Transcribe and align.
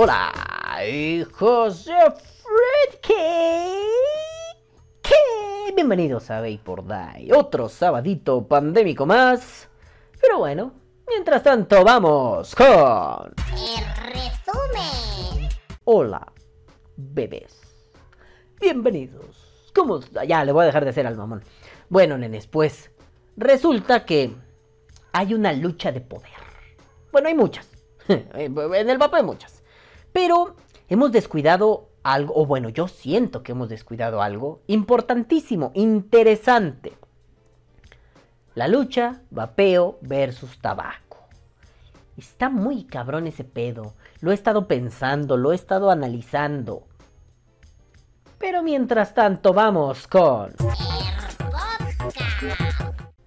Hola, 0.00 0.32
hijos 0.88 1.86
de. 1.86 1.92
¿Qué? 5.02 5.72
Bienvenidos 5.74 6.30
a 6.30 6.40
por 6.62 6.86
Day, 6.86 7.32
otro 7.32 7.68
sabadito 7.68 8.46
pandémico 8.46 9.06
más. 9.06 9.68
Pero 10.20 10.38
bueno, 10.38 10.72
mientras 11.08 11.42
tanto 11.42 11.82
vamos 11.82 12.54
con... 12.54 13.34
El 13.56 13.84
resumen. 14.12 15.48
Hola, 15.82 16.32
bebés. 16.94 17.60
Bienvenidos. 18.60 19.72
¿Cómo? 19.74 19.98
Ya, 20.28 20.44
le 20.44 20.52
voy 20.52 20.62
a 20.62 20.66
dejar 20.66 20.84
de 20.84 20.90
hacer 20.90 21.08
al 21.08 21.16
mamón. 21.16 21.42
Bueno, 21.88 22.16
nenes, 22.16 22.46
pues 22.46 22.92
resulta 23.36 24.04
que 24.04 24.32
hay 25.10 25.34
una 25.34 25.52
lucha 25.52 25.90
de 25.90 26.02
poder. 26.02 26.30
Bueno, 27.10 27.26
hay 27.26 27.34
muchas. 27.34 27.68
en 28.08 28.90
el 28.90 28.98
mapa 28.98 29.16
hay 29.16 29.24
muchas. 29.24 29.57
Pero 30.20 30.56
hemos 30.88 31.12
descuidado 31.12 31.90
algo, 32.02 32.34
o 32.34 32.44
bueno, 32.44 32.70
yo 32.70 32.88
siento 32.88 33.44
que 33.44 33.52
hemos 33.52 33.68
descuidado 33.68 34.20
algo 34.20 34.62
importantísimo, 34.66 35.70
interesante. 35.74 36.98
La 38.56 38.66
lucha 38.66 39.22
vapeo 39.30 39.96
versus 40.00 40.58
tabaco. 40.58 41.28
Está 42.16 42.50
muy 42.50 42.82
cabrón 42.82 43.28
ese 43.28 43.44
pedo. 43.44 43.94
Lo 44.18 44.32
he 44.32 44.34
estado 44.34 44.66
pensando, 44.66 45.36
lo 45.36 45.52
he 45.52 45.54
estado 45.54 45.88
analizando. 45.88 46.88
Pero 48.38 48.64
mientras 48.64 49.14
tanto 49.14 49.52
vamos 49.52 50.08
con... 50.08 50.52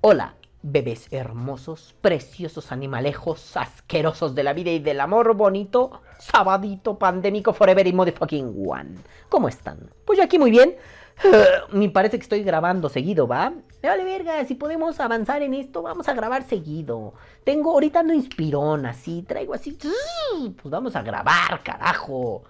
Hola, 0.01 0.35
bebés 0.63 1.07
hermosos, 1.11 1.95
preciosos 2.01 2.71
animalejos, 2.71 3.57
asquerosos 3.57 4.35
de 4.35 4.43
la 4.43 4.53
vida 4.53 4.71
y 4.71 4.79
del 4.79 4.99
amor 4.99 5.35
bonito, 5.35 6.01
sabadito, 6.19 6.97
pandémico, 6.97 7.53
forever 7.53 7.87
y 7.87 7.93
motherfucking 7.93 8.63
one. 8.67 8.95
¿Cómo 9.29 9.47
están? 9.47 9.89
Pues 10.05 10.17
yo 10.17 10.23
aquí 10.23 10.37
muy 10.37 10.51
bien. 10.51 10.75
Me 11.71 11.89
parece 11.89 12.17
que 12.17 12.23
estoy 12.23 12.43
grabando 12.43 12.89
seguido, 12.89 13.27
¿va? 13.27 13.51
Me 13.81 13.89
vale 13.89 14.03
verga, 14.03 14.43
si 14.45 14.55
podemos 14.55 14.99
avanzar 14.99 15.41
en 15.41 15.53
esto, 15.53 15.81
vamos 15.81 16.07
a 16.07 16.13
grabar 16.13 16.43
seguido. 16.43 17.13
Tengo, 17.43 17.71
ahorita 17.71 18.03
no 18.03 18.13
inspirón, 18.13 18.85
así, 18.85 19.23
traigo 19.23 19.53
así. 19.53 19.77
Pues 20.61 20.71
vamos 20.71 20.95
a 20.95 21.01
grabar, 21.01 21.61
carajo. 21.63 22.43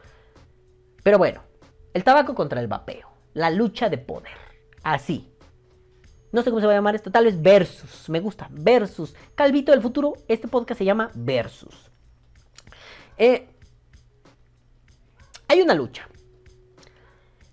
Pero 1.03 1.17
bueno, 1.17 1.41
el 1.93 2.03
tabaco 2.03 2.35
contra 2.35 2.61
el 2.61 2.67
vapeo. 2.67 3.09
La 3.33 3.49
lucha 3.49 3.89
de 3.89 3.97
poder. 3.97 4.37
Así. 4.83 5.30
No 6.31 6.41
sé 6.41 6.49
cómo 6.49 6.61
se 6.61 6.65
va 6.65 6.73
a 6.73 6.75
llamar 6.75 6.95
esto. 6.95 7.11
Tal 7.11 7.25
vez 7.25 7.41
Versus. 7.41 8.09
Me 8.09 8.19
gusta. 8.19 8.47
Versus. 8.51 9.13
Calvito 9.35 9.71
del 9.71 9.81
futuro. 9.81 10.13
Este 10.27 10.47
podcast 10.47 10.77
se 10.77 10.85
llama 10.85 11.11
Versus. 11.13 11.91
Eh, 13.17 13.49
hay 15.47 15.61
una 15.61 15.73
lucha. 15.73 16.07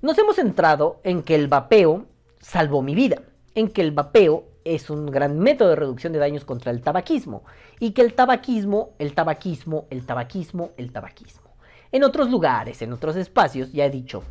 Nos 0.00 0.16
hemos 0.18 0.36
centrado 0.36 1.00
en 1.02 1.22
que 1.22 1.34
el 1.34 1.48
vapeo 1.48 2.06
salvó 2.40 2.82
mi 2.82 2.94
vida. 2.94 3.22
En 3.54 3.68
que 3.68 3.82
el 3.82 3.90
vapeo 3.90 4.44
es 4.64 4.90
un 4.90 5.06
gran 5.06 5.38
método 5.38 5.70
de 5.70 5.76
reducción 5.76 6.12
de 6.12 6.20
daños 6.20 6.44
contra 6.44 6.70
el 6.70 6.80
tabaquismo. 6.80 7.42
Y 7.80 7.90
que 7.90 8.02
el 8.02 8.14
tabaquismo, 8.14 8.94
el 8.98 9.14
tabaquismo, 9.14 9.88
el 9.90 10.06
tabaquismo, 10.06 10.70
el 10.76 10.92
tabaquismo. 10.92 11.48
En 11.90 12.04
otros 12.04 12.30
lugares, 12.30 12.80
en 12.82 12.92
otros 12.92 13.16
espacios, 13.16 13.72
ya 13.72 13.86
he 13.86 13.90
dicho, 13.90 14.22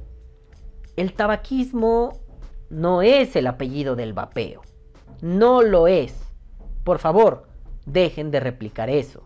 el 0.95 1.13
tabaquismo 1.13 2.19
no 2.69 3.01
es 3.01 3.35
el 3.35 3.47
apellido 3.47 3.95
del 3.95 4.13
vapeo. 4.13 4.61
No 5.21 5.61
lo 5.61 5.87
es. 5.87 6.15
Por 6.83 6.99
favor, 6.99 7.47
dejen 7.85 8.31
de 8.31 8.39
replicar 8.39 8.89
eso. 8.89 9.23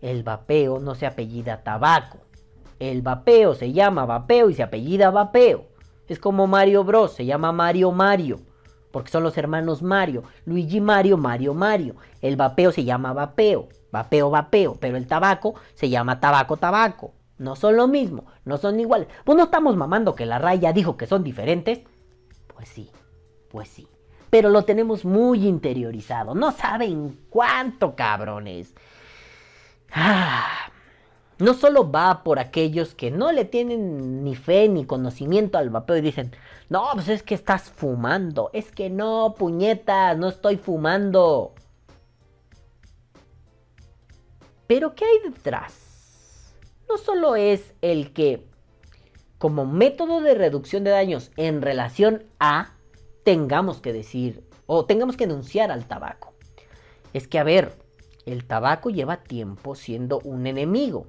El 0.00 0.22
vapeo 0.22 0.78
no 0.78 0.94
se 0.94 1.06
apellida 1.06 1.62
tabaco. 1.62 2.18
El 2.78 3.02
vapeo 3.02 3.54
se 3.54 3.72
llama 3.72 4.06
vapeo 4.06 4.50
y 4.50 4.54
se 4.54 4.62
apellida 4.62 5.10
vapeo. 5.10 5.66
Es 6.06 6.18
como 6.18 6.46
Mario 6.46 6.84
Bros. 6.84 7.12
Se 7.12 7.26
llama 7.26 7.52
Mario 7.52 7.92
Mario. 7.92 8.40
Porque 8.90 9.10
son 9.10 9.22
los 9.22 9.36
hermanos 9.36 9.82
Mario. 9.82 10.22
Luigi 10.46 10.80
Mario, 10.80 11.16
Mario 11.16 11.54
Mario. 11.54 11.96
El 12.22 12.36
vapeo 12.36 12.72
se 12.72 12.84
llama 12.84 13.12
vapeo. 13.12 13.68
Vapeo, 13.92 14.30
vapeo. 14.30 14.76
Pero 14.80 14.96
el 14.96 15.06
tabaco 15.06 15.54
se 15.74 15.90
llama 15.90 16.20
tabaco, 16.20 16.56
tabaco. 16.56 17.12
No 17.36 17.56
son 17.56 17.76
lo 17.76 17.88
mismo. 17.88 18.24
No 18.44 18.56
son 18.56 18.80
iguales. 18.80 19.08
Pues 19.24 19.36
no 19.36 19.44
estamos 19.44 19.76
mamando 19.76 20.14
que 20.14 20.26
la 20.26 20.38
raya 20.38 20.72
dijo 20.72 20.96
que 20.96 21.06
son 21.06 21.22
diferentes. 21.24 21.80
Pues 22.58 22.70
sí, 22.70 22.90
pues 23.52 23.68
sí. 23.68 23.86
Pero 24.30 24.50
lo 24.50 24.64
tenemos 24.64 25.04
muy 25.04 25.46
interiorizado. 25.46 26.34
No 26.34 26.50
saben 26.50 27.20
cuánto, 27.30 27.94
cabrones. 27.94 28.74
Ah, 29.92 30.72
no 31.38 31.54
solo 31.54 31.88
va 31.88 32.24
por 32.24 32.40
aquellos 32.40 32.96
que 32.96 33.12
no 33.12 33.30
le 33.30 33.44
tienen 33.44 34.24
ni 34.24 34.34
fe 34.34 34.68
ni 34.68 34.86
conocimiento 34.86 35.56
al 35.56 35.70
vapeo 35.70 35.98
y 35.98 36.00
dicen, 36.00 36.32
no, 36.68 36.88
pues 36.94 37.08
es 37.08 37.22
que 37.22 37.36
estás 37.36 37.70
fumando. 37.70 38.50
Es 38.52 38.72
que 38.72 38.90
no, 38.90 39.36
puñetas, 39.38 40.18
no 40.18 40.26
estoy 40.26 40.56
fumando. 40.56 41.54
Pero 44.66 44.96
¿qué 44.96 45.04
hay 45.04 45.30
detrás? 45.30 46.56
No 46.88 46.98
solo 46.98 47.36
es 47.36 47.72
el 47.82 48.12
que 48.12 48.48
como 49.38 49.64
método 49.64 50.20
de 50.20 50.34
reducción 50.34 50.84
de 50.84 50.90
daños 50.90 51.30
en 51.36 51.62
relación 51.62 52.24
a 52.40 52.74
tengamos 53.24 53.80
que 53.80 53.92
decir 53.92 54.44
o 54.66 54.84
tengamos 54.84 55.16
que 55.16 55.26
denunciar 55.26 55.70
al 55.70 55.86
tabaco. 55.86 56.34
Es 57.12 57.26
que, 57.26 57.38
a 57.38 57.44
ver, 57.44 57.72
el 58.26 58.46
tabaco 58.46 58.90
lleva 58.90 59.22
tiempo 59.22 59.74
siendo 59.74 60.20
un 60.20 60.46
enemigo. 60.46 61.06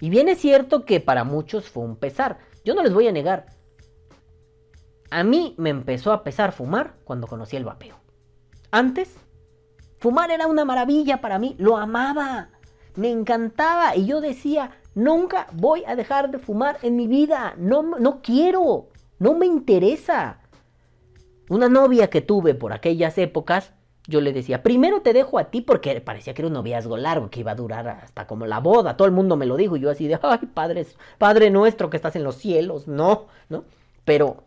Y 0.00 0.10
bien 0.10 0.28
es 0.28 0.38
cierto 0.38 0.84
que 0.84 1.00
para 1.00 1.24
muchos 1.24 1.68
fue 1.68 1.84
un 1.84 1.96
pesar. 1.96 2.38
Yo 2.64 2.74
no 2.74 2.82
les 2.82 2.92
voy 2.92 3.06
a 3.06 3.12
negar. 3.12 3.46
A 5.10 5.22
mí 5.22 5.54
me 5.58 5.70
empezó 5.70 6.12
a 6.12 6.24
pesar 6.24 6.52
fumar 6.52 6.96
cuando 7.04 7.26
conocí 7.26 7.56
el 7.56 7.64
vapeo. 7.64 7.96
Antes, 8.70 9.14
fumar 9.98 10.30
era 10.30 10.46
una 10.46 10.64
maravilla 10.64 11.20
para 11.20 11.38
mí. 11.38 11.54
Lo 11.58 11.76
amaba. 11.76 12.50
Me 12.96 13.10
encantaba. 13.10 13.96
Y 13.96 14.06
yo 14.06 14.20
decía, 14.20 14.72
Nunca 14.94 15.46
voy 15.52 15.84
a 15.86 15.94
dejar 15.94 16.30
de 16.30 16.38
fumar 16.38 16.78
en 16.82 16.96
mi 16.96 17.06
vida. 17.06 17.54
No, 17.56 17.82
no 17.82 18.20
quiero. 18.22 18.88
No 19.18 19.34
me 19.34 19.46
interesa. 19.46 20.40
Una 21.48 21.68
novia 21.68 22.10
que 22.10 22.20
tuve 22.20 22.54
por 22.54 22.72
aquellas 22.72 23.16
épocas, 23.18 23.72
yo 24.06 24.20
le 24.20 24.32
decía, 24.32 24.62
primero 24.62 25.02
te 25.02 25.12
dejo 25.12 25.38
a 25.38 25.50
ti 25.50 25.60
porque 25.60 26.00
parecía 26.00 26.34
que 26.34 26.42
era 26.42 26.48
un 26.48 26.54
noviazgo 26.54 26.96
largo, 26.96 27.30
que 27.30 27.40
iba 27.40 27.52
a 27.52 27.56
durar 27.56 27.88
hasta 27.88 28.26
como 28.26 28.46
la 28.46 28.58
boda. 28.58 28.96
Todo 28.96 29.06
el 29.06 29.12
mundo 29.12 29.36
me 29.36 29.46
lo 29.46 29.56
dijo 29.56 29.76
y 29.76 29.80
yo 29.80 29.90
así 29.90 30.08
de, 30.08 30.18
ay, 30.22 30.38
padre, 30.52 30.86
padre 31.18 31.50
nuestro 31.50 31.90
que 31.90 31.96
estás 31.96 32.16
en 32.16 32.24
los 32.24 32.36
cielos. 32.36 32.88
No, 32.88 33.26
¿no? 33.48 33.64
Pero 34.04 34.44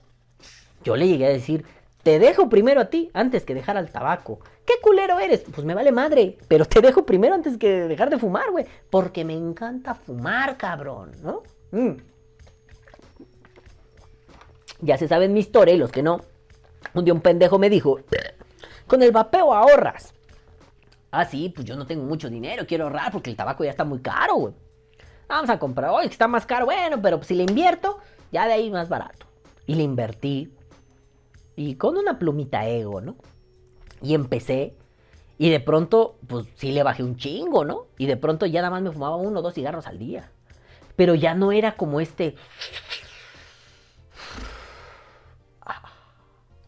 yo 0.84 0.96
le 0.96 1.08
llegué 1.08 1.28
a 1.28 1.30
decir, 1.30 1.66
te 2.04 2.20
dejo 2.20 2.50
primero 2.50 2.82
a 2.82 2.86
ti 2.86 3.10
antes 3.14 3.46
que 3.46 3.56
dejar 3.56 3.78
al 3.78 3.90
tabaco. 3.90 4.40
¿Qué 4.66 4.74
culero 4.82 5.20
eres? 5.20 5.46
Pues 5.54 5.66
me 5.66 5.74
vale 5.74 5.92
madre, 5.92 6.38
pero 6.50 6.66
te 6.66 6.82
dejo 6.82 7.06
primero 7.06 7.34
antes 7.34 7.58
que 7.58 7.88
dejar 7.88 8.10
de 8.10 8.20
fumar, 8.20 8.52
güey. 8.52 8.66
Porque 8.90 9.24
me 9.24 9.34
encanta 9.34 9.96
fumar, 9.96 10.58
cabrón, 10.58 11.12
¿no? 11.22 11.44
Mm. 11.72 11.98
Ya 14.82 14.98
se 14.98 15.08
saben 15.08 15.34
mi 15.34 15.40
historia 15.40 15.74
y 15.74 15.78
los 15.78 15.92
que 15.92 16.04
no. 16.04 16.20
Un 16.94 17.06
día 17.06 17.14
un 17.14 17.22
pendejo 17.22 17.58
me 17.58 17.70
dijo, 17.70 18.00
con 18.86 19.02
el 19.02 19.14
vapeo 19.14 19.54
ahorras. 19.54 20.14
Ah, 21.10 21.26
sí, 21.26 21.54
pues 21.56 21.66
yo 21.66 21.78
no 21.78 21.88
tengo 21.88 22.04
mucho 22.04 22.30
dinero, 22.30 22.66
quiero 22.68 22.86
ahorrar 22.86 23.12
porque 23.12 23.30
el 23.30 23.38
tabaco 23.38 23.64
ya 23.64 23.70
está 23.70 23.86
muy 23.86 24.02
caro, 24.02 24.36
güey. 24.36 24.54
Vamos 25.30 25.50
a 25.50 25.58
comprar, 25.58 25.90
que 26.02 26.08
está 26.08 26.28
más 26.28 26.46
caro, 26.46 26.66
bueno, 26.66 27.02
pero 27.02 27.24
si 27.24 27.34
le 27.34 27.44
invierto, 27.44 28.00
ya 28.32 28.46
de 28.46 28.54
ahí 28.54 28.70
más 28.70 28.90
barato. 28.90 29.26
Y 29.66 29.76
le 29.76 29.84
invertí. 29.84 30.54
Y 31.56 31.76
con 31.76 31.98
una 31.98 32.20
plumita 32.20 32.68
ego, 32.68 33.02
¿no? 33.02 33.16
Y 34.02 34.16
empecé. 34.16 34.76
Y 35.38 35.50
de 35.50 35.60
pronto, 35.60 36.18
pues 36.28 36.46
sí 36.56 36.72
le 36.72 36.84
bajé 36.84 37.04
un 37.04 37.18
chingo, 37.18 37.66
¿no? 37.66 37.88
Y 37.98 38.06
de 38.06 38.18
pronto 38.18 38.46
ya 38.46 38.62
nada 38.62 38.72
más 38.72 38.82
me 38.82 38.92
fumaba 38.92 39.16
uno 39.16 39.40
o 39.40 39.44
dos 39.44 39.54
cigarros 39.54 39.88
al 39.88 40.00
día. 40.00 40.32
Pero 40.96 41.16
ya 41.16 41.34
no 41.34 41.52
era 41.52 41.76
como 41.76 42.00
este. 42.00 42.36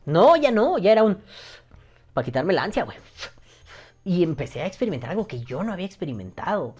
No, 0.06 0.36
ya 0.36 0.52
no, 0.52 0.78
ya 0.78 0.92
era 0.92 1.02
un. 1.02 1.18
Para 2.14 2.26
quitarme 2.26 2.54
la 2.54 2.64
ansia, 2.64 2.84
güey. 2.84 2.98
Y 4.04 4.22
empecé 4.22 4.62
a 4.62 4.68
experimentar 4.68 5.10
algo 5.10 5.26
que 5.26 5.40
yo 5.40 5.64
no 5.64 5.74
había 5.74 5.88
experimentado. 5.88 6.76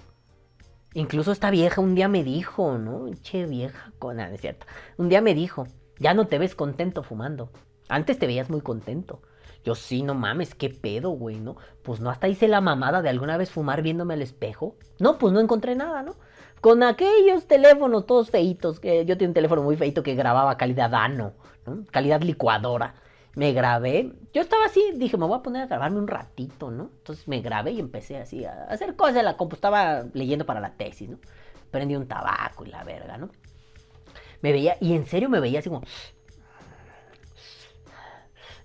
Incluso 0.94 1.32
esta 1.32 1.50
vieja 1.50 1.82
un 1.82 1.96
día 1.96 2.08
me 2.08 2.24
dijo, 2.24 2.78
¿no? 2.78 3.12
Che 3.22 3.48
vieja, 3.48 3.92
con 3.98 4.18
nada, 4.18 4.34
es 4.34 4.42
cierto. 4.42 4.68
Un 4.98 5.10
día 5.10 5.22
me 5.22 5.34
dijo, 5.34 5.68
ya 5.98 6.14
no 6.14 6.28
te 6.28 6.38
ves 6.38 6.54
contento 6.54 7.02
fumando. 7.02 7.50
Antes 7.90 8.20
te 8.20 8.28
veías 8.28 8.50
muy 8.50 8.62
contento. 8.62 9.22
Yo 9.64 9.76
sí, 9.76 10.04
no 10.04 10.14
mames, 10.14 10.54
qué 10.54 10.70
pedo, 10.70 11.10
güey, 11.12 11.40
¿no? 11.40 11.58
Pues 11.82 12.00
no, 12.00 12.10
hasta 12.10 12.28
hice 12.28 12.48
la 12.48 12.62
mamada 12.62 13.02
de 13.02 13.10
alguna 13.10 13.38
vez 13.38 13.50
fumar 13.50 13.82
viéndome 13.82 14.14
al 14.14 14.22
espejo. 14.22 14.76
No, 15.00 15.18
pues 15.18 15.34
no 15.34 15.40
encontré 15.40 15.76
nada, 15.76 16.04
¿no? 16.04 16.16
Con 16.62 16.84
aquellos 16.84 17.48
teléfonos 17.48 18.06
todos 18.06 18.30
feitos, 18.30 18.80
que 18.80 19.06
yo 19.06 19.18
tenía 19.18 19.30
un 19.30 19.34
teléfono 19.34 19.64
muy 19.64 19.76
feito 19.76 20.04
que 20.04 20.16
grababa 20.16 20.58
calidad 20.58 20.94
ano, 20.94 21.34
¿no? 21.66 21.84
Calidad 21.92 22.22
licuadora. 22.22 22.96
Me 23.36 23.52
grabé, 23.54 24.14
yo 24.34 24.42
estaba 24.42 24.66
así, 24.66 24.82
dije, 24.96 25.18
me 25.18 25.26
voy 25.26 25.38
a 25.38 25.42
poner 25.42 25.64
a 25.64 25.68
grabarme 25.68 26.00
un 26.00 26.08
ratito, 26.08 26.72
¿no? 26.72 26.92
Entonces 26.98 27.28
me 27.28 27.42
grabé 27.42 27.72
y 27.72 27.80
empecé 27.80 28.18
así 28.18 28.46
a 28.46 28.64
hacer 28.70 28.96
cosas 28.96 29.24
la 29.24 29.36
compu, 29.36 29.56
estaba 29.56 30.06
leyendo 30.14 30.46
para 30.46 30.62
la 30.62 30.72
tesis, 30.78 31.10
¿no? 31.10 31.18
prendí 31.76 31.96
un 31.96 32.08
tabaco 32.08 32.66
y 32.66 32.70
la 32.70 32.84
verga, 32.86 33.18
¿no? 33.18 33.30
Me 34.42 34.54
veía, 34.54 34.78
y 34.80 34.94
en 34.94 35.06
serio 35.06 35.30
me 35.30 35.40
veía 35.40 35.60
así 35.60 35.70
como... 35.70 35.82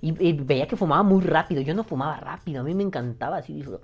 Y, 0.03 0.33
veía 0.33 0.67
que 0.67 0.77
fumaba 0.77 1.03
muy 1.03 1.23
rápido. 1.23 1.61
Yo 1.61 1.75
no 1.75 1.85
fumaba 1.85 2.17
rápido, 2.17 2.61
a 2.61 2.65
mí 2.65 2.75
me 2.75 2.83
encantaba 2.83 3.39
así. 3.39 3.55
dijo, 3.55 3.81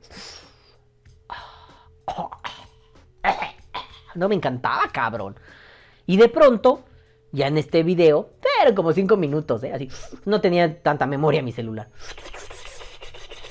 No 4.15 4.29
me 4.29 4.35
encantaba, 4.35 4.89
cabrón. 4.93 5.37
Y 6.07 6.17
de 6.17 6.29
pronto, 6.29 6.85
ya 7.33 7.49
en 7.49 7.59
este 7.59 7.83
video, 7.83 8.31
eran 8.63 8.75
como 8.75 8.93
cinco 8.93 9.17
minutos, 9.17 9.63
¿eh? 9.65 9.73
Así, 9.73 9.91
no 10.25 10.41
tenía 10.41 10.83
tanta 10.83 11.07
memoria 11.07 11.43
mi 11.43 11.53
celular. 11.53 11.91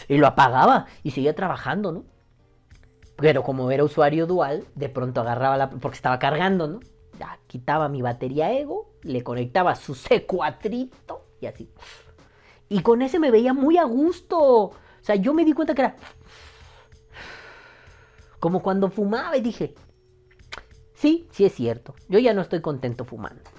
Y 0.07 0.17
lo 0.17 0.27
apagaba 0.27 0.87
y 1.03 1.11
seguía 1.11 1.35
trabajando, 1.35 1.91
¿no? 1.91 2.05
Pero 3.15 3.43
como 3.43 3.71
era 3.71 3.83
usuario 3.83 4.25
dual, 4.25 4.65
de 4.75 4.89
pronto 4.89 5.21
agarraba 5.21 5.57
la... 5.57 5.69
porque 5.69 5.95
estaba 5.95 6.19
cargando, 6.19 6.67
¿no? 6.67 6.79
Ya 7.19 7.39
quitaba 7.47 7.87
mi 7.87 8.01
batería 8.01 8.51
Ego, 8.51 8.91
le 9.03 9.23
conectaba 9.23 9.75
su 9.75 9.93
C4 9.93 10.89
y 11.39 11.45
así. 11.45 11.69
Y 12.75 12.81
con 12.81 13.01
ese 13.01 13.19
me 13.19 13.31
veía 13.31 13.53
muy 13.53 13.77
a 13.77 13.85
gusto. 13.85 14.37
O 14.37 14.75
sea, 14.99 15.15
yo 15.15 15.33
me 15.33 15.45
di 15.45 15.53
cuenta 15.53 15.73
que 15.73 15.81
era... 15.81 15.95
Como 18.37 18.61
cuando 18.61 18.89
fumaba 18.89 19.37
y 19.37 19.41
dije, 19.41 19.73
sí, 20.93 21.25
sí 21.31 21.45
es 21.45 21.55
cierto, 21.55 21.95
yo 22.09 22.19
ya 22.19 22.33
no 22.33 22.41
estoy 22.41 22.59
contento 22.59 23.05
fumando. 23.05 23.49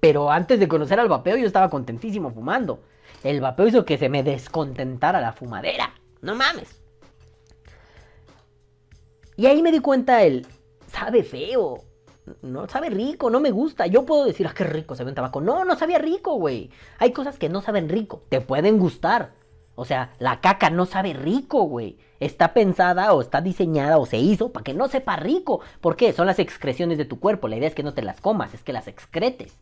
Pero 0.00 0.30
antes 0.30 0.58
de 0.58 0.66
conocer 0.66 0.98
al 0.98 1.10
vapeo 1.10 1.36
yo 1.36 1.46
estaba 1.46 1.68
contentísimo 1.68 2.30
fumando. 2.30 2.82
El 3.22 3.42
vapeo 3.42 3.66
hizo 3.66 3.84
que 3.84 3.98
se 3.98 4.08
me 4.08 4.22
descontentara 4.22 5.20
la 5.20 5.34
fumadera. 5.34 5.92
No 6.22 6.34
mames. 6.34 6.80
Y 9.36 9.44
ahí 9.44 9.60
me 9.60 9.72
di 9.72 9.80
cuenta 9.80 10.22
el, 10.22 10.46
sabe 10.86 11.22
feo. 11.22 11.84
No 12.42 12.66
sabe 12.68 12.88
rico, 12.90 13.28
no 13.28 13.40
me 13.40 13.50
gusta. 13.50 13.86
Yo 13.86 14.06
puedo 14.06 14.24
decir, 14.24 14.46
ah, 14.46 14.54
qué 14.54 14.64
rico 14.64 14.94
se 14.94 15.04
ve 15.04 15.10
un 15.10 15.14
tabaco. 15.14 15.40
No, 15.40 15.64
no 15.64 15.76
sabía 15.76 15.98
rico, 15.98 16.34
güey. 16.36 16.70
Hay 16.98 17.12
cosas 17.12 17.38
que 17.38 17.48
no 17.48 17.60
saben 17.60 17.88
rico. 17.88 18.22
Te 18.28 18.40
pueden 18.40 18.78
gustar. 18.78 19.32
O 19.74 19.84
sea, 19.84 20.12
la 20.18 20.40
caca 20.40 20.70
no 20.70 20.86
sabe 20.86 21.12
rico, 21.12 21.62
güey. 21.62 21.98
Está 22.20 22.54
pensada 22.54 23.12
o 23.12 23.20
está 23.20 23.40
diseñada 23.40 23.98
o 23.98 24.06
se 24.06 24.18
hizo 24.18 24.52
para 24.52 24.64
que 24.64 24.72
no 24.72 24.88
sepa 24.88 25.16
rico. 25.16 25.60
¿Por 25.80 25.96
qué? 25.96 26.12
Son 26.12 26.26
las 26.26 26.38
excreciones 26.38 26.96
de 26.96 27.04
tu 27.04 27.18
cuerpo. 27.18 27.48
La 27.48 27.56
idea 27.56 27.68
es 27.68 27.74
que 27.74 27.82
no 27.82 27.92
te 27.92 28.02
las 28.02 28.20
comas, 28.20 28.54
es 28.54 28.62
que 28.62 28.72
las 28.72 28.88
excretes. 28.88 29.58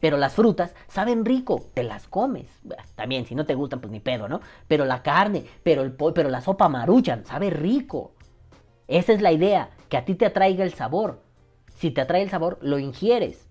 Pero 0.00 0.16
las 0.16 0.34
frutas 0.34 0.74
saben 0.88 1.24
rico, 1.24 1.66
te 1.74 1.82
las 1.82 2.06
comes. 2.06 2.48
También, 2.94 3.26
si 3.26 3.34
no 3.34 3.44
te 3.44 3.54
gustan, 3.54 3.80
pues 3.80 3.90
ni 3.90 4.00
pedo, 4.00 4.28
¿no? 4.28 4.40
Pero 4.68 4.84
la 4.84 5.02
carne, 5.02 5.44
pero 5.62 5.82
el 5.82 5.92
pollo, 5.92 6.14
pero 6.14 6.28
la 6.28 6.42
sopa 6.42 6.68
maruchan, 6.68 7.24
sabe 7.24 7.50
rico. 7.50 8.12
Esa 8.88 9.12
es 9.12 9.22
la 9.22 9.32
idea, 9.32 9.70
que 9.88 9.96
a 9.96 10.04
ti 10.04 10.14
te 10.14 10.26
atraiga 10.26 10.64
el 10.64 10.74
sabor. 10.74 11.25
Si 11.76 11.90
te 11.90 12.00
atrae 12.00 12.22
el 12.22 12.30
sabor, 12.30 12.58
lo 12.62 12.78
ingieres. 12.78 13.46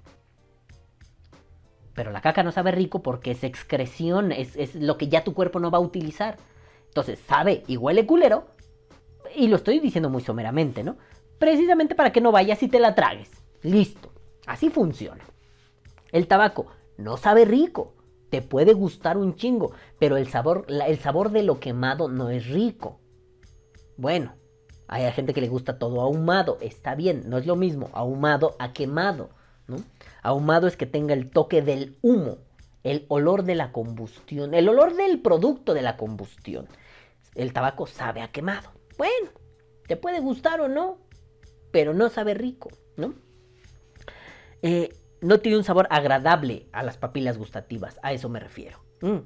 Pero 1.93 2.11
la 2.11 2.21
caca 2.21 2.43
no 2.43 2.51
sabe 2.51 2.71
rico 2.71 3.01
porque 3.01 3.31
es 3.31 3.43
excreción, 3.43 4.31
es, 4.31 4.75
lo 4.75 4.97
que 4.97 5.07
ya 5.07 5.23
tu 5.23 5.33
cuerpo 5.33 5.59
no 5.59 5.71
va 5.71 5.77
a 5.77 5.81
utilizar. 5.81 6.37
Entonces 6.87 7.19
sabe 7.19 7.63
y 7.67 7.77
huele 7.77 8.05
culero. 8.05 8.47
Y 9.35 9.47
lo 9.47 9.55
estoy 9.55 9.79
diciendo 9.79 10.09
muy 10.09 10.21
someramente, 10.21 10.83
¿no? 10.83 10.97
Precisamente 11.39 11.95
para 11.95 12.11
que 12.11 12.21
no 12.21 12.31
vayas 12.31 12.61
y 12.63 12.67
te 12.67 12.79
la 12.79 12.95
tragues. 12.95 13.31
Listo. 13.61 14.11
Así 14.45 14.69
funciona. 14.69 15.23
El 16.11 16.27
tabaco 16.27 16.67
no 16.97 17.17
sabe 17.17 17.45
rico. 17.45 17.95
Te 18.29 18.41
puede 18.41 18.73
gustar 18.73 19.17
un 19.17 19.35
chingo. 19.35 19.71
Pero 19.99 20.17
el 20.17 20.27
sabor, 20.27 20.65
el 20.67 20.99
sabor 20.99 21.29
de 21.29 21.43
lo 21.43 21.59
quemado 21.59 22.09
no 22.09 22.29
es 22.29 22.47
rico. 22.47 22.99
Bueno, 23.97 24.33
hay 24.87 25.11
gente 25.11 25.33
que 25.33 25.41
le 25.41 25.47
gusta 25.47 25.79
todo 25.79 26.01
ahumado, 26.01 26.57
está 26.61 26.95
bien, 26.95 27.23
no 27.27 27.37
es 27.37 27.45
lo 27.45 27.55
mismo 27.55 27.89
ahumado 27.93 28.55
a 28.59 28.73
quemado, 28.73 29.29
¿no? 29.67 29.77
Ahumado 30.21 30.67
es 30.67 30.77
que 30.77 30.85
tenga 30.85 31.13
el 31.13 31.29
toque 31.31 31.61
del 31.61 31.97
humo, 32.01 32.37
el 32.83 33.05
olor 33.07 33.43
de 33.43 33.55
la 33.55 33.71
combustión, 33.71 34.53
el 34.53 34.69
olor 34.69 34.95
del 34.95 35.19
producto 35.21 35.73
de 35.73 35.81
la 35.81 35.97
combustión. 35.97 36.67
El 37.33 37.51
tabaco 37.51 37.87
sabe 37.87 38.21
a 38.21 38.31
quemado. 38.31 38.71
Bueno, 38.97 39.29
te 39.87 39.97
puede 39.97 40.19
gustar 40.19 40.61
o 40.61 40.67
no, 40.67 40.99
pero 41.71 41.93
no 41.93 42.09
sabe 42.09 42.33
rico, 42.33 42.69
¿no? 42.95 43.15
Eh, 44.61 44.95
no 45.21 45.39
tiene 45.39 45.57
un 45.57 45.63
sabor 45.63 45.87
agradable 45.89 46.67
a 46.71 46.83
las 46.83 46.97
papilas 46.97 47.37
gustativas, 47.37 47.99
a 48.03 48.13
eso 48.13 48.29
me 48.29 48.39
refiero. 48.39 48.79
Mm 49.01 49.19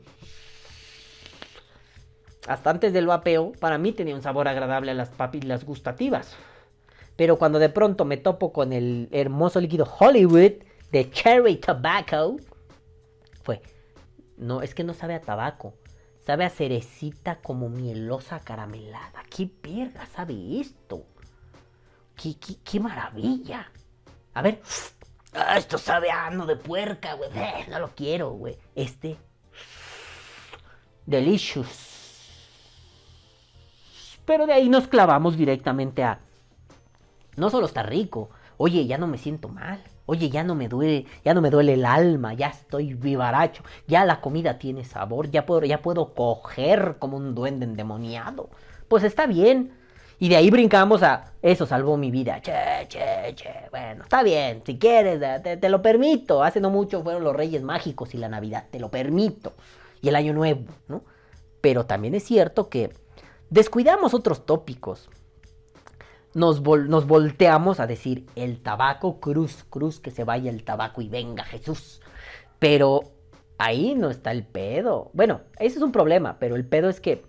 hasta 2.47 2.69
antes 2.69 2.93
del 2.93 3.07
vapeo, 3.07 3.51
para 3.59 3.77
mí 3.77 3.91
tenía 3.91 4.15
un 4.15 4.21
sabor 4.21 4.47
agradable 4.47 4.91
a 4.91 4.95
las 4.95 5.09
papilas 5.09 5.65
gustativas. 5.65 6.35
Pero 7.15 7.37
cuando 7.37 7.59
de 7.59 7.69
pronto 7.69 8.05
me 8.05 8.17
topo 8.17 8.53
con 8.53 8.71
el 8.71 9.09
hermoso 9.11 9.59
líquido 9.59 9.85
Hollywood 9.99 10.53
de 10.91 11.11
Cherry 11.11 11.57
Tobacco, 11.57 12.37
fue, 13.43 13.61
no, 14.37 14.61
es 14.61 14.73
que 14.73 14.85
no 14.85 14.93
sabe 14.93 15.15
a 15.15 15.21
tabaco, 15.21 15.73
sabe 16.25 16.45
a 16.45 16.49
cerecita 16.49 17.39
como 17.41 17.67
mielosa 17.67 18.39
caramelada. 18.39 19.21
¿Qué 19.29 19.49
verga 19.61 20.05
sabe 20.05 20.61
esto? 20.61 21.03
¿Qué, 22.15 22.35
qué, 22.63 22.79
maravilla? 22.79 23.69
A 24.33 24.41
ver, 24.41 24.61
ah, 25.33 25.57
esto 25.57 25.77
sabe 25.77 26.11
a 26.11 26.27
ano 26.27 26.45
de 26.45 26.55
puerca, 26.55 27.15
güey. 27.15 27.29
Eh, 27.33 27.65
no 27.69 27.79
lo 27.79 27.89
quiero, 27.95 28.31
güey. 28.31 28.57
Este, 28.75 29.17
delicious. 31.05 31.88
Pero 34.29 34.45
de 34.45 34.53
ahí 34.53 34.69
nos 34.69 34.87
clavamos 34.87 35.35
directamente 35.37 36.03
a... 36.03 36.19
No 37.35 37.49
solo 37.49 37.65
está 37.65 37.81
rico, 37.81 38.29
oye, 38.57 38.85
ya 38.85 38.99
no 38.99 39.07
me 39.07 39.17
siento 39.17 39.49
mal. 39.49 39.81
Oye, 40.05 40.29
ya 40.29 40.43
no 40.43 40.53
me 40.53 40.67
duele, 40.67 41.07
ya 41.25 41.33
no 41.33 41.41
me 41.41 41.49
duele 41.49 41.73
el 41.73 41.83
alma, 41.83 42.35
ya 42.35 42.49
estoy 42.49 42.93
vivaracho, 42.93 43.63
ya 43.87 44.05
la 44.05 44.21
comida 44.21 44.59
tiene 44.59 44.83
sabor, 44.83 45.31
ya 45.31 45.47
puedo, 45.47 45.65
ya 45.65 45.81
puedo 45.81 46.13
coger 46.13 46.97
como 46.99 47.17
un 47.17 47.33
duende 47.33 47.65
endemoniado. 47.65 48.51
Pues 48.87 49.03
está 49.03 49.25
bien. 49.25 49.73
Y 50.19 50.29
de 50.29 50.35
ahí 50.35 50.51
brincamos 50.51 51.01
a 51.01 51.31
eso 51.41 51.65
salvó 51.65 51.97
mi 51.97 52.11
vida. 52.11 52.39
Che, 52.39 52.85
che, 52.87 53.33
che. 53.33 53.49
Bueno, 53.71 54.03
está 54.03 54.21
bien, 54.21 54.61
si 54.63 54.77
quieres, 54.77 55.19
te, 55.41 55.57
te, 55.57 55.69
lo 55.69 55.81
permito. 55.81 56.43
Hace 56.43 56.61
no 56.61 56.69
mucho 56.69 57.01
fueron 57.01 57.23
los 57.23 57.35
Reyes 57.35 57.63
Mágicos 57.63 58.13
y 58.13 58.19
la 58.19 58.29
Navidad, 58.29 58.65
te 58.69 58.79
lo 58.79 58.91
permito. 58.91 59.53
Y 60.03 60.09
el 60.09 60.15
Año 60.15 60.33
Nuevo, 60.33 60.65
¿no? 60.87 61.01
Pero 61.61 61.87
también 61.87 62.13
es 62.13 62.23
cierto 62.23 62.69
que 62.69 62.91
Descuidamos 63.49 64.13
otros 64.13 64.45
tópicos. 64.45 65.09
Nos, 66.35 66.61
volteamos 66.61 67.79
a 67.79 67.87
decir 67.87 68.27
el 68.35 68.61
tabaco, 68.61 69.19
cruz, 69.19 69.65
cruz, 69.69 69.99
que 69.99 70.11
se 70.11 70.23
vaya 70.23 70.51
el 70.51 70.63
tabaco 70.63 71.01
y 71.01 71.09
venga 71.09 71.43
Jesús. 71.43 72.01
Pero 72.59 73.01
ahí 73.57 73.95
no 73.95 74.11
está 74.11 74.31
el 74.31 74.45
pedo. 74.45 75.09
Bueno, 75.13 75.41
ese 75.57 75.77
es 75.77 75.81
un 75.81 75.91
problema, 75.91 76.37
pero 76.37 76.55
el 76.55 76.65
pedo 76.65 76.89
es 76.89 77.01
que, 77.01 77.23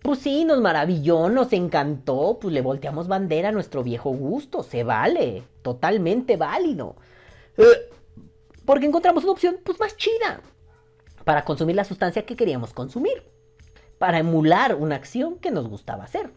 pues 0.00 0.20
sí, 0.20 0.46
nos 0.46 0.62
maravilló, 0.62 1.28
nos 1.28 1.52
encantó, 1.52 2.38
pues 2.40 2.54
le 2.54 2.62
volteamos 2.62 3.06
bandera 3.06 3.50
a 3.50 3.52
nuestro 3.52 3.82
viejo 3.82 4.10
gusto, 4.10 4.62
se 4.62 4.82
vale, 4.82 5.42
totalmente 5.60 6.38
válido. 6.38 6.96
Eh, 7.58 7.90
porque 8.64 8.86
encontramos 8.86 9.24
una 9.24 9.32
opción, 9.32 9.58
pues 9.62 9.78
más 9.78 9.94
chida, 9.98 10.40
para 11.24 11.44
consumir 11.44 11.76
la 11.76 11.84
sustancia 11.84 12.24
que 12.24 12.36
queríamos 12.36 12.72
consumir 12.72 13.33
para 13.98 14.18
emular 14.18 14.74
una 14.74 14.96
acción 14.96 15.38
que 15.38 15.50
nos 15.50 15.68
gustaba 15.68 16.04
hacer. 16.04 16.30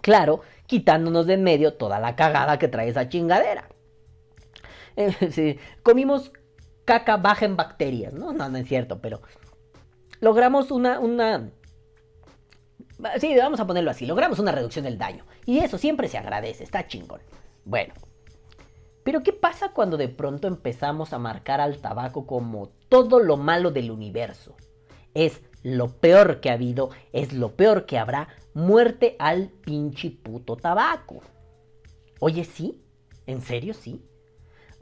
Claro, 0.00 0.40
quitándonos 0.66 1.26
de 1.26 1.34
en 1.34 1.44
medio 1.44 1.74
toda 1.74 2.00
la 2.00 2.16
cagada 2.16 2.58
que 2.58 2.68
trae 2.68 2.88
esa 2.88 3.08
chingadera. 3.08 3.68
Eh, 4.96 5.58
comimos 5.82 6.32
caca 6.84 7.16
baja 7.16 7.44
en 7.44 7.56
bacterias, 7.56 8.12
¿no? 8.12 8.32
No, 8.32 8.48
no 8.48 8.58
es 8.58 8.66
cierto, 8.66 9.00
pero 9.00 9.22
logramos 10.20 10.70
una, 10.70 10.98
una... 10.98 11.50
Sí, 13.18 13.34
vamos 13.36 13.60
a 13.60 13.66
ponerlo 13.66 13.90
así, 13.90 14.06
logramos 14.06 14.38
una 14.38 14.52
reducción 14.52 14.84
del 14.84 14.98
daño. 14.98 15.24
Y 15.46 15.58
eso 15.58 15.78
siempre 15.78 16.08
se 16.08 16.18
agradece, 16.18 16.64
está 16.64 16.86
chingón. 16.86 17.20
Bueno, 17.64 17.94
pero 19.04 19.22
¿qué 19.22 19.32
pasa 19.32 19.72
cuando 19.72 19.96
de 19.96 20.08
pronto 20.08 20.46
empezamos 20.46 21.12
a 21.12 21.18
marcar 21.18 21.60
al 21.60 21.78
tabaco 21.78 22.26
como 22.26 22.68
todo 22.88 23.20
lo 23.20 23.36
malo 23.36 23.70
del 23.70 23.90
universo? 23.90 24.56
Es 25.14 25.42
lo 25.62 25.88
peor 25.88 26.40
que 26.40 26.50
ha 26.50 26.54
habido, 26.54 26.90
es 27.12 27.32
lo 27.32 27.56
peor 27.56 27.86
que 27.86 27.98
habrá, 27.98 28.28
muerte 28.54 29.16
al 29.18 29.48
pinche 29.48 30.10
puto 30.10 30.56
tabaco. 30.56 31.20
Oye, 32.20 32.44
sí, 32.44 32.82
en 33.26 33.40
serio, 33.42 33.74
sí. 33.74 34.02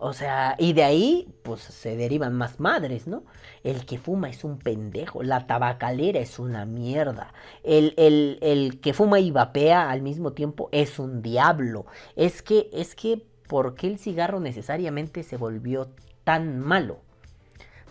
O 0.03 0.15
sea, 0.15 0.57
y 0.59 0.73
de 0.73 0.83
ahí, 0.83 1.35
pues 1.43 1.61
se 1.61 1.95
derivan 1.95 2.35
más 2.35 2.59
madres, 2.59 3.07
¿no? 3.07 3.25
El 3.63 3.85
que 3.85 3.99
fuma 3.99 4.31
es 4.31 4.45
un 4.45 4.59
pendejo, 4.59 5.23
la 5.23 5.47
tabacalera 5.47 6.21
es 6.21 6.39
una 6.39 6.65
mierda, 6.65 7.35
el, 7.65 7.93
el, 7.99 8.39
el 8.41 8.81
que 8.81 8.95
fuma 8.95 9.21
y 9.21 9.31
vapea 9.31 9.91
al 9.91 10.01
mismo 10.01 10.33
tiempo 10.33 10.71
es 10.73 10.99
un 10.99 11.21
diablo. 11.21 11.85
Es 12.17 12.41
que, 12.41 12.71
es 12.73 12.95
que, 12.95 13.27
¿por 13.47 13.75
qué 13.75 13.89
el 13.89 13.99
cigarro 13.99 14.41
necesariamente 14.41 15.23
se 15.23 15.37
volvió 15.37 15.91
tan 16.25 16.59
malo? 16.61 17.03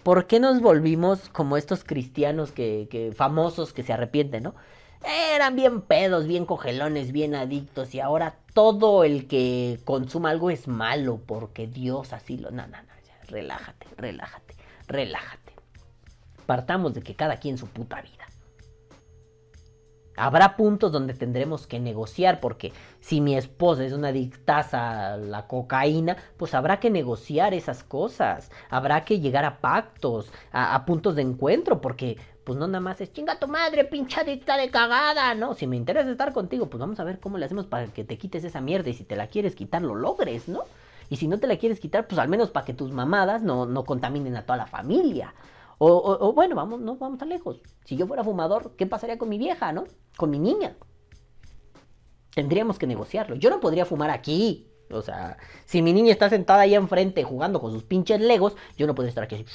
¿Por 0.03 0.27
qué 0.27 0.39
nos 0.39 0.61
volvimos 0.61 1.29
como 1.29 1.57
estos 1.57 1.83
cristianos 1.83 2.51
que, 2.51 3.13
famosos 3.15 3.73
que 3.73 3.83
se 3.83 3.93
arrepienten, 3.93 4.43
¿no? 4.43 4.55
Eran 5.33 5.55
bien 5.55 5.81
pedos, 5.81 6.27
bien 6.27 6.45
cogelones, 6.45 7.11
bien 7.11 7.35
adictos 7.35 7.95
y 7.95 7.99
ahora 7.99 8.35
todo 8.53 9.03
el 9.03 9.27
que 9.27 9.79
consuma 9.85 10.31
algo 10.31 10.49
es 10.49 10.67
malo 10.67 11.21
porque 11.25 11.67
Dios 11.67 12.11
así 12.11 12.37
lo... 12.37 12.51
No, 12.51 12.67
no, 12.67 12.77
no, 12.81 12.93
ya, 13.07 13.17
relájate, 13.27 13.87
relájate, 13.97 14.55
relájate. 14.87 15.53
Partamos 16.45 16.93
de 16.93 17.01
que 17.01 17.15
cada 17.15 17.37
quien 17.37 17.57
su 17.57 17.67
puta 17.67 18.01
vida. 18.01 18.18
Habrá 20.19 20.55
puntos 20.55 20.91
donde 20.91 21.13
tendremos 21.13 21.65
que 21.67 21.79
negociar 21.79 22.39
porque 22.39 22.73
si 22.99 23.21
mi 23.21 23.35
esposa 23.35 23.85
es 23.85 23.93
una 23.93 24.11
dictaza 24.11 25.13
a 25.13 25.17
la 25.17 25.47
cocaína, 25.47 26.17
pues 26.37 26.53
habrá 26.53 26.79
que 26.79 26.89
negociar 26.89 27.53
esas 27.53 27.83
cosas. 27.83 28.51
Habrá 28.69 29.05
que 29.05 29.19
llegar 29.19 29.45
a 29.45 29.59
pactos, 29.59 30.31
a, 30.51 30.75
a 30.75 30.85
puntos 30.85 31.15
de 31.15 31.21
encuentro 31.21 31.81
porque 31.81 32.17
pues 32.43 32.57
no 32.57 32.67
nada 32.67 32.79
más 32.79 32.99
es 32.99 33.13
chinga 33.13 33.37
tu 33.37 33.47
madre, 33.47 33.85
pincha 33.85 34.23
dicta 34.23 34.57
de 34.57 34.71
cagada, 34.71 35.35
¿no? 35.35 35.53
Si 35.53 35.67
me 35.67 35.77
interesa 35.77 36.09
estar 36.09 36.33
contigo, 36.33 36.67
pues 36.67 36.79
vamos 36.79 36.99
a 36.99 37.03
ver 37.03 37.19
cómo 37.19 37.37
le 37.37 37.45
hacemos 37.45 37.67
para 37.67 37.85
que 37.87 38.03
te 38.03 38.17
quites 38.17 38.43
esa 38.43 38.59
mierda 38.59 38.89
y 38.89 38.95
si 38.95 39.03
te 39.03 39.15
la 39.15 39.27
quieres 39.27 39.55
quitar, 39.55 39.83
lo 39.83 39.93
logres, 39.93 40.47
¿no? 40.47 40.63
Y 41.09 41.17
si 41.17 41.27
no 41.27 41.39
te 41.39 41.47
la 41.47 41.57
quieres 41.57 41.79
quitar, 41.79 42.07
pues 42.07 42.17
al 42.19 42.27
menos 42.27 42.49
para 42.49 42.65
que 42.65 42.73
tus 42.73 42.91
mamadas 42.91 43.41
no, 43.41 43.65
no 43.65 43.83
contaminen 43.83 44.35
a 44.35 44.43
toda 44.43 44.57
la 44.57 44.67
familia. 44.67 45.33
O, 45.81 46.33
bueno, 46.33 46.55
vamos, 46.55 46.81
no 46.81 46.97
vamos 46.97 47.17
tan 47.19 47.29
lejos. 47.29 47.61
Si 47.85 47.95
yo 47.95 48.05
fuera 48.05 48.23
fumador, 48.23 48.75
¿qué 48.75 48.85
pasaría 48.85 49.17
con 49.17 49.29
mi 49.29 49.37
vieja, 49.37 49.71
no? 49.71 49.85
Con 50.17 50.29
mi 50.29 50.37
niña. 50.37 50.75
Tendríamos 52.35 52.77
que 52.77 52.85
negociarlo. 52.85 53.35
Yo 53.35 53.49
no 53.49 53.61
podría 53.61 53.85
fumar 53.85 54.09
aquí. 54.09 54.67
O 54.91 55.01
sea, 55.01 55.37
si 55.65 55.81
mi 55.81 55.93
niña 55.93 56.11
está 56.11 56.29
sentada 56.29 56.61
ahí 56.61 56.75
enfrente 56.75 57.23
jugando 57.23 57.61
con 57.61 57.71
sus 57.71 57.83
pinches 57.85 58.19
legos, 58.19 58.55
yo 58.75 58.87
no 58.87 58.95
podría 58.95 59.09
estar 59.09 59.23
aquí. 59.23 59.45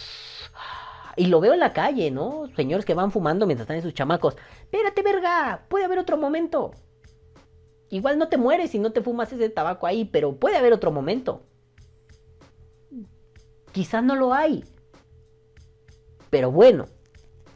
Y 1.17 1.27
lo 1.27 1.41
veo 1.41 1.53
en 1.53 1.61
la 1.61 1.73
calle, 1.73 2.11
¿no? 2.11 2.49
Señores 2.57 2.87
que 2.87 2.95
van 2.95 3.13
fumando 3.13 3.47
mientras 3.47 3.65
están 3.65 3.77
en 3.77 3.83
sus 3.83 3.95
chamacos. 3.95 4.37
Espérate, 4.63 5.03
verga, 5.03 5.67
puede 5.69 5.85
haber 5.85 5.99
otro 5.99 6.17
momento. 6.17 6.73
Igual 7.91 8.19
no 8.19 8.29
te 8.29 8.39
mueres 8.39 8.71
si 8.71 8.79
no 8.79 8.93
te 8.93 9.03
fumas 9.03 9.33
ese 9.33 9.51
tabaco 9.51 9.87
ahí, 9.87 10.07
pero 10.07 10.37
puede 10.37 10.57
haber 10.57 10.73
otro 10.73 10.91
momento. 10.91 11.43
Quizás 13.73 14.03
no 14.03 14.17
lo 14.17 14.33
hay. 14.33 14.65
Pero 16.35 16.51
bueno, 16.51 16.87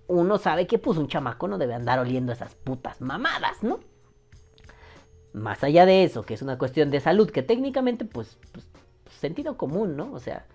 uno 0.06 0.38
sabe 0.38 0.68
que 0.68 0.78
pues 0.78 0.99
un 0.99 1.08
chamaco 1.08 1.49
no 1.49 1.58
debe 1.58 1.75
andar 1.75 1.99
oliendo 1.99 2.30
esas 2.30 2.54
putas 2.54 3.00
mamadas, 3.00 3.64
¿no? 3.64 3.80
Más 5.32 5.64
allá 5.64 5.85
de 5.85 6.04
eso, 6.04 6.23
que 6.23 6.35
es 6.35 6.42
una 6.42 6.58
cuestión 6.58 6.88
de 6.92 7.00
salud, 7.00 7.28
que 7.28 7.42
técnicamente 7.42 8.04
pues, 8.04 8.38
pues 8.52 8.68
sentido 9.11 9.56
común, 9.56 9.97
¿no? 9.97 10.12
O 10.12 10.20
sea, 10.20 10.47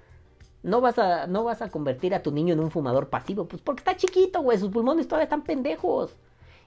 no 0.61 0.79
vas, 0.79 0.99
a, 0.99 1.27
no 1.27 1.43
vas 1.43 1.61
a 1.61 1.69
convertir 1.69 2.15
a 2.15 2.23
tu 2.23 2.31
niño 2.31 2.53
en 2.53 2.61
un 2.61 2.71
fumador 2.71 3.09
pasivo, 3.09 3.45
pues 3.45 3.61
porque 3.61 3.81
está 3.81 3.97
chiquito, 3.97 4.41
güey, 4.41 4.57
sus 4.57 4.69
pulmones 4.69 5.09
todavía 5.09 5.25
están 5.25 5.43
pendejos. 5.43 6.15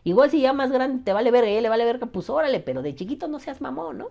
Igual 0.04 0.30
si 0.30 0.42
ya 0.42 0.52
más 0.52 0.70
grande 0.70 1.04
te 1.04 1.14
vale 1.14 1.30
verga, 1.30 1.58
le 1.58 1.70
vale 1.70 1.86
verga, 1.86 2.06
pues 2.06 2.28
órale, 2.28 2.60
pero 2.60 2.82
de 2.82 2.94
chiquito 2.94 3.28
no 3.28 3.38
seas 3.38 3.62
mamón, 3.62 3.96
¿no? 3.96 4.10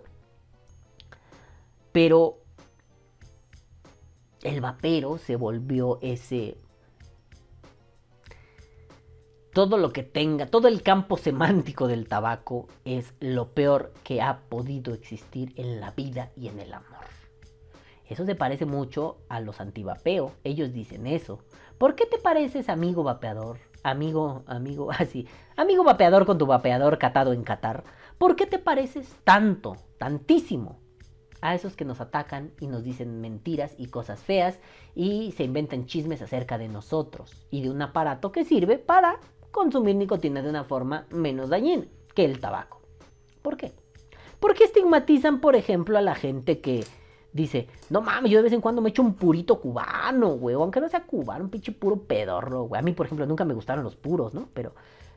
Pero 1.92 2.38
el 4.42 4.60
vapero 4.60 5.18
se 5.18 5.36
volvió 5.36 6.00
ese 6.02 6.58
todo 9.56 9.78
lo 9.78 9.90
que 9.90 10.02
tenga, 10.02 10.44
todo 10.44 10.68
el 10.68 10.82
campo 10.82 11.16
semántico 11.16 11.88
del 11.88 12.08
tabaco 12.08 12.68
es 12.84 13.14
lo 13.20 13.54
peor 13.54 13.94
que 14.04 14.20
ha 14.20 14.40
podido 14.50 14.92
existir 14.92 15.54
en 15.56 15.80
la 15.80 15.92
vida 15.92 16.30
y 16.36 16.48
en 16.48 16.60
el 16.60 16.74
amor. 16.74 17.06
Eso 18.06 18.26
se 18.26 18.34
parece 18.34 18.66
mucho 18.66 19.16
a 19.30 19.40
los 19.40 19.62
antivapeo. 19.62 20.32
Ellos 20.44 20.74
dicen 20.74 21.06
eso. 21.06 21.38
¿Por 21.78 21.94
qué 21.94 22.04
te 22.04 22.18
pareces 22.18 22.68
amigo 22.68 23.02
vapeador? 23.02 23.56
Amigo, 23.82 24.44
amigo, 24.46 24.90
así. 24.98 25.26
amigo 25.56 25.84
vapeador 25.84 26.26
con 26.26 26.36
tu 26.36 26.44
vapeador 26.44 26.98
catado 26.98 27.32
en 27.32 27.42
Qatar. 27.42 27.82
¿Por 28.18 28.36
qué 28.36 28.44
te 28.44 28.58
pareces 28.58 29.16
tanto, 29.24 29.78
tantísimo 29.96 30.80
a 31.40 31.54
esos 31.54 31.76
que 31.76 31.86
nos 31.86 32.02
atacan 32.02 32.52
y 32.60 32.66
nos 32.66 32.84
dicen 32.84 33.22
mentiras 33.22 33.74
y 33.78 33.86
cosas 33.86 34.20
feas 34.22 34.58
y 34.94 35.32
se 35.32 35.44
inventan 35.44 35.86
chismes 35.86 36.20
acerca 36.20 36.58
de 36.58 36.68
nosotros 36.68 37.46
y 37.50 37.62
de 37.62 37.70
un 37.70 37.80
aparato 37.80 38.32
que 38.32 38.44
sirve 38.44 38.78
para 38.78 39.18
consumir 39.56 39.96
nicotina 39.96 40.42
de 40.42 40.50
una 40.50 40.64
forma 40.64 41.06
menos 41.10 41.48
dañina 41.48 41.86
que 42.14 42.24
el 42.24 42.38
tabaco. 42.38 42.82
¿Por 43.42 43.56
qué? 43.56 43.72
Porque 44.38 44.64
estigmatizan, 44.64 45.40
por 45.40 45.56
ejemplo, 45.56 45.96
a 45.96 46.02
la 46.02 46.14
gente 46.14 46.60
que 46.60 46.84
dice, 47.32 47.68
no 47.90 48.02
mames, 48.02 48.30
yo 48.30 48.38
de 48.38 48.44
vez 48.44 48.52
en 48.52 48.60
cuando 48.60 48.82
me 48.82 48.90
echo 48.90 49.02
un 49.02 49.14
purito 49.14 49.60
cubano, 49.60 50.36
güey, 50.36 50.54
aunque 50.54 50.80
no 50.80 50.88
sea 50.88 51.04
cubano, 51.04 51.44
un 51.44 51.50
pinche 51.50 51.72
puro 51.72 52.02
pedorro, 52.02 52.64
güey. 52.64 52.78
A 52.78 52.82
mí, 52.82 52.92
por 52.92 53.06
ejemplo, 53.06 53.26
nunca 53.26 53.44
me 53.44 53.54
gustaron 53.54 53.82
los 53.82 53.96
puros, 53.96 54.34
¿no? 54.34 54.48
Pero, 54.52 54.74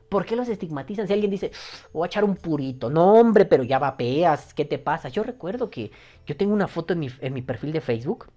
¿por 0.08 0.26
qué 0.26 0.36
los 0.36 0.48
estigmatizan? 0.48 1.08
Si 1.08 1.14
alguien 1.14 1.32
dice, 1.32 1.52
voy 1.92 2.06
a 2.06 2.08
echar 2.08 2.24
un 2.24 2.36
purito, 2.36 2.90
no, 2.90 3.16
hombre, 3.16 3.46
pero 3.46 3.64
ya 3.64 3.78
vapeas, 3.78 4.54
¿qué 4.54 4.64
te 4.64 4.80
pasa? 4.80 5.10
Yo 5.10 5.24
recuerdo 5.24 5.70
que 5.70 5.92
yo 6.26 6.38
tengo 6.38 6.54
una 6.54 6.68
foto 6.68 6.94
en 6.94 7.00
mi, 7.00 7.10
en 7.20 7.34
mi 7.34 7.42
perfil 7.42 7.74
de 7.74 7.82
Facebook, 7.82 8.28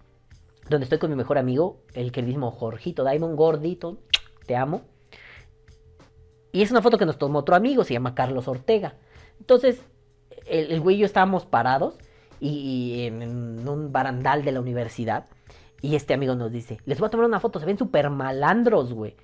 donde 0.68 0.84
estoy 0.84 0.98
con 0.98 1.10
mi 1.10 1.16
mejor 1.16 1.38
amigo, 1.38 1.78
el 1.94 2.10
queridísimo 2.10 2.50
Jorgito 2.50 3.04
Diamond 3.04 3.36
Gordito, 3.36 3.98
te 4.46 4.56
amo. 4.56 4.82
Y 6.52 6.62
es 6.62 6.70
una 6.70 6.82
foto 6.82 6.98
que 6.98 7.06
nos 7.06 7.18
tomó 7.18 7.40
otro 7.40 7.56
amigo, 7.56 7.82
se 7.82 7.94
llama 7.94 8.14
Carlos 8.14 8.46
Ortega. 8.46 8.94
Entonces, 9.40 9.80
el, 10.46 10.80
güey 10.80 10.96
y 10.96 10.98
yo 11.00 11.06
estábamos 11.06 11.46
parados 11.46 11.94
y, 12.40 13.06
en, 13.06 13.66
un 13.66 13.90
barandal 13.90 14.44
de 14.44 14.52
la 14.52 14.60
universidad. 14.60 15.26
Y 15.80 15.96
este 15.96 16.14
amigo 16.14 16.34
nos 16.34 16.52
dice, 16.52 16.78
les 16.84 17.00
voy 17.00 17.08
a 17.08 17.10
tomar 17.10 17.26
una 17.26 17.40
foto, 17.40 17.58
se 17.58 17.66
ven 17.66 17.78
súper 17.78 18.10
malandros, 18.10 18.92
güey. 18.92 19.16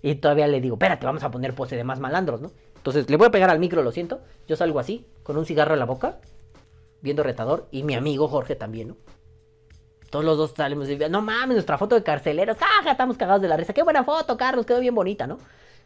Y 0.00 0.14
todavía 0.14 0.46
le 0.46 0.60
digo, 0.60 0.76
espérate, 0.76 1.04
vamos 1.04 1.24
a 1.24 1.30
poner 1.30 1.54
pose 1.54 1.76
de 1.76 1.84
más 1.84 2.00
malandros, 2.00 2.40
¿no? 2.40 2.52
Entonces 2.76 3.10
le 3.10 3.16
voy 3.16 3.26
a 3.26 3.30
pegar 3.30 3.50
al 3.50 3.58
micro, 3.58 3.82
lo 3.82 3.90
siento. 3.90 4.20
Yo 4.46 4.54
salgo 4.56 4.78
así, 4.78 5.04
con 5.24 5.36
un 5.36 5.44
cigarro 5.44 5.74
en 5.74 5.80
la 5.80 5.86
boca, 5.86 6.20
viendo 7.02 7.24
retador. 7.24 7.66
Y 7.72 7.82
mi 7.82 7.94
amigo 7.94 8.28
Jorge 8.28 8.54
también, 8.54 8.88
¿no? 8.88 8.96
Todos 10.08 10.24
los 10.24 10.38
dos 10.38 10.54
salimos 10.56 10.88
y 10.88 10.96
no 10.96 11.20
mames, 11.20 11.56
nuestra 11.56 11.78
foto 11.78 11.96
de 11.96 12.04
carceleros. 12.04 12.56
¡Ah! 12.60 12.88
Estamos 12.90 13.16
cagados 13.16 13.42
de 13.42 13.48
la 13.48 13.56
risa. 13.56 13.72
¡Qué 13.72 13.82
buena 13.82 14.04
foto, 14.04 14.36
Carlos! 14.36 14.64
Quedó 14.64 14.78
bien 14.78 14.94
bonita, 14.94 15.26
¿no? 15.26 15.38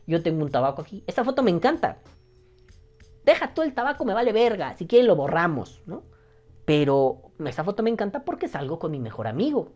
Yo 0.07 0.23
tengo 0.23 0.43
un 0.43 0.51
tabaco 0.51 0.83
aquí. 0.83 1.05
Esta 1.07 1.25
foto 1.25 1.43
me 1.43 1.51
encanta. 1.51 1.99
Deja 3.25 3.55
tú 3.55 3.63
el 3.63 3.75
tabaco, 3.75 4.05
me 4.05 4.15
vale 4.15 4.33
verga. 4.33 4.75
Si 4.77 4.87
quieren 4.87 5.07
lo 5.07 5.17
borramos, 5.17 5.83
¿no? 5.87 6.03
Pero 6.65 7.23
esta 7.45 7.65
foto 7.65 7.83
me 7.83 7.91
encanta 7.91 8.25
porque 8.25 8.49
salgo 8.49 8.79
con 8.79 8.91
mi 8.91 8.99
mejor 8.99 9.27
amigo. 9.27 9.73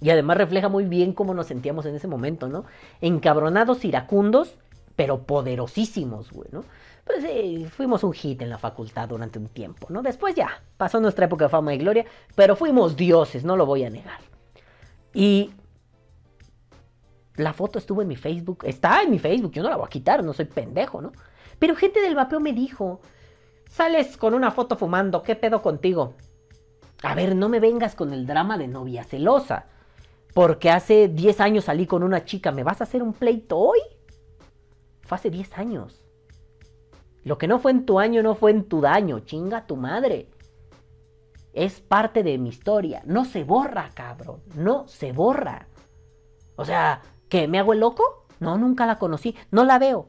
Y 0.00 0.10
además 0.10 0.38
refleja 0.38 0.68
muy 0.68 0.84
bien 0.84 1.12
cómo 1.12 1.34
nos 1.34 1.46
sentíamos 1.46 1.84
en 1.86 1.94
ese 1.94 2.08
momento, 2.08 2.48
¿no? 2.48 2.64
Encabronados, 3.00 3.84
iracundos, 3.84 4.56
pero 4.96 5.24
poderosísimos, 5.24 6.32
güey, 6.32 6.48
¿no? 6.52 6.64
Pues 7.04 7.24
eh, 7.24 7.68
fuimos 7.70 8.04
un 8.04 8.12
hit 8.12 8.42
en 8.42 8.50
la 8.50 8.58
facultad 8.58 9.08
durante 9.08 9.38
un 9.38 9.48
tiempo, 9.48 9.86
¿no? 9.90 10.02
Después 10.02 10.34
ya, 10.34 10.62
pasó 10.76 11.00
nuestra 11.00 11.26
época 11.26 11.46
de 11.46 11.48
fama 11.50 11.74
y 11.74 11.78
gloria, 11.78 12.06
pero 12.34 12.56
fuimos 12.56 12.96
dioses, 12.96 13.44
no 13.44 13.56
lo 13.56 13.66
voy 13.66 13.84
a 13.84 13.90
negar. 13.90 14.20
Y 15.12 15.50
la 17.40 17.52
foto 17.52 17.78
estuvo 17.78 18.02
en 18.02 18.08
mi 18.08 18.16
Facebook, 18.16 18.64
está 18.64 19.02
en 19.02 19.10
mi 19.10 19.18
Facebook, 19.18 19.52
yo 19.52 19.62
no 19.62 19.70
la 19.70 19.76
voy 19.76 19.86
a 19.86 19.90
quitar, 19.90 20.22
no 20.22 20.32
soy 20.32 20.46
pendejo, 20.46 21.00
¿no? 21.00 21.12
Pero 21.58 21.76
gente 21.76 22.00
del 22.00 22.14
vapeo 22.14 22.40
me 22.40 22.52
dijo, 22.52 23.00
sales 23.68 24.16
con 24.16 24.34
una 24.34 24.50
foto 24.50 24.76
fumando, 24.76 25.22
¿qué 25.22 25.36
pedo 25.36 25.62
contigo? 25.62 26.14
A 27.02 27.14
ver, 27.14 27.34
no 27.34 27.48
me 27.48 27.60
vengas 27.60 27.94
con 27.94 28.12
el 28.12 28.26
drama 28.26 28.58
de 28.58 28.68
novia 28.68 29.04
celosa, 29.04 29.66
porque 30.34 30.70
hace 30.70 31.08
10 31.08 31.40
años 31.40 31.64
salí 31.64 31.86
con 31.86 32.02
una 32.02 32.24
chica, 32.24 32.52
¿me 32.52 32.62
vas 32.62 32.80
a 32.80 32.84
hacer 32.84 33.02
un 33.02 33.12
pleito 33.12 33.58
hoy? 33.58 33.80
Fue 35.02 35.16
hace 35.16 35.30
10 35.30 35.58
años. 35.58 36.04
Lo 37.24 37.36
que 37.36 37.48
no 37.48 37.58
fue 37.58 37.72
en 37.72 37.84
tu 37.84 37.98
año 37.98 38.22
no 38.22 38.34
fue 38.34 38.50
en 38.50 38.64
tu 38.64 38.80
daño, 38.80 39.20
chinga 39.20 39.66
tu 39.66 39.76
madre. 39.76 40.28
Es 41.52 41.80
parte 41.80 42.22
de 42.22 42.38
mi 42.38 42.48
historia, 42.48 43.02
no 43.04 43.24
se 43.24 43.44
borra, 43.44 43.90
cabrón, 43.94 44.40
no 44.54 44.86
se 44.88 45.12
borra. 45.12 45.66
O 46.56 46.64
sea, 46.64 47.02
¿Qué? 47.30 47.46
¿Me 47.46 47.60
hago 47.60 47.72
el 47.72 47.80
loco? 47.80 48.26
No, 48.40 48.58
nunca 48.58 48.84
la 48.86 48.98
conocí. 48.98 49.36
No 49.52 49.64
la 49.64 49.78
veo. 49.78 50.08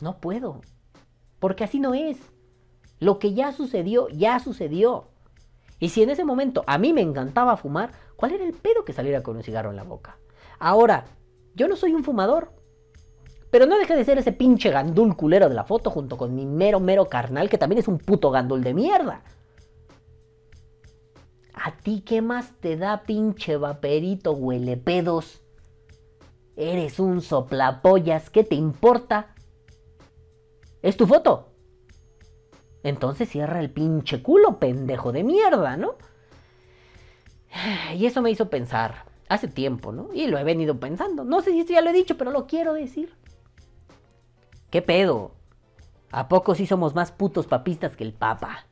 No 0.00 0.18
puedo. 0.18 0.62
Porque 1.38 1.62
así 1.62 1.78
no 1.78 1.92
es. 1.94 2.16
Lo 2.98 3.18
que 3.18 3.34
ya 3.34 3.52
sucedió, 3.52 4.08
ya 4.08 4.40
sucedió. 4.40 5.08
Y 5.78 5.90
si 5.90 6.02
en 6.02 6.08
ese 6.08 6.24
momento 6.24 6.64
a 6.66 6.78
mí 6.78 6.94
me 6.94 7.02
encantaba 7.02 7.58
fumar, 7.58 7.92
¿cuál 8.16 8.32
era 8.32 8.44
el 8.44 8.54
pedo 8.54 8.84
que 8.84 8.94
saliera 8.94 9.22
con 9.22 9.36
un 9.36 9.42
cigarro 9.42 9.68
en 9.68 9.76
la 9.76 9.84
boca? 9.84 10.16
Ahora, 10.58 11.04
yo 11.54 11.68
no 11.68 11.76
soy 11.76 11.92
un 11.92 12.02
fumador. 12.02 12.50
Pero 13.50 13.66
no 13.66 13.78
deje 13.78 13.94
de 13.94 14.04
ser 14.04 14.16
ese 14.16 14.32
pinche 14.32 14.70
gandul 14.70 15.16
culero 15.16 15.50
de 15.50 15.54
la 15.54 15.64
foto 15.64 15.90
junto 15.90 16.16
con 16.16 16.34
mi 16.34 16.46
mero, 16.46 16.80
mero 16.80 17.10
carnal, 17.10 17.50
que 17.50 17.58
también 17.58 17.78
es 17.80 17.88
un 17.88 17.98
puto 17.98 18.30
gandul 18.30 18.64
de 18.64 18.72
mierda. 18.72 19.22
¿A 21.52 21.76
ti 21.76 22.00
qué 22.00 22.22
más 22.22 22.52
te 22.60 22.78
da 22.78 23.02
pinche 23.02 23.58
vaperito 23.58 24.32
huele 24.32 24.78
pedos? 24.78 25.42
Eres 26.56 26.98
un 26.98 27.20
soplapollas, 27.20 28.30
¿qué 28.30 28.42
te 28.42 28.54
importa? 28.54 29.34
Es 30.82 30.96
tu 30.96 31.06
foto. 31.06 31.50
Entonces 32.82 33.28
cierra 33.28 33.60
el 33.60 33.70
pinche 33.70 34.22
culo, 34.22 34.58
pendejo 34.58 35.12
de 35.12 35.22
mierda, 35.22 35.76
¿no? 35.76 35.96
Y 37.94 38.06
eso 38.06 38.22
me 38.22 38.30
hizo 38.30 38.48
pensar 38.48 39.04
hace 39.28 39.48
tiempo, 39.48 39.92
¿no? 39.92 40.08
Y 40.14 40.28
lo 40.28 40.38
he 40.38 40.44
venido 40.44 40.78
pensando. 40.78 41.24
No 41.24 41.40
sé 41.40 41.52
si 41.52 41.60
esto 41.60 41.72
ya 41.72 41.82
lo 41.82 41.90
he 41.90 41.94
dicho, 41.94 42.16
pero 42.16 42.30
lo 42.30 42.46
quiero 42.46 42.74
decir. 42.74 43.14
¿Qué 44.70 44.82
pedo? 44.82 45.32
¿A 46.10 46.28
poco 46.28 46.54
sí 46.54 46.66
somos 46.66 46.94
más 46.94 47.12
putos 47.12 47.46
papistas 47.46 47.96
que 47.96 48.04
el 48.04 48.12
Papa? 48.12 48.66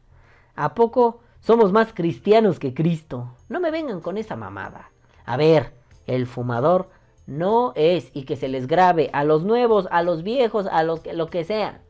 ¿A 0.55 0.75
poco 0.75 1.21
somos 1.41 1.73
más 1.73 1.93
cristianos 1.93 2.59
que 2.59 2.73
Cristo? 2.73 3.35
No 3.49 3.61
me 3.61 3.71
vengan 3.71 4.01
con 4.01 4.17
esa 4.17 4.37
mamada. 4.37 4.91
A 5.25 5.37
ver, 5.37 5.75
el 6.07 6.27
fumador 6.27 6.91
no 7.27 7.73
es 7.77 8.11
y 8.13 8.25
que 8.25 8.37
se 8.37 8.49
les 8.49 8.67
grabe 8.67 9.11
a 9.13 9.25
los 9.25 9.45
nuevos, 9.45 9.89
a 9.91 10.03
los 10.03 10.23
viejos, 10.23 10.67
a 10.67 10.83
los 10.83 11.01
que, 11.01 11.13
lo 11.13 11.29
que 11.29 11.45
sea, 11.45 11.83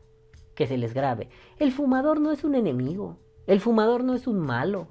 que 0.55 0.67
se 0.67 0.77
les 0.77 0.93
grabe. 0.93 1.29
El 1.57 1.71
fumador 1.71 2.19
no 2.19 2.31
es 2.31 2.43
un 2.43 2.55
enemigo. 2.55 3.17
El 3.47 3.59
fumador 3.59 4.03
no 4.03 4.13
es 4.13 4.27
un 4.27 4.39
malo. 4.39 4.87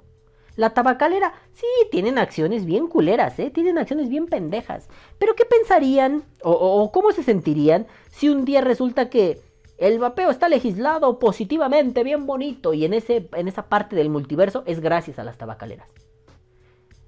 La 0.55 0.69
tabacalera, 0.69 1.33
sí, 1.51 1.65
tienen 1.91 2.17
acciones 2.17 2.65
bien 2.65 2.87
culeras, 2.87 3.37
¿eh? 3.39 3.51
Tienen 3.51 3.77
acciones 3.77 4.07
bien 4.07 4.27
pendejas. 4.27 4.87
Pero 5.19 5.35
¿qué 5.35 5.43
pensarían 5.43 6.23
o, 6.41 6.51
o 6.51 6.91
cómo 6.91 7.11
se 7.11 7.23
sentirían 7.23 7.87
si 8.09 8.29
un 8.29 8.45
día 8.45 8.61
resulta 8.61 9.09
que 9.09 9.41
el 9.77 9.99
vapeo 9.99 10.29
está 10.29 10.47
legislado 10.47 11.19
positivamente, 11.19 12.03
bien 12.03 12.25
bonito, 12.25 12.73
y 12.73 12.85
en, 12.85 12.93
ese, 12.93 13.27
en 13.33 13.49
esa 13.49 13.63
parte 13.63 13.97
del 13.97 14.09
multiverso 14.09 14.63
es 14.65 14.79
gracias 14.79 15.19
a 15.19 15.25
las 15.25 15.37
tabacaleras? 15.37 15.89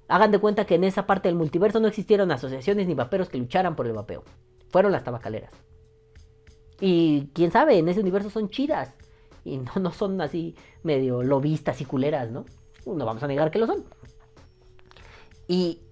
Hagan 0.08 0.30
de 0.30 0.38
cuenta 0.38 0.64
que 0.64 0.74
en 0.74 0.84
esa 0.84 1.06
parte 1.06 1.28
del 1.28 1.36
multiverso 1.36 1.80
no 1.80 1.88
existieron 1.88 2.32
asociaciones 2.32 2.88
ni 2.88 2.94
vaperos 2.94 3.28
que 3.28 3.38
lucharan 3.38 3.76
por 3.76 3.86
el 3.86 3.92
vapeo. 3.92 4.24
Fueron 4.70 4.90
las 4.90 5.04
tabacaleras. 5.04 5.52
Y 6.80 7.28
quién 7.34 7.50
sabe, 7.50 7.78
en 7.78 7.88
ese 7.88 8.00
universo 8.00 8.30
son 8.30 8.48
chidas. 8.48 8.94
Y 9.44 9.58
no, 9.58 9.72
no 9.80 9.92
son 9.92 10.20
así 10.20 10.56
medio 10.82 11.22
lobistas 11.22 11.80
y 11.80 11.84
culeras, 11.84 12.30
¿no? 12.30 12.46
No 12.86 13.04
vamos 13.04 13.22
a 13.22 13.26
negar 13.26 13.50
que 13.50 13.58
lo 13.58 13.66
son. 13.66 13.84
Y. 15.46 15.82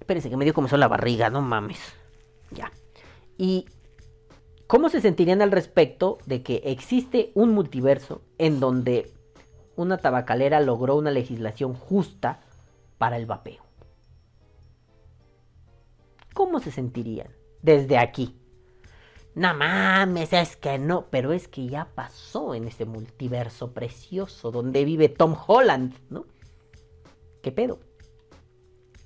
Espérense 0.00 0.30
que 0.30 0.36
me 0.36 0.44
dio 0.44 0.54
comenzó 0.54 0.76
la 0.76 0.88
barriga, 0.88 1.30
no 1.30 1.40
mames. 1.40 1.80
Ya. 2.50 2.72
Y. 3.38 3.66
¿Cómo 4.66 4.88
se 4.88 5.00
sentirían 5.00 5.42
al 5.42 5.50
respecto 5.50 6.18
de 6.26 6.42
que 6.42 6.62
existe 6.64 7.32
un 7.34 7.50
multiverso 7.50 8.22
en 8.38 8.60
donde 8.60 9.12
una 9.76 9.98
tabacalera 9.98 10.60
logró 10.60 10.96
una 10.96 11.10
legislación 11.10 11.74
justa 11.74 12.40
para 13.00 13.16
el 13.16 13.24
vapeo? 13.24 13.62
¿Cómo 16.34 16.60
se 16.60 16.70
sentirían 16.70 17.28
desde 17.62 17.96
aquí? 17.96 18.36
No 19.34 19.54
mames, 19.54 20.34
es 20.34 20.56
que 20.56 20.78
no, 20.78 21.06
pero 21.08 21.32
es 21.32 21.48
que 21.48 21.66
ya 21.66 21.88
pasó 21.94 22.54
en 22.54 22.68
ese 22.68 22.84
multiverso 22.84 23.72
precioso 23.72 24.50
donde 24.50 24.84
vive 24.84 25.08
Tom 25.08 25.34
Holland, 25.46 25.94
¿no? 26.10 26.26
¿Qué 27.42 27.50
pedo? 27.50 27.78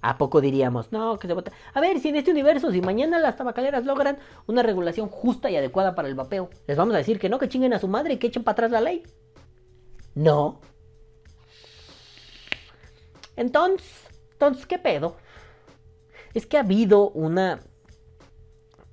¿A 0.03 0.19
poco 0.19 0.41
diríamos, 0.41 0.91
no, 0.91 1.17
que 1.17 1.29
se 1.29 1.35
vota? 1.35 1.53
A 1.73 1.81
ver, 1.81 2.01
si 2.01 2.09
en 2.09 2.17
este 2.17 2.33
universo, 2.33 2.73
si 2.73 2.81
mañana 2.81 3.21
las 3.21 3.37
tabacaleras 3.37 3.85
logran 3.85 4.19
una 4.49 4.65
regulación 4.65 5.09
justa 5.09 5.53
y 5.53 5.57
adecuada 5.57 5.95
para 5.95 6.09
el 6.09 6.17
vapeo, 6.17 6.51
¿les 6.67 6.77
vamos 6.77 6.95
a 6.95 6.99
decir 6.99 7.21
que 7.21 7.29
no, 7.29 7.39
que 7.39 7.49
chinguen 7.49 7.75
a 7.75 7.79
su 7.79 7.87
madre 7.87 8.15
y 8.15 8.17
que 8.17 8.27
echen 8.27 8.43
para 8.43 8.55
atrás 8.55 8.73
la 8.73 8.81
ley? 8.81 9.05
No. 10.17 10.61
Entonces, 13.37 14.09
entonces, 14.33 14.67
¿qué 14.67 14.79
pedo? 14.79 15.17
Es 16.35 16.47
que 16.47 16.57
ha 16.57 16.61
habido 16.61 17.11
una 17.11 17.61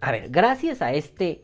a 0.02 0.12
ver, 0.12 0.30
gracias 0.30 0.82
a 0.82 0.92
este 0.94 1.44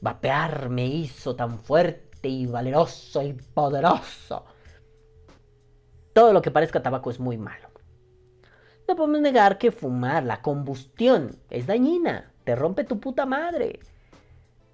vapear 0.00 0.68
me 0.68 0.86
hizo 0.86 1.34
tan 1.34 1.58
fuerte 1.58 2.28
y 2.28 2.46
valeroso 2.46 3.22
y 3.22 3.32
poderoso. 3.32 4.44
Todo 6.12 6.32
lo 6.32 6.40
que 6.40 6.52
parezca 6.52 6.80
tabaco 6.80 7.10
es 7.10 7.18
muy 7.18 7.36
malo. 7.36 7.68
No 8.86 8.94
podemos 8.94 9.20
negar 9.20 9.58
que 9.58 9.72
fumar, 9.72 10.22
la 10.22 10.40
combustión, 10.40 11.36
es 11.50 11.66
dañina, 11.66 12.32
te 12.44 12.54
rompe 12.54 12.84
tu 12.84 13.00
puta 13.00 13.26
madre. 13.26 13.80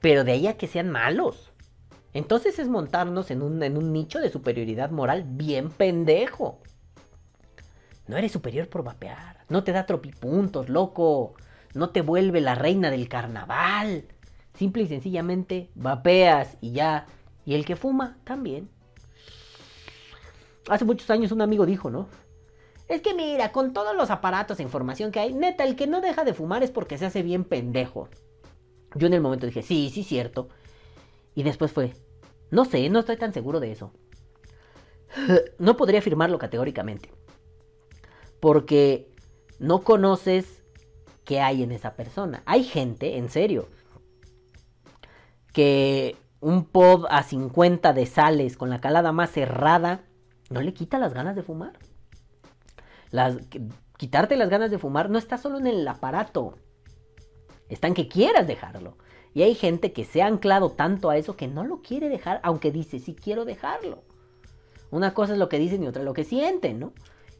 Pero 0.01 0.23
de 0.23 0.33
ahí 0.33 0.47
a 0.47 0.59
que 0.59 0.69
sean 0.69 0.91
malos. 0.91 1.51
Entonces 2.13 2.59
es 2.59 2.69
montarnos 2.69 3.31
en 3.31 3.41
un, 3.41 3.63
en 3.63 3.79
un 3.79 3.91
nicho 3.91 4.21
de 4.21 4.29
superioridad 4.29 4.91
moral 4.91 5.25
bien 5.27 5.71
pendejo. 5.71 6.61
No 8.07 8.17
eres 8.17 8.33
superior 8.33 8.69
por 8.69 8.85
vapear. 8.85 9.45
No 9.49 9.65
te 9.65 9.73
da 9.73 9.87
tropipuntos, 9.87 10.69
loco 10.69 11.35
no 11.75 11.91
te 11.91 12.01
vuelve 12.01 12.41
la 12.41 12.55
reina 12.55 12.91
del 12.91 13.09
carnaval. 13.09 14.05
Simple 14.55 14.85
y 14.85 14.87
sencillamente 14.87 15.71
vapeas 15.75 16.57
y 16.61 16.73
ya. 16.73 17.07
Y 17.45 17.55
el 17.55 17.67
que 17.67 17.77
fuma 17.77 18.17
también. 18.25 18.71
Hace 20.69 20.85
muchos 20.85 21.11
años 21.11 21.33
un 21.33 21.43
amigo 21.43 21.67
dijo, 21.67 21.91
¿no? 21.91 22.09
Es 22.89 23.03
que 23.03 23.13
mira, 23.13 23.51
con 23.51 23.73
todos 23.73 23.95
los 23.97 24.11
aparatos 24.11 24.61
e 24.61 24.63
información 24.63 25.11
que 25.11 25.21
hay, 25.21 25.35
neta, 25.35 25.65
el 25.65 25.75
que 25.75 25.87
no 25.87 26.01
deja 26.01 26.25
de 26.25 26.33
fumar 26.33 26.63
es 26.63 26.71
porque 26.71 26.97
se 26.97 27.07
hace 27.07 27.23
bien 27.23 27.45
pendejo. 27.45 28.09
Yo 28.95 29.09
en 29.09 29.15
el 29.15 29.21
momento 29.21 29.47
dije, 29.47 29.63
sí, 29.63 29.91
sí, 29.93 30.05
cierto. 30.05 30.49
Y 31.35 31.43
después 31.43 31.73
fue, 31.73 31.93
no 32.51 32.65
sé, 32.65 32.89
no 32.89 33.01
estoy 33.01 33.17
tan 33.17 33.33
seguro 33.33 33.61
de 33.61 33.73
eso. 33.73 33.93
No 35.59 35.77
podría 35.77 36.01
afirmarlo 36.01 36.39
categóricamente. 36.39 37.11
Porque 38.45 39.11
no 39.59 39.81
conoces 39.85 40.63
qué 41.25 41.41
hay 41.41 41.63
en 41.63 41.73
esa 41.73 41.95
persona. 41.95 42.43
Hay 42.45 42.63
gente, 42.63 43.17
en 43.17 43.31
serio, 43.31 43.71
que 45.55 46.19
un 46.41 46.67
pod 46.67 47.07
a 47.09 47.23
50 47.23 47.95
de 47.95 48.05
sales 48.05 48.59
con 48.59 48.69
la 48.69 48.83
calada 48.83 49.13
más 49.13 49.31
cerrada 49.31 50.03
no 50.51 50.61
le 50.61 50.75
quita 50.75 50.99
las 50.99 51.15
ganas 51.15 51.37
de 51.37 51.43
fumar. 51.43 51.79
Las, 53.11 53.39
quitarte 53.97 54.37
las 54.37 54.51
ganas 54.51 54.71
de 54.71 54.79
fumar 54.79 55.09
no 55.09 55.17
está 55.17 55.39
solo 55.39 55.57
en 55.57 55.67
el 55.67 55.89
aparato, 55.89 56.59
está 57.71 57.87
en 57.87 57.95
que 57.95 58.09
quieras 58.09 58.47
dejarlo. 58.47 58.99
Y 59.33 59.41
hay 59.41 59.55
gente 59.55 59.95
que 59.95 60.05
se 60.05 60.21
ha 60.21 60.27
anclado 60.27 60.69
tanto 60.69 61.09
a 61.09 61.17
eso 61.17 61.35
que 61.35 61.49
no 61.49 61.65
lo 61.65 61.81
quiere 61.81 62.11
dejar, 62.11 62.41
aunque 62.43 62.71
dice, 62.71 62.99
sí 62.99 63.15
quiero 63.15 63.47
dejarlo. 63.47 64.03
Una 64.91 65.15
cosa 65.15 65.33
es 65.33 65.39
lo 65.39 65.49
que 65.49 65.59
dicen 65.59 65.83
y 65.83 65.87
otra 65.87 66.03
lo 66.03 66.13
que 66.13 66.25
sienten, 66.25 66.79
¿no? 66.79 66.93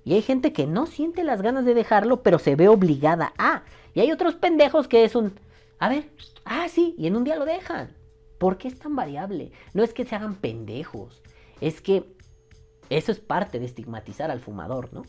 Y 0.05 0.15
hay 0.15 0.23
gente 0.23 0.53
que 0.53 0.67
no 0.67 0.87
siente 0.87 1.25
las 1.25 1.41
ganas 1.41 1.65
de 1.65 1.75
dejarlo, 1.75 2.23
pero 2.23 2.39
se 2.39 2.57
ve 2.57 2.69
obligada 2.69 3.33
a. 3.39 3.65
Y 3.95 4.01
hay 4.01 4.13
otros 4.13 4.35
pendejos 4.35 4.87
que 4.87 5.05
es 5.05 5.15
un, 5.15 5.33
a 5.79 5.89
ver, 5.89 6.11
ah, 6.45 6.69
sí, 6.69 6.95
y 6.99 7.07
en 7.07 7.17
un 7.17 7.25
día 7.25 7.37
lo 7.37 7.45
dejan. 7.45 7.97
¿Por 8.39 8.59
qué 8.59 8.69
es 8.69 8.79
tan 8.79 8.95
variable? 8.95 9.53
No 9.73 9.83
es 9.83 9.95
que 9.95 10.05
se 10.05 10.15
hagan 10.15 10.35
pendejos, 10.35 11.23
es 11.61 11.81
que 11.81 12.05
eso 12.91 13.13
es 13.13 13.21
parte 13.21 13.59
de 13.59 13.65
estigmatizar 13.65 14.31
al 14.31 14.41
fumador, 14.41 14.93
¿no? 14.93 15.03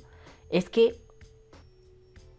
Es 0.50 0.70
que, 0.70 1.02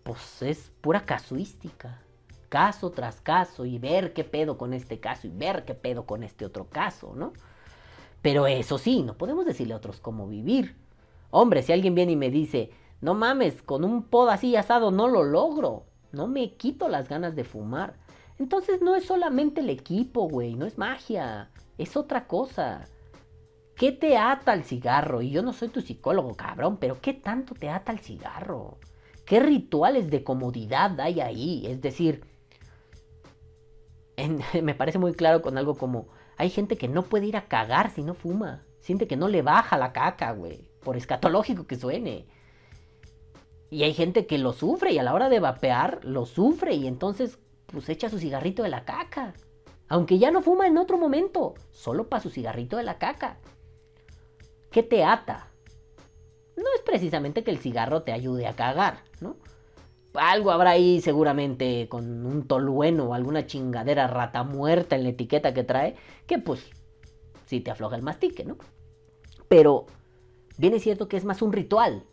pues 0.03 0.41
es 0.43 0.71
pura 0.81 1.05
casuística. 1.05 2.01
Caso 2.49 2.91
tras 2.91 3.21
caso 3.21 3.67
y 3.67 3.79
ver 3.79 4.13
qué 4.13 4.25
pedo 4.25 4.57
con 4.57 4.73
este 4.73 5.01
caso 5.01 5.27
y 5.27 5.31
ver 5.31 5.65
qué 5.65 5.75
pedo 5.75 6.07
con 6.07 6.23
este 6.23 6.47
otro 6.47 6.69
caso, 6.69 7.13
¿no? 7.15 7.33
Pero 8.23 8.47
eso 8.47 8.79
sí, 8.79 9.03
no 9.03 9.19
podemos 9.19 9.45
decirle 9.45 9.75
a 9.75 9.79
otros 9.79 10.01
cómo 10.01 10.29
vivir. 10.29 10.77
Hombre, 11.31 11.63
si 11.63 11.73
alguien 11.73 11.95
viene 11.95 12.13
y 12.13 12.17
me 12.17 12.31
dice, 12.31 12.71
no 13.01 13.15
mames, 13.15 13.63
con 13.63 13.85
un 13.85 14.05
pod 14.05 14.31
así 14.31 14.57
asado 14.57 14.91
no 14.91 15.09
lo 15.09 15.23
logro, 15.23 15.87
no 16.13 16.27
me 16.27 16.55
quito 16.55 16.89
las 16.89 17.09
ganas 17.09 17.35
de 17.35 17.45
fumar. 17.45 17.99
Entonces 18.39 18.81
no 18.81 18.95
es 18.95 19.05
solamente 19.05 19.61
el 19.61 19.71
equipo, 19.71 20.29
güey, 20.29 20.55
no 20.55 20.67
es 20.67 20.79
magia, 20.79 21.51
es 21.79 21.97
otra 21.97 22.27
cosa. 22.27 22.89
¿Qué 23.75 23.93
te 23.93 24.17
ata 24.17 24.53
al 24.53 24.65
cigarro? 24.65 25.21
Y 25.21 25.31
yo 25.31 25.43
no 25.43 25.53
soy 25.53 25.69
tu 25.69 25.83
psicólogo, 25.83 26.35
cabrón, 26.35 26.79
pero 26.79 27.01
¿qué 27.01 27.13
tanto 27.13 27.55
te 27.55 27.69
ata 27.69 27.93
al 27.93 27.99
cigarro? 27.99 28.79
¿Qué 29.27 29.41
rituales 29.41 30.11
de 30.11 30.25
comodidad 30.25 30.99
hay 31.01 31.21
ahí? 31.21 31.67
Es 31.67 31.83
decir, 31.83 32.25
me 34.63 34.75
parece 34.75 34.99
muy 34.99 35.13
claro 35.13 35.43
con 35.43 35.59
algo 35.59 35.77
como, 35.77 36.09
hay 36.39 36.49
gente 36.49 36.79
que 36.79 36.89
no 36.89 37.03
puede 37.03 37.27
ir 37.27 37.37
a 37.37 37.49
cagar 37.49 37.91
si 37.91 38.03
no 38.03 38.15
fuma. 38.15 38.63
Siente 38.81 39.07
que 39.07 39.17
no 39.17 39.29
le 39.29 39.43
baja 39.43 39.77
la 39.77 39.93
caca, 39.93 40.33
güey 40.33 40.66
por 40.87 40.97
escatológico 40.97 41.67
que 41.67 41.75
suene. 41.75 42.27
Y 43.71 43.83
hay 43.83 43.93
gente 43.93 44.25
que 44.25 44.39
lo 44.39 44.53
sufre 44.53 44.93
y 44.93 44.99
a 44.99 45.03
la 45.03 45.15
hora 45.15 45.29
de 45.29 45.41
vapear 45.41 45.99
lo 46.05 46.27
sufre 46.27 46.75
y 46.75 46.87
entonces 46.87 47.41
pues 47.67 47.89
echa 47.89 48.09
su 48.09 48.21
cigarrito 48.21 48.63
de 48.63 48.69
la 48.69 48.85
caca. 48.85 49.35
Aunque 49.89 50.21
ya 50.21 50.31
no 50.31 50.43
fuma 50.43 50.69
en 50.69 50.79
otro 50.79 50.97
momento, 50.97 51.55
solo 51.73 52.09
para 52.09 52.23
su 52.23 52.31
cigarrito 52.31 52.77
de 52.77 52.85
la 52.85 52.99
caca. 52.99 53.39
¿Qué 54.71 54.85
te 54.85 55.03
ata? 55.03 55.49
No 56.57 56.67
es 56.77 56.83
precisamente 56.83 57.43
que 57.43 57.51
el 57.51 57.59
cigarro 57.59 58.03
te 58.03 58.13
ayude 58.13 58.47
a 58.47 58.55
cagar, 58.55 58.99
¿no? 59.21 59.39
Algo 60.15 60.53
habrá 60.53 60.71
ahí 60.71 61.01
seguramente 61.01 61.89
con 61.89 62.25
un 62.25 62.47
tolueno 62.47 63.07
o 63.07 63.15
alguna 63.15 63.45
chingadera 63.45 64.07
rata 64.07 64.45
muerta 64.45 64.95
en 64.95 65.03
la 65.03 65.09
etiqueta 65.09 65.53
que 65.53 65.65
trae, 65.65 65.97
que 66.29 66.39
pues 66.39 66.71
sí 67.47 67.59
te 67.59 67.73
afloja 67.73 67.97
el 67.97 68.03
mastique, 68.03 68.45
¿no? 68.45 68.57
Pero 69.49 69.87
bien 70.59 70.75
es 70.75 70.83
cierto 70.83 71.09
que 71.09 71.17
es 71.17 71.25
más 71.25 71.43
un 71.43 71.53
ritual. 71.53 72.05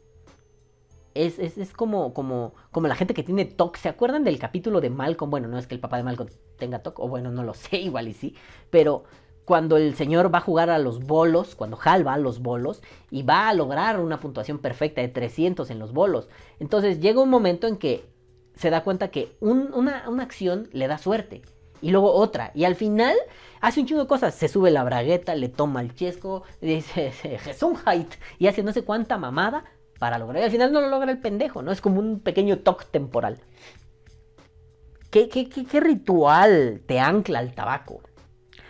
Es, 1.14 1.38
como, 1.76 2.14
como, 2.14 2.56
como 2.72 2.88
la 2.88 2.96
gente 2.96 3.14
que 3.14 3.22
tiene 3.22 3.46
TOC. 3.46 3.78
¿Se 3.78 3.90
acuerdan 3.90 4.24
del 4.24 4.40
capítulo 4.40 4.82
de 4.82 4.90
Malcolm? 4.90 5.30
Bueno, 5.30 5.48
no 5.48 5.60
es 5.60 5.68
que 5.68 5.76
el 5.76 5.82
papá 5.82 5.98
de 5.98 6.04
Malcolm 6.04 6.30
tenga 6.58 6.80
TOC, 6.80 7.00
o 7.00 7.08
bueno, 7.08 7.32
no 7.32 7.44
lo 7.44 7.54
sé, 7.54 7.78
igual 7.82 8.08
y 8.08 8.14
sí. 8.14 8.36
Pero 8.72 9.04
cuando 9.46 9.78
el 9.78 9.96
señor 9.96 10.34
va 10.34 10.40
a 10.40 10.42
jugar 10.42 10.70
a 10.70 10.80
los 10.80 11.06
bolos, 11.06 11.56
cuando 11.56 11.78
Hal 11.84 12.08
va 12.08 12.14
a 12.14 12.18
los 12.18 12.42
bolos, 12.42 12.82
y 13.12 13.24
va 13.24 13.50
a 13.50 13.54
lograr 13.54 14.00
una 14.00 14.20
puntuación 14.20 14.58
perfecta 14.58 15.02
de 15.02 15.10
300 15.10 15.70
en 15.70 15.80
los 15.80 15.94
bolos. 15.94 16.30
Entonces 16.60 17.00
llega 17.00 17.22
un 17.22 17.30
momento 17.30 17.68
en 17.68 17.78
que 17.78 18.06
se 18.56 18.70
da 18.70 18.84
cuenta 18.84 19.10
que 19.10 19.36
una, 19.40 20.10
una 20.10 20.24
acción 20.24 20.70
le 20.72 20.88
da 20.88 20.98
suerte. 20.98 21.42
Y 21.84 21.92
luego 21.92 22.14
otra. 22.14 22.52
Y 22.56 22.64
al 22.64 22.76
final 22.76 23.16
hace 23.60 23.82
un 23.82 23.86
chingo 23.86 24.02
de 24.02 24.08
cosas. 24.08 24.34
Se 24.34 24.48
sube 24.48 24.72
la 24.72 24.84
bragueta, 24.84 25.36
le 25.36 25.50
toma 25.50 25.82
el 25.82 25.94
chesco, 25.94 26.44
dice 26.62 27.12
height 27.86 28.14
y 28.40 28.48
hace 28.48 28.64
no 28.64 28.72
sé 28.72 28.84
cuánta 28.84 29.18
mamada 29.18 29.66
para 30.00 30.18
lograr. 30.18 30.42
Y 30.42 30.46
al 30.46 30.52
final 30.52 30.72
no 30.72 30.80
lo 30.80 30.88
logra 30.88 31.12
el 31.12 31.20
pendejo, 31.20 31.62
¿no? 31.62 31.72
Es 31.72 31.82
como 31.82 32.00
un 32.00 32.22
pequeño 32.22 32.60
toque 32.60 32.86
temporal. 32.90 33.40
¿Qué, 35.12 35.28
qué, 35.28 35.48
qué 35.48 35.80
ritual 35.80 36.82
te 36.88 37.00
ancla 37.00 37.40
al 37.40 37.54
tabaco? 37.54 38.02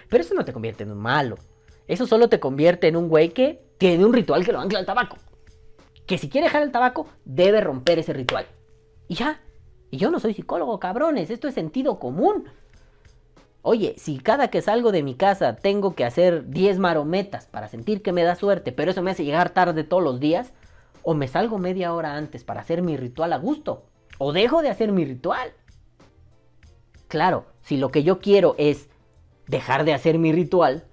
Pero 0.09 0.23
eso 0.23 0.33
no 0.33 0.43
te 0.43 0.51
convierte 0.51 0.83
en 0.83 0.91
un 0.91 0.97
malo. 0.97 1.37
Eso 1.87 2.07
solo 2.07 2.29
te 2.29 2.39
convierte 2.39 2.87
en 2.87 2.95
un 2.95 3.09
güey 3.09 3.29
que 3.29 3.63
tiene 3.77 4.05
un 4.05 4.13
ritual 4.13 4.43
que 4.43 4.51
lo 4.51 4.59
ancla 4.59 4.79
al 4.79 4.85
tabaco. 4.85 5.17
Que 6.07 6.17
si 6.17 6.29
quiere 6.29 6.47
dejar 6.47 6.63
el 6.63 6.71
tabaco, 6.71 7.07
debe 7.25 7.61
romper 7.61 7.99
ese 7.99 8.11
ritual. 8.11 8.47
Y 9.07 9.15
ya. 9.15 9.39
Y 9.91 9.97
yo 9.97 10.09
no 10.09 10.19
soy 10.19 10.33
psicólogo, 10.33 10.79
cabrones. 10.79 11.29
Esto 11.29 11.47
es 11.47 11.53
sentido 11.53 11.99
común. 11.99 12.49
Oye, 13.65 13.95
si 13.97 14.17
cada 14.17 14.49
que 14.49 14.61
salgo 14.61 14.91
de 14.91 15.03
mi 15.03 15.15
casa 15.15 15.55
tengo 15.55 15.95
que 15.95 16.03
hacer 16.03 16.49
10 16.49 16.79
marometas 16.79 17.47
para 17.47 17.69
sentir 17.69 18.01
que 18.01 18.11
me 18.11 18.23
da 18.23 18.35
suerte, 18.35 18.73
pero 18.73 18.91
eso 18.91 19.01
me 19.01 19.11
hace 19.11 19.23
llegar 19.23 19.51
tarde 19.51 19.85
todos 19.85 20.03
los 20.03 20.19
días, 20.19 20.51
o 21.01 21.13
me 21.13 21.29
salgo 21.29 21.57
media 21.57 21.93
hora 21.93 22.17
antes 22.17 22.43
para 22.43 22.59
hacer 22.59 22.81
mi 22.81 22.97
ritual 22.97 23.31
a 23.31 23.37
gusto, 23.37 23.85
o 24.17 24.33
dejo 24.33 24.61
de 24.61 24.69
hacer 24.69 24.91
mi 24.91 25.05
ritual. 25.05 25.53
Claro, 27.07 27.45
si 27.61 27.77
lo 27.77 27.89
que 27.89 28.03
yo 28.03 28.19
quiero 28.19 28.55
es 28.57 28.89
dejar 29.47 29.85
de 29.85 29.93
hacer 29.93 30.19
mi 30.19 30.33
ritual, 30.33 30.83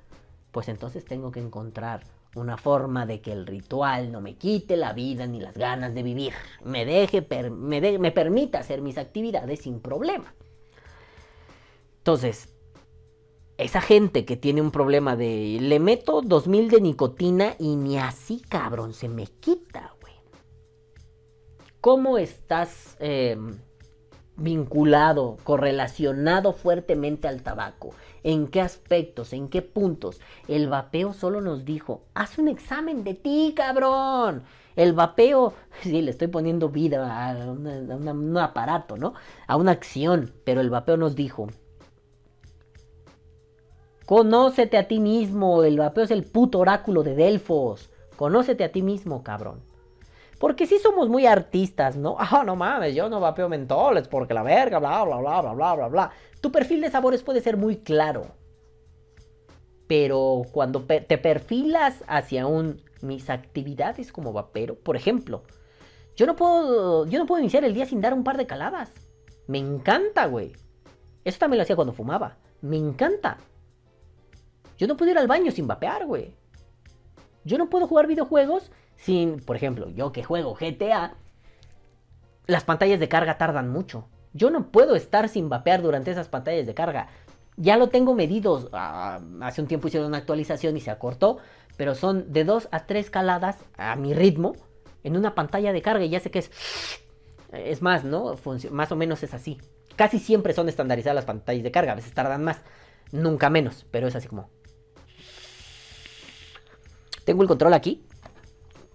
pues 0.52 0.68
entonces 0.68 1.04
tengo 1.04 1.32
que 1.32 1.40
encontrar 1.40 2.04
una 2.36 2.56
forma 2.56 3.04
de 3.04 3.20
que 3.20 3.32
el 3.32 3.48
ritual 3.48 4.12
no 4.12 4.20
me 4.20 4.36
quite 4.36 4.76
la 4.76 4.92
vida 4.92 5.26
ni 5.26 5.40
las 5.40 5.58
ganas 5.58 5.92
de 5.92 6.04
vivir, 6.04 6.34
me 6.64 6.84
deje, 6.84 7.26
me, 7.50 7.98
me 7.98 8.12
permita 8.12 8.60
hacer 8.60 8.80
mis 8.80 8.96
actividades 8.96 9.58
sin 9.62 9.80
problema. 9.80 10.32
Entonces, 11.98 12.48
esa 13.60 13.80
gente 13.80 14.24
que 14.24 14.36
tiene 14.36 14.62
un 14.62 14.70
problema 14.70 15.16
de 15.16 15.58
le 15.60 15.78
meto 15.80 16.22
2000 16.22 16.70
de 16.70 16.80
nicotina 16.80 17.54
y 17.58 17.76
ni 17.76 17.98
así, 17.98 18.40
cabrón, 18.48 18.94
se 18.94 19.08
me 19.08 19.26
quita, 19.26 19.92
güey. 20.00 20.14
¿Cómo 21.80 22.18
estás 22.18 22.96
em, 23.00 23.58
vinculado, 24.36 25.36
correlacionado 25.44 26.52
fuertemente 26.52 27.28
al 27.28 27.42
tabaco? 27.42 27.90
¿En 28.22 28.48
qué 28.48 28.60
aspectos? 28.60 29.32
¿En 29.32 29.48
qué 29.48 29.62
puntos? 29.62 30.20
El 30.48 30.68
vapeo 30.68 31.12
solo 31.12 31.40
nos 31.40 31.64
dijo, 31.64 32.02
haz 32.14 32.38
un 32.38 32.48
examen 32.48 33.04
de 33.04 33.14
ti, 33.14 33.52
cabrón. 33.56 34.42
El 34.76 34.94
vapeo, 34.94 35.54
sí, 35.82 36.00
le 36.00 36.10
estoy 36.10 36.28
poniendo 36.28 36.70
vida 36.70 37.06
a, 37.06 37.42
a 37.42 37.50
un 37.50 38.38
aparato, 38.38 38.96
¿no? 38.96 39.14
A 39.46 39.56
una 39.56 39.72
acción, 39.72 40.32
pero 40.44 40.60
el 40.60 40.70
vapeo 40.70 40.96
nos 40.96 41.14
dijo, 41.14 41.48
Conócete 44.10 44.76
a 44.76 44.88
ti 44.88 44.98
mismo. 44.98 45.62
El 45.62 45.78
vapeo 45.78 46.02
es 46.02 46.10
el 46.10 46.24
puto 46.24 46.58
oráculo 46.58 47.04
de 47.04 47.14
Delfos. 47.14 47.90
Conócete 48.16 48.64
a 48.64 48.72
ti 48.72 48.82
mismo, 48.82 49.22
cabrón. 49.22 49.62
Porque 50.40 50.66
si 50.66 50.80
somos 50.80 51.08
muy 51.08 51.26
artistas, 51.26 51.94
¿no? 51.94 52.16
Ah, 52.18 52.42
no 52.44 52.56
mames, 52.56 52.96
yo 52.96 53.08
no 53.08 53.20
vapeo 53.20 53.48
mentoles 53.48 54.08
porque 54.08 54.34
la 54.34 54.42
verga, 54.42 54.80
bla, 54.80 55.04
bla, 55.04 55.18
bla, 55.18 55.40
bla, 55.42 55.52
bla, 55.54 55.74
bla, 55.76 55.86
bla. 55.86 56.10
Tu 56.40 56.50
perfil 56.50 56.80
de 56.80 56.90
sabores 56.90 57.22
puede 57.22 57.40
ser 57.40 57.56
muy 57.56 57.76
claro. 57.76 58.26
Pero 59.86 60.42
cuando 60.50 60.80
te 60.82 61.18
perfilas 61.18 62.02
hacia 62.08 62.48
un 62.48 62.82
mis 63.02 63.30
actividades 63.30 64.10
como 64.10 64.32
vapero, 64.32 64.74
por 64.74 64.96
ejemplo, 64.96 65.44
yo 66.16 66.26
no 66.26 66.34
puedo 66.34 67.06
yo 67.06 67.20
no 67.20 67.26
puedo 67.26 67.40
iniciar 67.40 67.62
el 67.62 67.74
día 67.74 67.86
sin 67.86 68.00
dar 68.00 68.12
un 68.12 68.24
par 68.24 68.38
de 68.38 68.48
caladas. 68.48 68.90
Me 69.46 69.58
encanta, 69.58 70.26
güey. 70.26 70.50
Eso 71.24 71.38
también 71.38 71.58
lo 71.58 71.62
hacía 71.62 71.76
cuando 71.76 71.92
fumaba. 71.92 72.38
Me 72.60 72.76
encanta. 72.76 73.38
Yo 74.80 74.86
no 74.86 74.96
puedo 74.96 75.10
ir 75.10 75.18
al 75.18 75.28
baño 75.28 75.52
sin 75.52 75.66
vapear, 75.66 76.06
güey. 76.06 76.34
Yo 77.44 77.58
no 77.58 77.68
puedo 77.68 77.86
jugar 77.86 78.06
videojuegos 78.06 78.72
sin, 78.96 79.38
por 79.40 79.54
ejemplo, 79.54 79.90
yo 79.90 80.10
que 80.10 80.24
juego 80.24 80.54
GTA, 80.54 81.16
las 82.46 82.64
pantallas 82.64 82.98
de 82.98 83.06
carga 83.06 83.36
tardan 83.36 83.68
mucho. 83.68 84.08
Yo 84.32 84.48
no 84.48 84.70
puedo 84.70 84.96
estar 84.96 85.28
sin 85.28 85.50
vapear 85.50 85.82
durante 85.82 86.10
esas 86.10 86.28
pantallas 86.28 86.66
de 86.66 86.72
carga. 86.72 87.08
Ya 87.58 87.76
lo 87.76 87.90
tengo 87.90 88.14
medido. 88.14 88.70
Ah, 88.72 89.20
hace 89.42 89.60
un 89.60 89.68
tiempo 89.68 89.88
hicieron 89.88 90.08
una 90.08 90.16
actualización 90.16 90.78
y 90.78 90.80
se 90.80 90.90
acortó. 90.90 91.36
Pero 91.76 91.94
son 91.94 92.32
de 92.32 92.44
2 92.44 92.68
a 92.70 92.86
3 92.86 93.10
caladas 93.10 93.58
a 93.76 93.96
mi 93.96 94.14
ritmo 94.14 94.56
en 95.04 95.14
una 95.14 95.34
pantalla 95.34 95.74
de 95.74 95.82
carga. 95.82 96.06
Y 96.06 96.08
ya 96.08 96.20
sé 96.20 96.30
que 96.30 96.38
es. 96.38 96.50
Es 97.52 97.82
más, 97.82 98.04
¿no? 98.04 98.34
más 98.70 98.92
o 98.92 98.96
menos 98.96 99.22
es 99.24 99.34
así. 99.34 99.58
Casi 99.96 100.18
siempre 100.18 100.54
son 100.54 100.70
estandarizadas 100.70 101.16
las 101.16 101.24
pantallas 101.26 101.64
de 101.64 101.70
carga. 101.70 101.92
A 101.92 101.96
veces 101.96 102.14
tardan 102.14 102.44
más. 102.44 102.62
Nunca 103.12 103.50
menos. 103.50 103.84
Pero 103.90 104.08
es 104.08 104.16
así 104.16 104.26
como. 104.26 104.48
Tengo 107.24 107.42
el 107.42 107.48
control 107.48 107.74
aquí. 107.74 108.04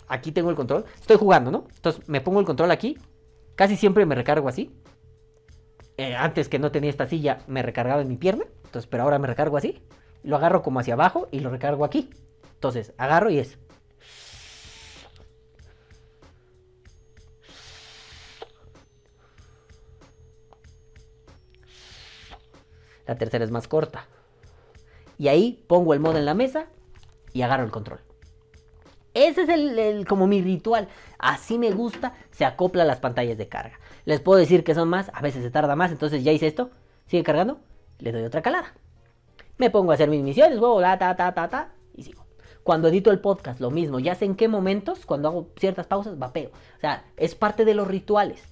Aquí 0.08 0.32
tengo 0.32 0.50
el 0.50 0.56
control. 0.56 0.86
Estoy 1.00 1.18
jugando, 1.18 1.52
¿no? 1.52 1.66
Entonces 1.76 2.08
me 2.08 2.22
pongo 2.22 2.40
el 2.40 2.46
control 2.46 2.72
aquí. 2.72 2.98
Casi 3.56 3.76
siempre 3.76 4.06
me 4.06 4.16
recargo 4.16 4.48
así. 4.48 4.76
Eh, 5.98 6.16
antes 6.16 6.50
que 6.50 6.60
no 6.60 6.72
tenía 6.72 6.90
esta 6.90 7.08
silla, 7.08 7.40
me 7.48 7.62
recargaba 7.62 8.02
en 8.02 8.10
mi 8.10 8.18
pierna. 8.18 8.46
Entonces, 8.66 8.88
pero 8.88 9.04
ahora 9.04 9.20
me 9.20 9.28
recargo 9.28 9.58
así. 9.58 9.82
Lo 10.24 10.36
agarro 10.36 10.62
como 10.62 10.80
hacia 10.80 10.96
abajo 10.96 11.28
y 11.32 11.40
lo 11.40 11.50
recargo 11.50 11.86
aquí. 11.86 12.10
Entonces, 12.54 12.94
agarro 12.98 13.30
y 13.30 13.40
es. 13.40 13.58
La 23.08 23.16
tercera 23.18 23.46
es 23.46 23.52
más 23.52 23.68
corta. 23.68 24.08
Y 25.18 25.28
ahí 25.28 25.64
pongo 25.68 25.94
el 25.94 26.00
modo 26.00 26.18
en 26.18 26.26
la 26.26 26.34
mesa 26.34 26.68
y 27.34 27.44
agarro 27.44 27.64
el 27.64 27.72
control. 27.72 28.00
Ese 29.16 29.44
es 29.44 29.50
el, 29.50 30.06
como 30.06 30.28
mi 30.28 30.42
ritual. 30.42 30.90
Así 31.18 31.58
me 31.58 31.72
gusta, 31.72 32.14
se 32.32 32.44
acopla 32.44 32.84
las 32.84 33.00
pantallas 33.00 33.38
de 33.38 33.48
carga. 33.48 33.80
Les 34.04 34.20
puedo 34.20 34.38
decir 34.38 34.64
que 34.66 34.76
son 34.76 34.90
más, 34.90 35.10
a 35.14 35.22
veces 35.22 35.42
se 35.42 35.50
tarda 35.50 35.76
más, 35.76 35.92
entonces 35.92 36.24
ya 36.24 36.34
hice 36.34 36.48
esto, 36.48 36.70
sigue 37.08 37.24
cargando, 37.24 37.60
le 38.00 38.12
doy 38.12 38.24
otra 38.24 38.42
calada. 38.42 38.74
Me 39.58 39.70
pongo 39.70 39.92
a 39.92 39.96
hacer 39.96 40.10
mis 40.10 40.22
misiones, 40.22 40.60
huevo, 40.60 40.82
ta, 40.82 41.00
ta, 41.00 41.16
ta, 41.16 41.34
ta, 41.34 41.48
ta, 41.48 41.72
y 41.96 42.04
sigo. 42.04 42.26
Cuando 42.62 42.90
edito 42.90 43.10
el 43.10 43.20
podcast, 43.20 43.62
lo 43.62 43.72
mismo, 43.72 44.00
ya 44.00 44.16
sé 44.16 44.26
en 44.26 44.36
qué 44.36 44.50
momentos, 44.50 45.06
cuando 45.06 45.30
hago 45.30 45.50
ciertas 45.58 45.88
pausas, 45.88 46.20
vapeo. 46.20 46.50
O 46.50 46.80
sea, 46.82 47.06
es 47.16 47.36
parte 47.36 47.64
de 47.64 47.74
los 47.74 47.88
rituales. 47.88 48.44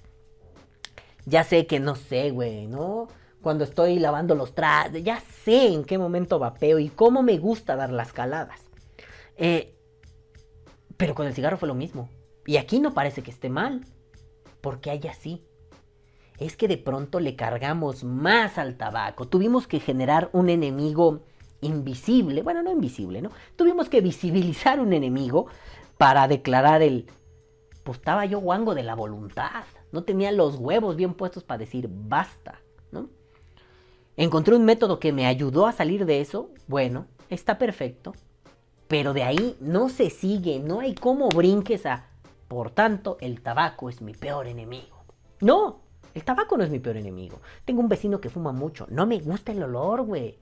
Ya 1.26 1.44
sé 1.44 1.66
que 1.66 1.78
no 1.78 1.94
sé, 1.94 2.30
güey, 2.30 2.66
¿no? 2.66 3.08
Cuando 3.42 3.64
estoy 3.64 3.98
lavando 3.98 4.34
los 4.34 4.54
trastes, 4.54 5.04
ya 5.04 5.20
sé 5.20 5.74
en 5.74 5.84
qué 5.84 5.98
momento 5.98 6.38
vapeo 6.38 6.78
y 6.78 6.88
cómo 6.88 7.22
me 7.22 7.36
gusta 7.36 7.76
dar 7.76 7.90
las 7.90 8.14
caladas. 8.14 8.62
Eh, 9.36 9.73
pero 10.96 11.14
con 11.14 11.26
el 11.26 11.34
cigarro 11.34 11.56
fue 11.56 11.68
lo 11.68 11.74
mismo. 11.74 12.08
Y 12.46 12.56
aquí 12.56 12.80
no 12.80 12.94
parece 12.94 13.22
que 13.22 13.30
esté 13.30 13.48
mal. 13.48 13.84
Porque 14.60 14.90
hay 14.90 15.00
así. 15.08 15.42
Es 16.38 16.56
que 16.56 16.68
de 16.68 16.78
pronto 16.78 17.20
le 17.20 17.36
cargamos 17.36 18.04
más 18.04 18.58
al 18.58 18.76
tabaco. 18.76 19.28
Tuvimos 19.28 19.66
que 19.66 19.80
generar 19.80 20.30
un 20.32 20.48
enemigo 20.48 21.22
invisible. 21.60 22.42
Bueno, 22.42 22.62
no 22.62 22.72
invisible, 22.72 23.22
¿no? 23.22 23.30
Tuvimos 23.56 23.88
que 23.88 24.00
visibilizar 24.00 24.80
un 24.80 24.92
enemigo 24.92 25.46
para 25.98 26.28
declarar 26.28 26.82
el... 26.82 27.06
Pues 27.82 27.98
estaba 27.98 28.24
yo 28.24 28.40
guango 28.40 28.74
de 28.74 28.82
la 28.82 28.94
voluntad. 28.94 29.64
No 29.92 30.04
tenía 30.04 30.32
los 30.32 30.56
huevos 30.56 30.96
bien 30.96 31.14
puestos 31.14 31.44
para 31.44 31.58
decir 31.58 31.88
basta, 31.90 32.60
¿no? 32.90 33.10
Encontré 34.16 34.54
un 34.54 34.64
método 34.64 34.98
que 34.98 35.12
me 35.12 35.26
ayudó 35.26 35.66
a 35.66 35.72
salir 35.72 36.06
de 36.06 36.20
eso. 36.20 36.50
Bueno, 36.66 37.06
está 37.28 37.58
perfecto. 37.58 38.14
Pero 38.88 39.12
de 39.12 39.22
ahí 39.22 39.56
no 39.60 39.88
se 39.88 40.10
sigue, 40.10 40.58
no 40.58 40.80
hay 40.80 40.94
cómo 40.94 41.28
brinques 41.28 41.86
a... 41.86 42.06
Por 42.48 42.70
tanto, 42.70 43.16
el 43.20 43.40
tabaco 43.40 43.88
es 43.88 44.02
mi 44.02 44.12
peor 44.12 44.46
enemigo. 44.46 45.04
No, 45.40 45.80
el 46.14 46.24
tabaco 46.24 46.56
no 46.56 46.64
es 46.64 46.70
mi 46.70 46.78
peor 46.78 46.96
enemigo. 46.96 47.40
Tengo 47.64 47.80
un 47.80 47.88
vecino 47.88 48.20
que 48.20 48.30
fuma 48.30 48.52
mucho. 48.52 48.86
No 48.90 49.06
me 49.06 49.18
gusta 49.18 49.52
el 49.52 49.62
olor, 49.62 50.02
güey. 50.02 50.38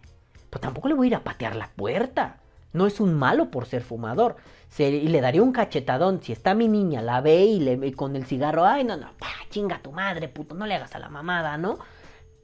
Pues 0.50 0.60
tampoco 0.60 0.88
le 0.88 0.94
voy 0.94 1.06
a 1.06 1.08
ir 1.08 1.14
a 1.14 1.24
patear 1.24 1.56
la 1.56 1.68
puerta. 1.68 2.40
No 2.72 2.86
es 2.86 3.00
un 3.00 3.14
malo 3.14 3.50
por 3.50 3.66
ser 3.66 3.82
fumador. 3.82 4.36
y 4.78 5.08
le 5.08 5.20
daría 5.20 5.42
un 5.42 5.52
cachetadón. 5.52 6.22
Si 6.22 6.32
está 6.32 6.54
mi 6.54 6.68
niña, 6.68 7.00
la 7.02 7.20
ve 7.20 7.44
y 7.44 7.60
le 7.60 7.92
con 7.94 8.16
el 8.16 8.26
cigarro, 8.26 8.66
ay, 8.66 8.84
no, 8.84 8.96
no, 8.96 9.08
chinga 9.52 9.80
tu 9.80 9.92
madre, 9.92 10.28
puto, 10.28 10.54
no 10.54 10.66
le 10.66 10.74
hagas 10.74 10.94
a 10.94 10.98
la 10.98 11.08
mamada, 11.08 11.56
¿no? 11.58 11.78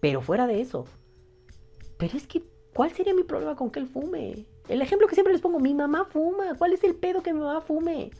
Pero 0.00 0.20
fuera 0.20 0.46
de 0.46 0.60
eso. 0.60 0.86
Pero 1.98 2.16
es 2.16 2.26
que, 2.26 2.44
¿cuál 2.74 2.92
sería 2.92 3.14
mi 3.14 3.24
problema 3.24 3.56
con 3.56 3.70
que 3.70 3.80
él 3.80 3.88
fume? 3.88 4.46
El 4.68 4.82
ejemplo 4.82 5.08
que 5.08 5.14
siempre 5.14 5.32
les 5.32 5.42
pongo, 5.42 5.60
mi 5.60 5.74
mamá 5.74 6.04
fuma. 6.04 6.54
¿Cuál 6.56 6.74
es 6.74 6.84
el 6.84 6.94
pedo 6.94 7.22
que 7.22 7.32
mi 7.32 7.40
mamá 7.40 7.62
fume? 7.62 8.10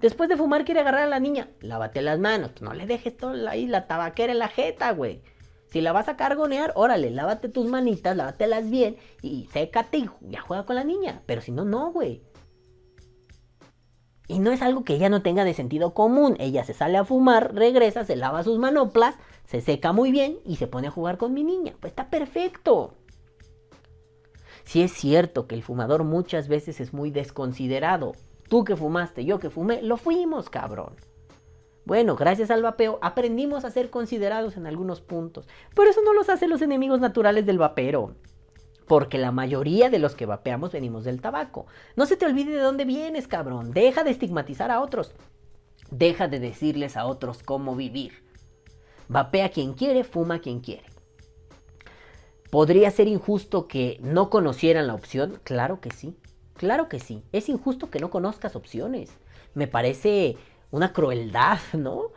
Después 0.00 0.28
de 0.28 0.36
fumar 0.36 0.64
quiere 0.64 0.80
agarrar 0.80 1.02
a 1.02 1.06
la 1.06 1.20
niña. 1.20 1.48
Lávate 1.60 2.02
las 2.02 2.18
manos. 2.18 2.50
No 2.60 2.74
le 2.74 2.86
dejes 2.86 3.16
todo 3.16 3.48
ahí 3.48 3.66
la 3.66 3.86
tabaquera 3.86 4.32
en 4.32 4.38
la 4.38 4.48
jeta, 4.48 4.92
güey. 4.92 5.22
Si 5.70 5.80
la 5.80 5.92
vas 5.92 6.08
a 6.08 6.16
cargonear, 6.16 6.72
órale, 6.76 7.10
lávate 7.10 7.48
tus 7.48 7.66
manitas, 7.66 8.16
lávatelas 8.16 8.70
bien 8.70 8.96
y 9.20 9.46
sécate 9.52 9.98
y 9.98 10.10
ya 10.20 10.40
juega 10.40 10.64
con 10.64 10.76
la 10.76 10.84
niña. 10.84 11.22
Pero 11.26 11.40
si 11.40 11.50
no, 11.50 11.64
no, 11.64 11.92
güey. 11.92 12.22
Y 14.28 14.38
no 14.38 14.52
es 14.52 14.60
algo 14.60 14.84
que 14.84 14.94
ella 14.94 15.08
no 15.08 15.22
tenga 15.22 15.44
de 15.44 15.54
sentido 15.54 15.94
común. 15.94 16.36
Ella 16.40 16.64
se 16.64 16.74
sale 16.74 16.98
a 16.98 17.04
fumar, 17.04 17.54
regresa, 17.54 18.04
se 18.04 18.16
lava 18.16 18.42
sus 18.42 18.58
manoplas, 18.58 19.14
se 19.44 19.60
seca 19.60 19.92
muy 19.92 20.10
bien 20.10 20.38
y 20.44 20.56
se 20.56 20.66
pone 20.66 20.88
a 20.88 20.90
jugar 20.90 21.16
con 21.16 21.32
mi 21.32 21.42
niña. 21.42 21.74
Pues 21.80 21.92
está 21.92 22.10
perfecto. 22.10 22.94
Si 24.66 24.82
es 24.82 24.92
cierto 24.92 25.46
que 25.46 25.54
el 25.54 25.62
fumador 25.62 26.02
muchas 26.02 26.48
veces 26.48 26.80
es 26.80 26.92
muy 26.92 27.12
desconsiderado. 27.12 28.12
Tú 28.48 28.64
que 28.64 28.76
fumaste, 28.76 29.24
yo 29.24 29.38
que 29.38 29.48
fumé, 29.48 29.80
lo 29.80 29.96
fuimos, 29.96 30.50
cabrón. 30.50 30.96
Bueno, 31.84 32.16
gracias 32.16 32.50
al 32.50 32.64
vapeo 32.64 32.98
aprendimos 33.00 33.64
a 33.64 33.70
ser 33.70 33.90
considerados 33.90 34.56
en 34.56 34.66
algunos 34.66 35.00
puntos. 35.00 35.46
Pero 35.76 35.88
eso 35.88 36.02
no 36.02 36.12
los 36.12 36.28
hace 36.28 36.48
los 36.48 36.62
enemigos 36.62 36.98
naturales 36.98 37.46
del 37.46 37.58
vapero. 37.58 38.16
Porque 38.88 39.18
la 39.18 39.30
mayoría 39.30 39.88
de 39.88 40.00
los 40.00 40.16
que 40.16 40.26
vapeamos 40.26 40.72
venimos 40.72 41.04
del 41.04 41.20
tabaco. 41.20 41.66
No 41.94 42.04
se 42.04 42.16
te 42.16 42.26
olvide 42.26 42.50
de 42.52 42.60
dónde 42.60 42.84
vienes, 42.84 43.28
cabrón. 43.28 43.70
Deja 43.70 44.02
de 44.02 44.10
estigmatizar 44.10 44.72
a 44.72 44.80
otros. 44.80 45.12
Deja 45.92 46.26
de 46.26 46.40
decirles 46.40 46.96
a 46.96 47.06
otros 47.06 47.44
cómo 47.44 47.76
vivir. 47.76 48.24
Vapea 49.06 49.50
quien 49.50 49.74
quiere, 49.74 50.02
fuma 50.02 50.40
quien 50.40 50.58
quiere. 50.58 50.95
¿Podría 52.50 52.90
ser 52.90 53.08
injusto 53.08 53.66
que 53.66 53.98
no 54.02 54.30
conocieran 54.30 54.86
la 54.86 54.94
opción? 54.94 55.40
Claro 55.42 55.80
que 55.80 55.90
sí. 55.90 56.16
Claro 56.54 56.88
que 56.88 57.00
sí. 57.00 57.22
Es 57.32 57.48
injusto 57.48 57.90
que 57.90 57.98
no 57.98 58.10
conozcas 58.10 58.56
opciones. 58.56 59.10
Me 59.54 59.66
parece 59.66 60.36
una 60.70 60.92
crueldad, 60.92 61.58
¿no? 61.72 62.10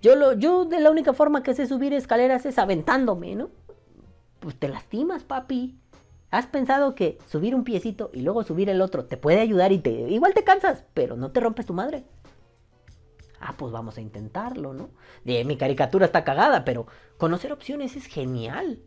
yo, 0.00 0.32
yo 0.34 0.64
de 0.64 0.80
la 0.80 0.90
única 0.90 1.12
forma 1.12 1.42
que 1.42 1.54
sé 1.54 1.66
subir 1.66 1.92
escaleras 1.92 2.46
es 2.46 2.58
aventándome, 2.58 3.34
¿no? 3.34 3.50
Pues 4.40 4.56
te 4.58 4.68
lastimas, 4.68 5.24
papi. 5.24 5.78
¿Has 6.30 6.46
pensado 6.46 6.94
que 6.94 7.18
subir 7.26 7.54
un 7.54 7.64
piecito 7.64 8.10
y 8.14 8.22
luego 8.22 8.44
subir 8.44 8.70
el 8.70 8.80
otro 8.80 9.04
te 9.04 9.16
puede 9.16 9.40
ayudar 9.40 9.72
y 9.72 9.82
igual 10.08 10.32
te 10.32 10.44
cansas, 10.44 10.84
pero 10.94 11.16
no 11.16 11.32
te 11.32 11.40
rompes 11.40 11.66
tu 11.66 11.74
madre? 11.74 12.04
Ah, 13.40 13.54
pues 13.56 13.72
vamos 13.72 13.98
a 13.98 14.00
intentarlo, 14.00 14.72
¿no? 14.72 14.90
Mi 15.24 15.56
caricatura 15.56 16.06
está 16.06 16.24
cagada, 16.24 16.64
pero 16.64 16.86
conocer 17.18 17.52
opciones 17.52 17.96
es 17.96 18.06
genial. 18.06 18.80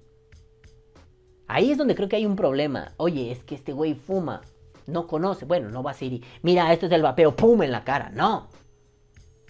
Ahí 1.47 1.71
es 1.71 1.77
donde 1.77 1.95
creo 1.95 2.10
que 2.10 2.15
hay 2.15 2.25
un 2.25 2.36
problema. 2.36 2.93
Oye, 2.97 3.32
es 3.32 3.43
que 3.43 3.56
este 3.56 3.73
güey 3.73 3.95
fuma, 3.95 4.41
no 4.88 5.08
conoce. 5.08 5.45
Bueno, 5.45 5.69
no 5.69 5.84
va 5.84 5.91
a 5.91 5.95
ser 5.95 6.19
mira, 6.41 6.71
esto 6.73 6.86
es 6.86 6.91
el 6.91 7.01
vapeo, 7.01 7.36
pum 7.36 7.63
en 7.63 7.71
la 7.71 7.84
cara. 7.84 8.10
No. 8.10 8.47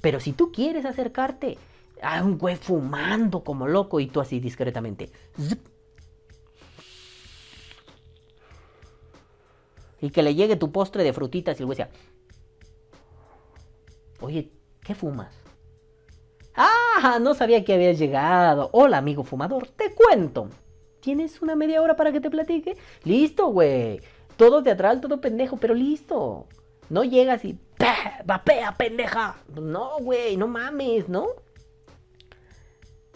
Pero 0.02 0.20
si 0.20 0.34
tú 0.34 0.52
quieres 0.52 0.86
acercarte 0.86 1.58
a 2.02 2.24
un 2.24 2.38
güey 2.38 2.56
fumando 2.56 3.44
como 3.44 3.68
loco 3.68 4.00
y 4.00 4.08
tú 4.08 4.20
así 4.20 4.40
discretamente. 4.40 5.12
y 10.02 10.10
que 10.10 10.24
le 10.24 10.36
llegue 10.36 10.58
tu 10.58 10.72
postre 10.72 11.04
de 11.04 11.14
frutitas 11.14 11.58
y 11.60 11.64
el 11.64 11.66
güey 11.68 11.78
sea. 11.78 11.90
Oye, 14.20 14.52
¿Qué 14.84 14.96
fumas? 14.96 15.34
Ah, 16.56 17.18
no 17.22 17.34
sabía 17.34 17.64
que 17.64 17.74
habías 17.74 17.98
llegado. 17.98 18.70
Hola, 18.74 18.98
amigo 18.98 19.24
fumador, 19.24 19.68
te 19.70 19.94
cuento. 19.94 20.50
¿Tienes 21.04 21.42
una 21.42 21.56
media 21.58 21.82
hora 21.82 21.98
para 21.98 22.14
que 22.14 22.22
te 22.22 22.30
platique? 22.30 22.78
Listo, 23.04 23.48
güey. 23.48 24.00
Todo 24.38 24.64
teatral, 24.64 25.02
todo 25.02 25.20
pendejo, 25.20 25.58
pero 25.58 25.74
listo. 25.74 26.48
No 26.90 27.04
llegas 27.04 27.44
y 27.44 27.60
¡Vapea, 28.26 28.74
pendeja! 28.78 29.36
No, 29.54 29.98
güey, 30.00 30.38
no 30.38 30.48
mames, 30.48 31.10
¿no? 31.10 31.28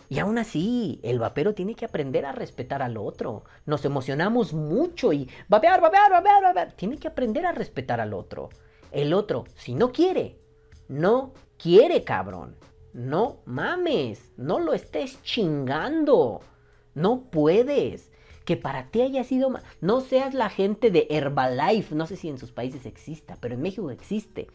Y 0.10 0.20
aún 0.20 0.38
así, 0.38 1.00
el 1.02 1.20
vapero 1.20 1.54
tiene 1.54 1.76
que 1.76 1.86
aprender 1.86 2.26
a 2.26 2.34
respetar 2.34 2.82
al 2.82 2.98
otro. 2.98 3.44
Nos 3.66 3.86
emocionamos 3.86 4.52
mucho 4.52 5.14
y 5.14 5.30
vapear, 5.48 5.80
vapear, 5.80 6.12
vapear, 6.12 6.44
vapear. 6.44 6.74
Tiene 6.74 6.98
que 6.98 7.08
aprender 7.08 7.46
a 7.46 7.54
respetar 7.54 8.02
al 8.02 8.14
otro. 8.14 8.50
El 8.92 9.14
otro, 9.14 9.46
si 9.56 9.76
no 9.76 9.94
quiere, 9.94 10.38
no 10.90 11.34
quiere, 11.58 12.04
cabrón. 12.04 12.58
No 12.92 13.38
mames, 13.46 14.34
no 14.36 14.60
lo 14.60 14.74
estés 14.74 15.24
chingando. 15.24 16.42
No 16.98 17.22
puedes. 17.32 18.12
Que 18.46 18.58
para 18.58 18.88
ti 18.92 19.02
haya 19.02 19.24
sido... 19.24 19.52
No 19.82 20.02
seas 20.02 20.34
la 20.34 20.50
gente 20.50 20.92
de 20.92 21.08
Herbalife. 21.10 21.96
No 21.96 22.08
sé 22.08 22.16
si 22.16 22.30
en 22.30 22.38
sus 22.38 22.52
países 22.52 22.86
exista, 22.86 23.38
pero 23.40 23.56
en 23.56 23.62
México 23.62 23.90
existe. 23.92 24.48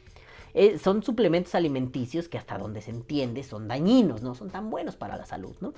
Eh, 0.54 0.78
son 0.78 1.02
suplementos 1.02 1.54
alimenticios 1.54 2.28
que 2.28 2.38
hasta 2.38 2.58
donde 2.58 2.82
se 2.82 2.90
entiende 2.90 3.42
son 3.42 3.68
dañinos, 3.68 4.22
no 4.22 4.34
son 4.34 4.50
tan 4.50 4.68
buenos 4.68 4.96
para 4.96 5.16
la 5.16 5.24
salud, 5.24 5.54
¿no? 5.60 5.72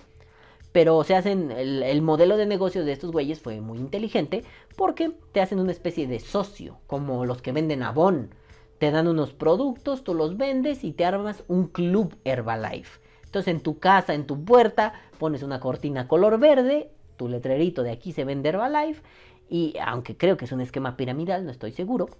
Pero 0.72 1.04
se 1.04 1.14
hacen, 1.14 1.52
el, 1.52 1.84
el, 1.84 2.02
modelo 2.02 2.36
de 2.36 2.46
negocio 2.46 2.84
de 2.84 2.90
estos 2.90 3.12
güeyes 3.12 3.40
fue 3.40 3.60
muy 3.60 3.78
inteligente 3.78 4.42
porque 4.76 5.12
te 5.30 5.40
hacen 5.40 5.60
una 5.60 5.70
especie 5.70 6.08
de 6.08 6.18
socio, 6.18 6.78
como 6.88 7.24
los 7.24 7.40
que 7.40 7.52
venden 7.52 7.84
Avon 7.84 8.30
te 8.78 8.90
dan 8.90 9.08
unos 9.08 9.32
productos, 9.32 10.04
tú 10.04 10.14
los 10.14 10.36
vendes 10.36 10.84
y 10.84 10.92
te 10.92 11.04
armas 11.04 11.44
un 11.48 11.68
club 11.68 12.16
Herbalife. 12.24 13.00
Entonces 13.34 13.52
en 13.52 13.62
tu 13.62 13.80
casa, 13.80 14.14
en 14.14 14.28
tu 14.28 14.44
puerta, 14.44 14.92
pones 15.18 15.42
una 15.42 15.58
cortina 15.58 16.06
color 16.06 16.38
verde, 16.38 16.92
tu 17.16 17.28
letrerito 17.28 17.82
de 17.82 17.90
aquí 17.90 18.12
se 18.12 18.24
vende 18.24 18.50
Herbalife. 18.50 19.02
Y 19.50 19.74
aunque 19.84 20.16
creo 20.16 20.36
que 20.36 20.44
es 20.44 20.52
un 20.52 20.60
esquema 20.60 20.96
piramidal, 20.96 21.44
no 21.44 21.50
estoy 21.50 21.72
seguro. 21.72 22.10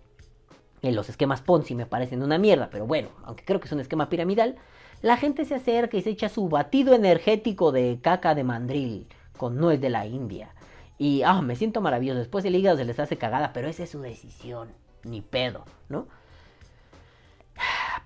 En 0.83 0.90
eh, 0.90 0.92
los 0.92 1.09
esquemas 1.09 1.40
Ponzi 1.40 1.77
me 1.77 1.87
parecen 1.87 2.24
una 2.24 2.37
mierda, 2.37 2.68
pero 2.68 2.88
bueno, 2.88 3.11
aunque 3.22 3.44
creo 3.44 3.61
que 3.61 3.66
es 3.66 3.72
un 3.72 3.79
esquema 3.79 4.09
piramidal, 4.09 4.57
la 5.03 5.16
gente 5.16 5.44
se 5.44 5.55
acerca 5.55 5.96
y 5.96 6.03
se 6.03 6.11
echa 6.11 6.29
su 6.29 6.48
batido 6.48 6.94
energético 6.94 7.70
de 7.70 8.00
caca 8.03 8.35
de 8.35 8.42
mandril 8.42 9.07
con 9.37 9.57
nuez 9.57 9.81
de 9.81 9.90
la 9.90 10.07
India. 10.07 10.53
Y 10.98 11.22
ah, 11.22 11.42
me 11.42 11.55
siento 11.55 11.81
maravilloso. 11.81 12.18
Después 12.18 12.44
el 12.44 12.57
hígado 12.57 12.77
se 12.77 12.87
les 12.87 12.98
hace 12.98 13.18
cagada, 13.18 13.53
pero 13.53 13.68
esa 13.68 13.85
es 13.85 13.90
su 13.90 14.00
decisión. 14.00 14.70
Ni 15.05 15.20
pedo, 15.20 15.64
¿no? 15.88 16.09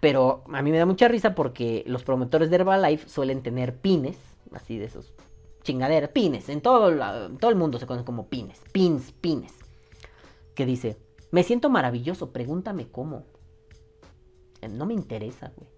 Pero 0.01 0.45
a 0.53 0.63
mí 0.63 0.71
me 0.71 0.79
da 0.79 0.87
mucha 0.87 1.09
risa 1.09 1.35
porque 1.35 1.83
los 1.87 2.05
promotores 2.05 2.51
de 2.51 2.57
Herbalife 2.57 3.09
suelen 3.09 3.43
tener 3.43 3.77
pines, 3.77 4.19
así 4.53 4.79
de 4.79 4.87
esos 4.87 5.13
chingaderas, 5.63 6.11
pines. 6.11 6.49
En 6.49 6.61
todo, 6.61 6.91
todo 7.39 7.51
el 7.51 7.57
mundo 7.57 7.79
se 7.79 7.87
conoce 7.87 8.05
como 8.05 8.29
pines, 8.29 8.61
pins, 8.73 9.13
pines. 9.13 9.55
Que 10.55 10.67
dice, 10.67 10.99
me 11.31 11.43
siento 11.43 11.69
maravilloso, 11.69 12.33
pregúntame 12.33 12.89
cómo. 12.89 13.25
No 14.71 14.87
me 14.87 14.95
interesa, 14.95 15.53
güey. 15.57 15.69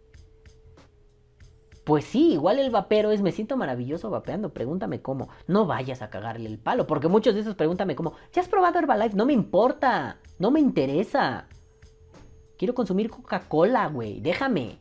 Pues 1.85 2.05
sí, 2.05 2.35
igual 2.35 2.59
el 2.59 2.71
vapero 2.71 3.11
es 3.11 3.21
me 3.21 3.33
siento 3.33 3.57
maravilloso 3.57 4.11
vapeando, 4.11 4.53
pregúntame 4.53 5.03
cómo. 5.03 5.29
No 5.47 5.67
vayas 5.67 6.03
a 6.03 6.11
cagarle 6.11 6.49
el 6.49 6.59
palo, 6.59 6.87
porque 6.87 7.09
muchos 7.09 7.35
de 7.35 7.41
esos 7.41 7.57
pregúntame 7.57 7.97
cómo. 7.97 8.13
¿Ya 8.33 8.43
has 8.43 8.49
probado 8.49 8.79
Herbalife? 8.79 9.17
No 9.17 9.27
me 9.27 9.33
importa, 9.33 10.19
no 10.39 10.51
me 10.51 10.61
interesa. 10.61 11.49
Quiero 12.61 12.75
consumir 12.75 13.09
Coca-Cola, 13.09 13.89
güey. 13.89 14.21
Déjame. 14.21 14.81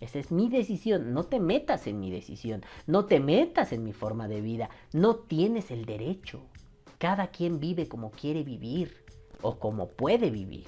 Esa 0.00 0.18
es 0.18 0.32
mi 0.32 0.48
decisión. 0.48 1.14
No 1.14 1.22
te 1.22 1.38
metas 1.38 1.86
en 1.86 2.00
mi 2.00 2.10
decisión. 2.10 2.64
No 2.88 3.04
te 3.04 3.20
metas 3.20 3.72
en 3.72 3.84
mi 3.84 3.92
forma 3.92 4.26
de 4.26 4.40
vida. 4.40 4.70
No 4.92 5.14
tienes 5.14 5.70
el 5.70 5.84
derecho. 5.84 6.40
Cada 6.98 7.28
quien 7.28 7.60
vive 7.60 7.86
como 7.86 8.10
quiere 8.10 8.42
vivir 8.42 9.04
o 9.40 9.60
como 9.60 9.86
puede 9.86 10.30
vivir. 10.30 10.66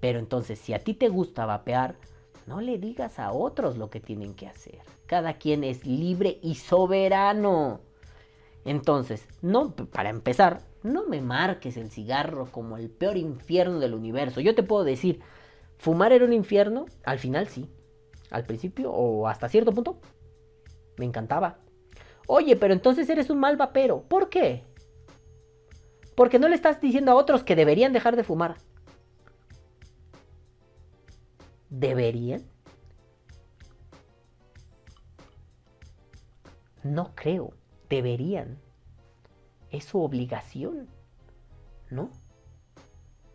Pero 0.00 0.18
entonces, 0.18 0.58
si 0.58 0.72
a 0.72 0.78
ti 0.78 0.94
te 0.94 1.10
gusta 1.10 1.44
vapear, 1.44 1.96
no 2.46 2.62
le 2.62 2.78
digas 2.78 3.18
a 3.18 3.32
otros 3.32 3.76
lo 3.76 3.90
que 3.90 4.00
tienen 4.00 4.32
que 4.32 4.46
hacer. 4.46 4.80
Cada 5.04 5.34
quien 5.34 5.62
es 5.62 5.84
libre 5.84 6.38
y 6.42 6.54
soberano. 6.54 7.82
Entonces, 8.64 9.28
no, 9.42 9.76
para 9.76 10.08
empezar, 10.08 10.71
no 10.82 11.06
me 11.06 11.20
marques 11.20 11.76
el 11.76 11.90
cigarro 11.90 12.46
como 12.50 12.76
el 12.76 12.90
peor 12.90 13.16
infierno 13.16 13.78
del 13.78 13.94
universo. 13.94 14.40
Yo 14.40 14.54
te 14.54 14.62
puedo 14.62 14.84
decir, 14.84 15.20
fumar 15.78 16.12
era 16.12 16.24
un 16.24 16.32
infierno, 16.32 16.86
al 17.04 17.18
final 17.18 17.48
sí. 17.48 17.70
Al 18.30 18.44
principio 18.44 18.90
o 18.92 19.28
hasta 19.28 19.48
cierto 19.48 19.72
punto, 19.72 20.00
me 20.96 21.04
encantaba. 21.04 21.58
Oye, 22.26 22.56
pero 22.56 22.72
entonces 22.72 23.08
eres 23.10 23.30
un 23.30 23.38
mal 23.38 23.56
vapero. 23.56 24.02
¿Por 24.08 24.28
qué? 24.28 24.64
Porque 26.14 26.38
no 26.38 26.48
le 26.48 26.54
estás 26.54 26.80
diciendo 26.80 27.12
a 27.12 27.16
otros 27.16 27.44
que 27.44 27.56
deberían 27.56 27.92
dejar 27.92 28.16
de 28.16 28.24
fumar. 28.24 28.56
¿Deberían? 31.68 32.42
No 36.82 37.14
creo. 37.14 37.54
Deberían 37.88 38.58
es 39.72 39.84
su 39.84 40.00
obligación, 40.00 40.86
¿no? 41.90 42.10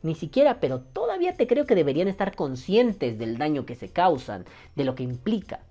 Ni 0.03 0.15
siquiera, 0.15 0.59
pero 0.59 0.81
todavía 0.81 1.35
te 1.35 1.47
creo 1.47 1.65
que 1.65 1.75
deberían 1.75 2.07
estar 2.07 2.35
conscientes 2.35 3.17
del 3.17 3.37
daño 3.37 3.65
que 3.65 3.75
se 3.75 3.89
causan, 3.89 4.45
de 4.75 4.85
lo 4.85 4.95
que 4.95 5.03
implica. 5.03 5.61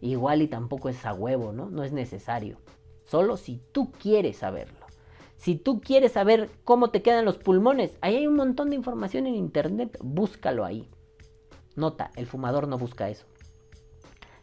Igual 0.00 0.42
y 0.42 0.48
tampoco 0.48 0.88
es 0.88 1.04
a 1.04 1.14
huevo, 1.14 1.52
¿no? 1.52 1.70
No 1.70 1.84
es 1.84 1.92
necesario. 1.92 2.58
Solo 3.04 3.36
si 3.36 3.60
tú 3.72 3.92
quieres 3.92 4.38
saberlo. 4.38 4.86
Si 5.36 5.56
tú 5.56 5.80
quieres 5.80 6.12
saber 6.12 6.50
cómo 6.64 6.90
te 6.90 7.02
quedan 7.02 7.24
los 7.24 7.36
pulmones, 7.36 7.96
ahí 8.00 8.16
hay 8.16 8.26
un 8.26 8.36
montón 8.36 8.70
de 8.70 8.76
información 8.76 9.26
en 9.26 9.34
internet, 9.34 9.98
búscalo 10.00 10.64
ahí. 10.64 10.88
Nota, 11.76 12.10
el 12.16 12.26
fumador 12.26 12.68
no 12.68 12.78
busca 12.78 13.10
eso. 13.10 13.26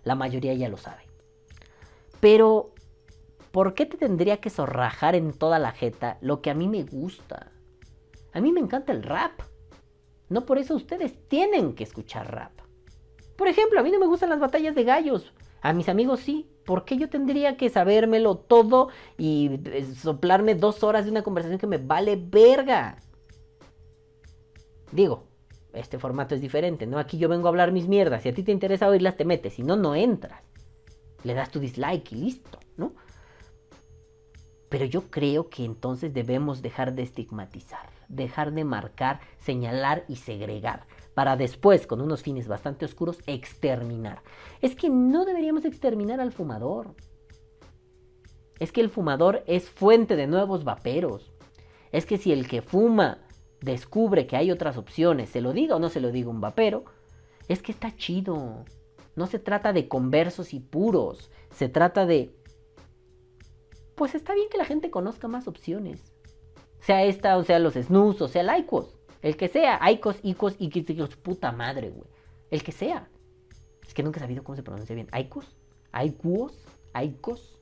La 0.04 0.16
mayoría 0.16 0.54
ya 0.54 0.70
lo 0.70 0.78
sabe. 0.78 1.04
Pero 2.20 2.74
¿por 3.52 3.74
qué 3.74 3.86
te 3.86 3.98
tendría 3.98 4.38
que 4.38 4.50
zorrajar 4.50 5.16
en 5.16 5.34
toda 5.34 5.60
la 5.60 5.72
jeta 5.72 6.18
lo 6.22 6.42
que 6.42 6.50
a 6.50 6.54
mí 6.54 6.68
me 6.68 6.84
gusta? 6.84 7.52
A 8.34 8.42
mí 8.42 8.52
me 8.52 8.60
encanta 8.60 8.92
el 8.92 9.04
rap. 9.04 9.42
No 10.30 10.46
por 10.46 10.58
eso 10.58 10.76
ustedes 10.76 11.28
tienen 11.28 11.74
que 11.74 11.84
escuchar 11.84 12.34
rap. 12.34 12.52
Por 13.36 13.48
ejemplo, 13.48 13.80
a 13.80 13.84
mí 13.84 13.92
no 13.92 14.00
me 14.00 14.08
gustan 14.08 14.30
las 14.30 14.40
batallas 14.40 14.76
de 14.76 14.84
gallos. 14.84 15.34
A 15.62 15.74
mis 15.74 15.90
amigos 15.90 16.20
sí, 16.20 16.50
¿Por 16.70 16.86
qué 16.86 16.98
yo 16.98 17.10
tendría 17.10 17.58
que 17.58 17.68
sabérmelo 17.68 18.38
todo 18.38 18.90
y 19.18 19.60
eh, 19.66 19.84
soplarme 19.96 20.54
dos 20.54 20.84
horas 20.84 21.04
de 21.04 21.10
una 21.10 21.24
conversación 21.24 21.58
que 21.58 21.66
me 21.66 21.80
vale 21.80 22.16
verga? 22.16 22.98
Digo, 24.92 25.24
este 25.74 25.98
formato 25.98 26.36
es 26.36 26.42
diferente, 26.42 26.86
¿no? 26.86 27.00
Aquí 27.00 27.18
yo 27.18 27.28
vengo 27.28 27.48
a 27.48 27.50
hablar 27.50 27.72
mis 27.72 27.88
mierdas. 27.88 28.22
Si 28.22 28.30
a 28.30 28.36
ti 28.36 28.44
te 28.44 28.52
interesa 28.52 28.88
oírlas, 28.88 29.18
te 29.18 29.26
metes. 29.26 29.56
Si 29.56 29.64
no, 29.64 29.78
no 29.78 29.96
entras. 29.96 30.44
Le 31.24 31.34
das 31.34 31.50
tu 31.50 31.60
dislike 31.60 32.12
y 32.12 32.18
listo, 32.18 32.60
¿no? 32.78 32.94
Pero 34.70 34.86
yo 34.86 35.10
creo 35.10 35.50
que 35.50 35.66
entonces 35.66 36.14
debemos 36.14 36.62
dejar 36.62 36.94
de 36.94 37.02
estigmatizar, 37.02 37.90
dejar 38.08 38.54
de 38.54 38.64
marcar, 38.64 39.20
señalar 39.40 40.06
y 40.08 40.18
segregar, 40.18 40.86
para 41.16 41.36
después, 41.36 41.88
con 41.88 42.02
unos 42.02 42.22
fines 42.22 42.48
bastante 42.48 42.86
oscuros, 42.86 43.20
exterminar. 43.26 44.22
Es 44.62 44.76
que 44.76 44.90
no 44.90 45.26
deberíamos 45.26 45.66
exterminar 45.66 46.22
al 46.22 46.32
fumador. 46.32 46.96
Es 48.60 48.72
que 48.72 48.82
el 48.82 48.90
fumador 48.90 49.44
es 49.48 49.70
fuente 49.70 50.16
de 50.16 50.28
nuevos 50.28 50.64
vaperos. 50.64 51.32
Es 51.92 52.06
que 52.06 52.18
si 52.18 52.32
el 52.32 52.48
que 52.48 52.62
fuma 52.62 53.20
descubre 53.62 54.28
que 54.28 54.38
hay 54.38 54.52
otras 54.52 54.78
opciones, 54.78 55.30
se 55.30 55.42
lo 55.42 55.52
diga 55.52 55.76
o 55.76 55.80
no 55.80 55.90
se 55.90 56.00
lo 56.00 56.12
diga 56.12 56.30
un 56.30 56.42
vapero, 56.42 56.86
es 57.48 57.62
que 57.62 57.72
está 57.72 57.96
chido. 57.96 58.66
No 59.16 59.28
se 59.28 59.40
trata 59.40 59.74
de 59.74 59.88
conversos 59.88 60.54
y 60.54 60.60
puros, 60.60 61.32
se 61.52 61.68
trata 61.68 62.06
de... 62.06 62.36
Pues 64.00 64.16
está 64.16 64.34
bien 64.34 64.48
que 64.50 64.58
la 64.58 64.64
gente 64.64 64.90
conozca 64.90 65.28
más 65.28 65.50
opciones. 65.50 66.16
Sea 66.80 67.04
esta, 67.04 67.36
o 67.36 67.44
sea 67.44 67.60
los 67.60 67.74
snus, 67.74 68.22
o 68.22 68.30
sea 68.30 68.44
el 68.44 68.62
Icos. 68.62 68.98
El 69.22 69.36
que 69.36 69.50
sea, 69.50 69.78
Icos, 69.92 70.22
Icos, 70.24 70.56
Icos, 70.58 71.18
puta 71.18 71.52
madre, 71.52 71.90
güey. 71.90 72.10
El 72.50 72.64
que 72.64 72.72
sea. 72.72 73.10
Es 73.86 73.94
que 73.94 74.02
nunca 74.02 74.20
he 74.20 74.22
sabido 74.22 74.46
cómo 74.46 74.56
se 74.56 74.64
pronuncia 74.64 74.96
bien. 74.96 75.10
Icos, 75.14 75.54
Icos, 76.02 76.66
Icos. 76.96 77.60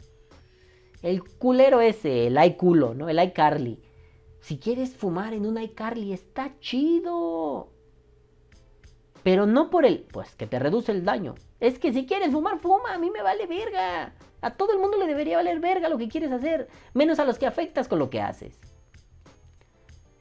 El 1.02 1.23
culero 1.23 1.82
ese, 1.82 2.28
el 2.28 2.38
iCulo, 2.45 2.93
¿no? 2.93 3.10
El 3.10 3.19
iCarly. 3.19 3.82
Si 4.39 4.60
quieres 4.60 4.95
fumar 4.95 5.34
en 5.34 5.43
un 5.43 5.60
iCarly, 5.60 6.13
está 6.13 6.54
chido. 6.60 7.71
Pero 9.23 9.47
no 9.47 9.71
por 9.71 9.88
el, 9.88 10.02
pues 10.04 10.36
que 10.36 10.45
te 10.45 10.60
reduce 10.60 10.91
el 10.91 11.04
daño. 11.04 11.34
Es 11.60 11.80
que 11.80 11.91
si 11.91 12.06
quieres 12.06 12.32
fumar, 12.32 12.60
fuma, 12.60 12.93
a 12.93 13.00
mí 13.00 13.10
me 13.10 13.23
vale 13.23 13.47
verga. 13.47 14.13
A 14.41 14.52
todo 14.52 14.71
el 14.73 14.80
mundo 14.80 14.97
le 14.97 15.08
debería 15.08 15.38
valer 15.38 15.60
verga 15.60 15.89
lo 15.89 15.97
que 15.97 16.10
quieres 16.10 16.32
hacer, 16.32 16.67
menos 16.93 17.19
a 17.19 17.26
los 17.26 17.39
que 17.39 17.47
afectas 17.47 17.88
con 17.88 18.00
lo 18.00 18.10
que 18.10 18.21
haces. 18.21 18.60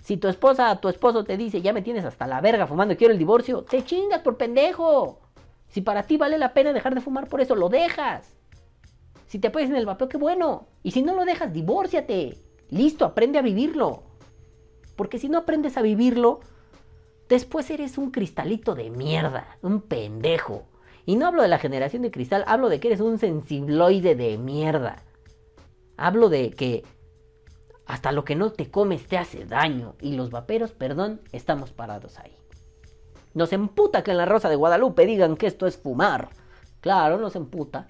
Si 0.02 0.16
tu 0.16 0.28
esposa 0.28 0.80
tu 0.80 0.88
esposo 0.88 1.24
te 1.24 1.36
dice, 1.36 1.62
ya 1.62 1.72
me 1.72 1.82
tienes 1.82 2.04
hasta 2.04 2.26
la 2.26 2.40
verga 2.40 2.66
fumando 2.66 2.96
quiero 2.96 3.12
el 3.12 3.18
divorcio, 3.18 3.62
te 3.62 3.84
chingas 3.84 4.20
por 4.20 4.36
pendejo. 4.36 5.20
Si 5.68 5.80
para 5.80 6.04
ti 6.04 6.16
vale 6.16 6.38
la 6.38 6.54
pena 6.54 6.72
dejar 6.72 6.94
de 6.94 7.00
fumar 7.00 7.28
por 7.28 7.40
eso, 7.40 7.54
lo 7.56 7.68
dejas. 7.68 8.36
Si 9.26 9.38
te 9.38 9.48
apoyas 9.48 9.70
en 9.70 9.76
el 9.76 9.86
vapeo, 9.86 10.08
qué 10.08 10.16
bueno. 10.16 10.68
Y 10.82 10.92
si 10.92 11.02
no 11.02 11.14
lo 11.14 11.24
dejas, 11.24 11.52
divórciate. 11.52 12.38
Listo, 12.70 13.04
aprende 13.04 13.38
a 13.38 13.42
vivirlo. 13.42 14.04
Porque 14.94 15.18
si 15.18 15.28
no 15.28 15.38
aprendes 15.38 15.76
a 15.76 15.82
vivirlo, 15.82 16.40
después 17.28 17.68
eres 17.70 17.98
un 17.98 18.10
cristalito 18.10 18.74
de 18.74 18.90
mierda, 18.90 19.58
un 19.62 19.82
pendejo. 19.82 20.64
Y 21.06 21.14
no 21.16 21.26
hablo 21.28 21.42
de 21.42 21.48
la 21.48 21.58
generación 21.58 22.02
de 22.02 22.10
cristal, 22.10 22.44
hablo 22.48 22.68
de 22.68 22.80
que 22.80 22.88
eres 22.88 23.00
un 23.00 23.18
sensibloide 23.18 24.16
de 24.16 24.36
mierda. 24.38 25.04
Hablo 25.96 26.28
de 26.28 26.50
que 26.50 26.84
hasta 27.86 28.10
lo 28.10 28.24
que 28.24 28.34
no 28.34 28.50
te 28.50 28.70
comes 28.70 29.06
te 29.06 29.16
hace 29.16 29.46
daño. 29.46 29.94
Y 30.00 30.16
los 30.16 30.30
vaperos, 30.30 30.72
perdón, 30.72 31.20
estamos 31.30 31.72
parados 31.72 32.18
ahí. 32.18 32.36
Nos 33.34 33.52
emputa 33.52 34.02
que 34.02 34.10
en 34.10 34.16
la 34.16 34.26
Rosa 34.26 34.48
de 34.48 34.56
Guadalupe 34.56 35.06
digan 35.06 35.36
que 35.36 35.46
esto 35.46 35.66
es 35.66 35.76
fumar. 35.76 36.30
Claro, 36.80 37.18
nos 37.18 37.36
emputa. 37.36 37.86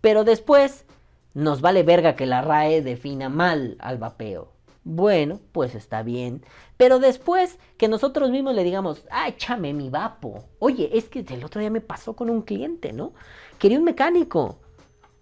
Pero 0.00 0.24
después 0.24 0.86
nos 1.34 1.60
vale 1.60 1.82
verga 1.82 2.16
que 2.16 2.26
la 2.26 2.40
RAE 2.40 2.80
defina 2.80 3.28
mal 3.28 3.76
al 3.80 3.98
vapeo. 3.98 4.52
Bueno, 4.84 5.40
pues 5.52 5.74
está 5.74 6.02
bien. 6.02 6.44
Pero 6.76 6.98
después 6.98 7.58
que 7.76 7.88
nosotros 7.88 8.30
mismos 8.30 8.54
le 8.54 8.64
digamos, 8.64 9.04
ah, 9.10 9.28
échame 9.28 9.74
mi 9.74 9.90
vapo. 9.90 10.44
Oye, 10.58 10.90
es 10.96 11.08
que 11.08 11.20
el 11.28 11.44
otro 11.44 11.60
día 11.60 11.70
me 11.70 11.80
pasó 11.80 12.14
con 12.16 12.30
un 12.30 12.42
cliente, 12.42 12.92
¿no? 12.92 13.12
Quería 13.58 13.78
un 13.78 13.84
mecánico. 13.84 14.60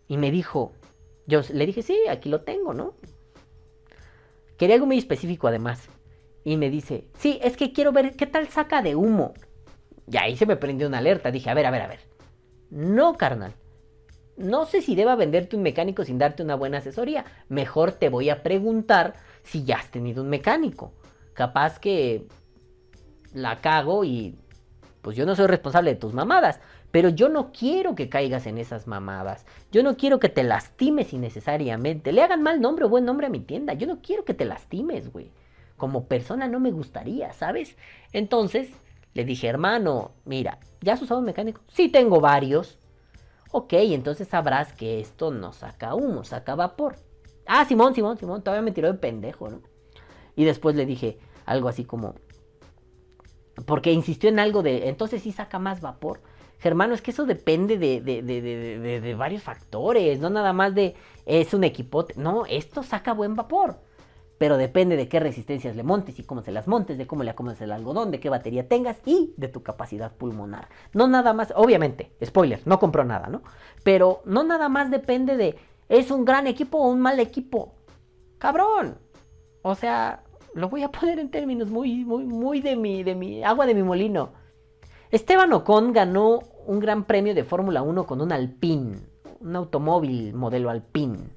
Y 0.09 0.19
me 0.19 0.31
dijo, 0.31 0.73
yo 1.27 1.41
le 1.53 1.67
dije, 1.67 1.83
sí, 1.83 1.99
aquí 2.09 2.29
lo 2.29 2.43
tengo, 2.43 2.75
¿no? 2.75 2.95
Quería 4.57 4.77
algo 4.77 4.87
muy 4.87 4.99
específico 4.99 5.49
además. 5.49 5.89
Y 6.45 6.57
me 6.57 6.71
dice, 6.71 7.09
sí, 7.19 7.41
es 7.43 7.57
que 7.57 7.73
quiero 7.73 7.93
ver 7.93 8.15
qué 8.15 8.27
tal 8.27 8.49
saca 8.49 8.83
de 8.83 8.95
humo. 8.95 9.35
Y 10.11 10.17
ahí 10.17 10.37
se 10.37 10.47
me 10.47 10.57
prendió 10.57 10.87
una 10.87 10.99
alerta. 10.99 11.33
Dije, 11.33 11.51
a 11.51 11.55
ver, 11.55 11.67
a 11.67 11.71
ver, 11.71 11.83
a 11.83 11.89
ver. 11.89 12.01
No, 12.71 13.17
carnal. 13.17 13.55
No 14.37 14.67
sé 14.67 14.83
si 14.83 14.95
deba 14.95 15.17
venderte 15.17 15.57
un 15.57 15.63
mecánico 15.63 16.05
sin 16.05 16.19
darte 16.19 16.43
una 16.43 16.55
buena 16.55 16.79
asesoría. 16.79 17.25
Mejor 17.49 17.93
te 17.93 18.11
voy 18.11 18.31
a 18.31 18.43
preguntar 18.43 19.15
si 19.47 19.65
ya 19.65 19.77
has 19.77 19.91
tenido 19.91 20.23
un 20.23 20.29
mecánico. 20.29 20.93
Capaz 21.33 21.79
que 21.79 22.27
la 23.33 23.61
cago 23.61 24.05
y 24.05 24.39
pues 25.03 25.17
yo 25.17 25.25
no 25.25 25.37
soy 25.37 25.47
responsable 25.47 25.95
de 25.95 26.01
tus 26.01 26.13
mamadas. 26.13 26.61
Pero 26.91 27.11
yo 27.11 27.29
no 27.29 27.53
quiero 27.53 27.95
que 27.95 28.09
caigas 28.09 28.47
en 28.47 28.59
esas 28.59 28.87
mamadas. 28.87 29.45
Yo 29.71 29.83
no 29.83 29.97
quiero 29.97 30.19
que 30.19 30.29
te 30.29 30.43
lastimes 30.43 31.13
innecesariamente. 31.13 32.13
Le 32.13 32.23
hagan 32.23 32.43
mal 32.43 32.61
nombre 32.61 32.87
o 32.87 32.89
buen 32.89 33.05
nombre 33.05 33.27
a 33.27 33.31
mi 33.31 33.41
tienda. 33.41 33.75
Yo 33.75 33.87
no 33.87 34.01
quiero 34.01 34.25
que 34.25 34.35
te 34.35 34.45
lastimes, 34.45 35.13
güey. 35.13 35.31
Como 35.77 36.07
persona 36.07 36.49
no 36.49 36.59
me 36.59 36.73
gustaría, 36.73 37.33
¿sabes? 37.33 37.77
Entonces 38.13 38.71
le 39.15 39.25
dije, 39.25 39.47
hermano, 39.47 40.13
mira, 40.25 40.59
¿ya 40.81 40.95
has 40.95 41.03
usado 41.03 41.21
un 41.21 41.27
mecánico? 41.27 41.61
Sí, 41.69 41.89
tengo 41.89 42.21
varios. 42.21 42.79
Ok, 43.53 43.75
entonces 43.75 44.29
sabrás 44.29 44.73
que 44.73 45.01
esto 45.01 45.31
no 45.31 45.53
saca 45.53 45.95
humo, 45.95 46.25
saca 46.25 46.55
vapor. 46.55 46.97
Ah, 47.47 47.65
Simón, 47.65 47.95
Simón, 47.95 48.19
Simón, 48.19 48.43
todavía 48.43 48.63
me 48.63 48.73
tiró 48.73 48.93
de 48.93 48.99
pendejo, 48.99 49.49
¿no? 49.49 49.61
Y 50.35 50.45
después 50.45 50.77
le 50.77 50.87
dije 50.87 51.19
algo 51.45 51.69
así 51.69 51.85
como... 51.85 52.15
Porque 53.65 53.93
insistió 53.93 54.29
en 54.29 54.39
algo 54.39 54.63
de... 54.63 54.89
Entonces 54.89 55.23
sí 55.23 55.33
saca 55.33 55.59
más 55.59 55.81
vapor. 55.81 56.21
Germano, 56.59 56.95
es 56.95 57.03
que 57.03 57.11
eso 57.11 57.27
depende 57.27 57.79
de, 57.79 58.01
de, 58.01 58.23
de, 58.23 59.01
de, 59.01 59.15
varios 59.15 59.43
factores, 59.43 60.19
no 60.21 60.31
nada 60.31 60.53
más 60.53 60.75
de 60.75 60.95
es 61.27 61.53
un 61.53 61.65
equipote. 61.65 62.15
No, 62.17 62.47
esto 62.47 62.83
saca 62.83 63.13
buen 63.13 63.35
vapor. 63.35 63.77
Pero 64.39 64.59
depende 64.59 64.97
de 64.97 65.09
qué 65.09 65.19
resistencias 65.19 65.77
le 65.77 65.83
montes 65.83 66.19
y 66.19 66.25
cómo 66.25 66.43
se 66.43 66.53
las 66.53 66.69
montes, 66.69 66.99
de 66.99 67.07
cómo 67.07 67.23
le 67.25 67.31
acomodes 67.31 67.61
el 67.63 67.73
algodón, 67.73 68.11
de 68.11 68.21
qué 68.21 68.29
batería 68.29 68.69
tengas 68.69 68.99
y 69.07 69.33
de 69.39 69.49
tu 69.49 69.63
capacidad 69.63 70.13
pulmonar. 70.13 70.69
No 70.93 71.09
nada 71.09 71.33
más, 71.33 71.55
obviamente, 71.57 72.13
spoiler, 72.23 72.61
no 72.67 72.79
compró 72.79 73.05
nada, 73.05 73.29
¿no? 73.29 73.43
Pero 73.83 74.21
no 74.27 74.45
nada 74.45 74.69
más 74.69 74.91
depende 74.91 75.39
de 75.39 75.57
es 75.89 76.11
un 76.11 76.25
gran 76.25 76.47
equipo 76.47 76.79
o 76.79 76.89
un 76.89 77.01
mal 77.01 77.21
equipo. 77.21 77.75
Cabrón. 78.39 78.99
O 79.63 79.75
sea, 79.75 80.23
lo 80.55 80.69
voy 80.69 80.83
a 80.83 80.91
poner 80.93 81.19
en 81.19 81.31
términos 81.31 81.71
muy, 81.71 82.05
muy, 82.05 82.25
muy 82.25 82.61
de 82.61 82.77
mi, 82.77 83.03
de 83.03 83.15
mi 83.15 83.45
agua 83.45 83.67
de 83.67 83.75
mi 83.75 83.83
molino. 83.83 84.33
Esteban 85.11 85.53
Ocon 85.53 85.93
ganó 85.93 86.41
un 86.67 86.81
gran 86.81 87.05
premio 87.05 87.35
de 87.35 87.45
Fórmula 87.45 87.83
1 87.83 88.07
con 88.07 88.21
un 88.21 88.33
Alpine, 88.33 88.99
un 89.41 89.57
automóvil 89.57 90.35
modelo 90.35 90.69
Alpine. 90.69 91.31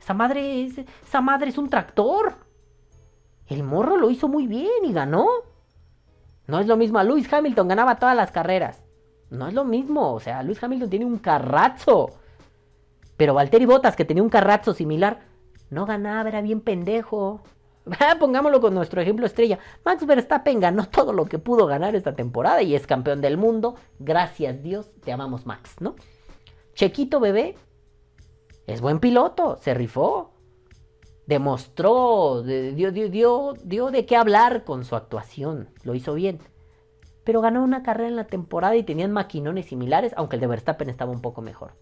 Esa 0.00 0.14
madre 0.14 0.64
es, 0.64 0.78
esa 0.78 1.20
madre 1.20 1.50
es 1.50 1.58
un 1.58 1.68
tractor. 1.68 2.34
El 3.46 3.62
morro 3.62 3.96
lo 3.96 4.10
hizo 4.10 4.26
muy 4.26 4.46
bien 4.46 4.84
y 4.84 4.92
ganó. 4.92 5.26
No 6.46 6.58
es 6.58 6.66
lo 6.66 6.76
mismo 6.76 6.98
a 6.98 7.04
Lewis 7.04 7.32
Hamilton, 7.32 7.68
ganaba 7.68 7.98
todas 7.98 8.16
las 8.16 8.30
carreras. 8.32 8.82
No 9.30 9.46
es 9.46 9.54
lo 9.54 9.64
mismo, 9.64 10.14
o 10.14 10.20
sea, 10.20 10.42
Lewis 10.42 10.62
Hamilton 10.62 10.90
tiene 10.90 11.04
un 11.04 11.18
carrazo. 11.18 12.17
Pero 13.18 13.34
Valtteri 13.34 13.66
Bottas, 13.66 13.96
que 13.96 14.06
tenía 14.06 14.22
un 14.22 14.30
carrazo 14.30 14.72
similar, 14.72 15.18
no 15.70 15.84
ganaba, 15.84 16.28
era 16.28 16.40
bien 16.40 16.60
pendejo. 16.60 17.42
Pongámoslo 18.20 18.60
con 18.60 18.74
nuestro 18.74 19.02
ejemplo 19.02 19.26
estrella. 19.26 19.58
Max 19.84 20.06
Verstappen 20.06 20.60
ganó 20.60 20.88
todo 20.88 21.12
lo 21.12 21.26
que 21.26 21.38
pudo 21.38 21.66
ganar 21.66 21.96
esta 21.96 22.14
temporada 22.14 22.62
y 22.62 22.74
es 22.74 22.86
campeón 22.86 23.20
del 23.20 23.36
mundo. 23.36 23.74
Gracias 23.98 24.62
Dios, 24.62 24.90
te 25.04 25.12
amamos 25.12 25.46
Max, 25.46 25.76
¿no? 25.80 25.96
Chequito 26.74 27.18
bebé 27.18 27.56
es 28.68 28.80
buen 28.80 29.00
piloto, 29.00 29.58
se 29.60 29.74
rifó. 29.74 30.34
Demostró, 31.26 32.42
dio, 32.42 32.92
dio 32.92 33.90
de 33.90 34.06
qué 34.06 34.16
hablar 34.16 34.64
con 34.64 34.84
su 34.84 34.94
actuación. 34.94 35.70
Lo 35.82 35.94
hizo 35.94 36.14
bien. 36.14 36.38
Pero 37.24 37.40
ganó 37.40 37.64
una 37.64 37.82
carrera 37.82 38.08
en 38.08 38.16
la 38.16 38.28
temporada 38.28 38.76
y 38.76 38.84
tenían 38.84 39.10
maquinones 39.10 39.66
similares, 39.66 40.14
aunque 40.16 40.36
el 40.36 40.40
de 40.40 40.46
Verstappen 40.46 40.88
estaba 40.88 41.10
un 41.10 41.20
poco 41.20 41.42
mejor. 41.42 41.72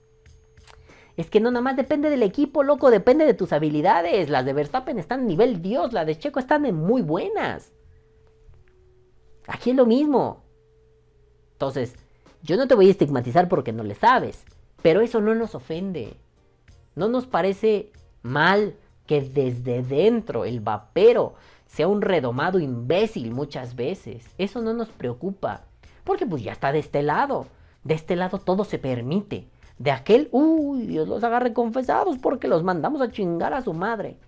Es 1.17 1.31
que 1.31 1.41
no 1.41 1.51
nada 1.51 1.63
más 1.63 1.77
depende 1.77 2.11
del 2.11 2.23
equipo, 2.23 2.63
loco, 2.63 2.91
depende 2.91 3.25
de 3.25 3.35
tus 3.35 3.53
habilidades. 3.53 4.29
Las 4.29 4.45
de 4.45 4.53
Verstappen 4.53 4.99
están 4.99 5.21
a 5.21 5.25
nivel 5.25 5.63
Dios, 5.63 5.93
las 5.93 6.07
de 6.07 6.19
Checo 6.19 6.39
están 6.39 6.67
en 6.67 6.77
muy 6.77 7.03
buenas. 7.03 7.73
Aquí 9.47 9.71
es 9.71 9.77
lo 9.77 9.87
mismo. 9.87 10.43
Entonces, 11.53 11.95
yo 12.43 12.57
no 12.57 12.69
te 12.69 12.75
voy 12.75 12.89
a 12.89 12.91
estigmatizar 12.91 13.49
porque 13.49 13.73
no 13.73 13.83
le 13.83 13.95
sabes, 13.95 14.45
pero 14.83 15.01
eso 15.01 15.21
no 15.21 15.35
nos 15.35 15.55
ofende. 15.55 16.15
No 16.95 17.09
nos 17.09 17.27
parece 17.27 17.93
mal 18.23 18.75
que 19.07 19.23
desde 19.23 19.83
dentro 19.83 20.45
el 20.45 20.61
vapero 20.61 21.35
sea 21.67 21.89
un 21.89 22.03
redomado 22.03 22.59
imbécil 22.59 23.33
muchas 23.33 23.75
veces. 23.75 24.27
Eso 24.37 24.61
no 24.61 24.75
nos 24.75 24.89
preocupa, 24.89 25.65
porque 26.05 26.27
pues 26.27 26.43
ya 26.43 26.53
está 26.53 26.73
de 26.73 26.81
este 26.81 27.03
lado. 27.03 27.47
De 27.85 27.95
este 27.95 28.17
lado 28.17 28.39
todo 28.39 28.65
se 28.65 28.79
permite. 28.79 29.49
De 29.79 29.91
aquel, 29.91 30.29
uy, 30.33 30.87
Dios 30.87 31.09
los 31.09 31.23
agarre 31.23 31.53
confesados 31.53 32.19
porque 32.19 32.49
los 32.49 32.63
mandamos 32.63 33.01
a 33.01 33.11
chingar 33.11 33.55
a 33.55 33.63
su 33.63 33.75
madre. 33.75 34.19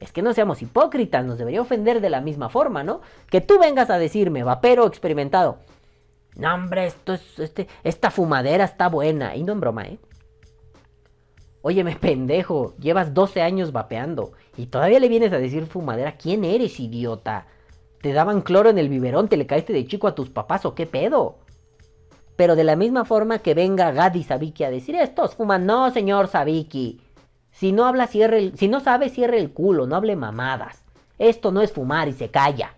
Es 0.00 0.12
que 0.12 0.22
no 0.22 0.32
seamos 0.32 0.60
hipócritas, 0.62 1.24
nos 1.24 1.38
debería 1.38 1.62
ofender 1.62 2.00
de 2.00 2.10
la 2.10 2.20
misma 2.20 2.48
forma, 2.48 2.84
¿no? 2.84 3.00
Que 3.30 3.40
tú 3.40 3.58
vengas 3.58 3.90
a 3.90 3.98
decirme, 3.98 4.42
vapero 4.42 4.86
experimentado, 4.86 5.58
no 6.36 6.52
hombre, 6.52 6.86
esto 6.86 7.14
es, 7.14 7.38
este, 7.38 7.68
esta 7.84 8.10
fumadera 8.10 8.64
está 8.64 8.88
buena, 8.88 9.36
y 9.36 9.44
no 9.44 9.52
en 9.52 9.60
broma, 9.60 9.84
¿eh? 9.84 9.98
Óyeme, 11.62 11.96
pendejo, 11.96 12.74
llevas 12.78 13.14
12 13.14 13.40
años 13.40 13.72
vapeando 13.72 14.32
y 14.56 14.66
todavía 14.66 15.00
le 15.00 15.08
vienes 15.08 15.32
a 15.32 15.38
decir 15.38 15.64
fumadera. 15.64 16.18
¿Quién 16.18 16.44
eres, 16.44 16.78
idiota? 16.78 17.46
¿Te 18.02 18.12
daban 18.12 18.42
cloro 18.42 18.68
en 18.68 18.76
el 18.76 18.90
biberón? 18.90 19.28
¿Te 19.28 19.38
le 19.38 19.46
caíste 19.46 19.72
de 19.72 19.86
chico 19.86 20.06
a 20.06 20.14
tus 20.14 20.28
papás 20.28 20.66
o 20.66 20.74
qué 20.74 20.84
pedo? 20.84 21.38
Pero 22.36 22.56
de 22.56 22.64
la 22.64 22.76
misma 22.76 23.04
forma 23.04 23.38
que 23.38 23.54
venga 23.54 23.92
Gadi 23.92 24.24
Sabiki 24.24 24.64
a 24.64 24.70
decir 24.70 24.96
estos 24.96 25.34
fuman, 25.36 25.66
no, 25.66 25.90
señor 25.90 26.28
Sabiki. 26.28 27.00
Si 27.50 27.72
no 27.72 27.84
habla, 27.86 28.06
cierre 28.06 28.38
el, 28.38 28.58
si 28.58 28.68
no 28.68 28.80
sabe, 28.80 29.08
cierre 29.08 29.38
el 29.38 29.52
culo, 29.52 29.86
no 29.86 29.96
hable 29.96 30.16
mamadas. 30.16 30.84
Esto 31.18 31.52
no 31.52 31.60
es 31.60 31.72
fumar 31.72 32.08
y 32.08 32.12
se 32.12 32.30
calla. 32.30 32.74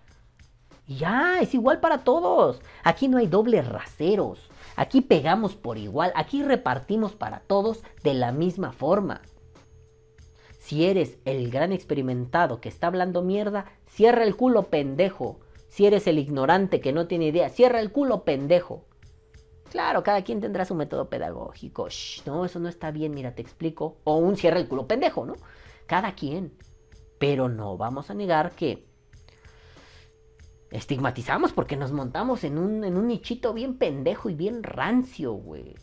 Y 0.85 0.97
ya, 0.97 1.39
es 1.41 1.53
igual 1.53 1.79
para 1.79 2.03
todos. 2.03 2.61
Aquí 2.83 3.07
no 3.07 3.17
hay 3.17 3.27
dobles 3.27 3.67
raseros. 3.67 4.49
Aquí 4.75 5.01
pegamos 5.01 5.55
por 5.55 5.79
igual, 5.79 6.11
aquí 6.15 6.43
repartimos 6.43 7.15
para 7.15 7.39
todos 7.39 7.81
de 8.03 8.13
la 8.13 8.31
misma 8.31 8.71
forma. 8.71 9.21
Si 10.59 10.85
eres 10.85 11.17
el 11.25 11.49
gran 11.49 11.71
experimentado 11.71 12.61
que 12.61 12.69
está 12.69 12.87
hablando 12.87 13.23
mierda, 13.23 13.65
cierra 13.87 14.23
el 14.23 14.35
culo 14.35 14.63
pendejo. 14.63 15.39
Si 15.67 15.87
eres 15.87 16.05
el 16.05 16.19
ignorante 16.19 16.79
que 16.79 16.93
no 16.93 17.07
tiene 17.07 17.27
idea, 17.27 17.49
cierra 17.49 17.79
el 17.79 17.91
culo 17.91 18.23
pendejo. 18.23 18.85
Claro, 19.71 20.03
cada 20.03 20.23
quien 20.23 20.39
tendrá 20.39 20.65
su 20.65 20.75
método 20.75 21.09
pedagógico. 21.09 21.87
no, 22.25 22.45
eso 22.45 22.59
no 22.59 22.69
está 22.69 22.91
bien, 22.91 23.13
mira, 23.13 23.35
te 23.35 23.41
explico. 23.41 23.97
O 24.03 24.17
un 24.17 24.37
cierra 24.37 24.59
el 24.59 24.67
culo 24.67 24.87
pendejo, 24.87 25.25
¿no? 25.25 25.35
Cada 25.85 26.13
quien. 26.13 26.53
Pero 27.19 27.49
no 27.49 27.77
vamos 27.77 28.09
a 28.09 28.13
negar 28.13 28.51
que 28.51 28.85
estigmatizamos 30.71 31.53
porque 31.53 31.77
nos 31.77 31.91
montamos 31.91 32.43
en 32.43 32.57
un, 32.57 32.83
en 32.83 32.97
un 32.97 33.07
nichito 33.07 33.53
bien 33.53 33.77
pendejo 33.77 34.29
y 34.29 34.35
bien 34.35 34.63
rancio, 34.63 35.33
güey. 35.33 35.75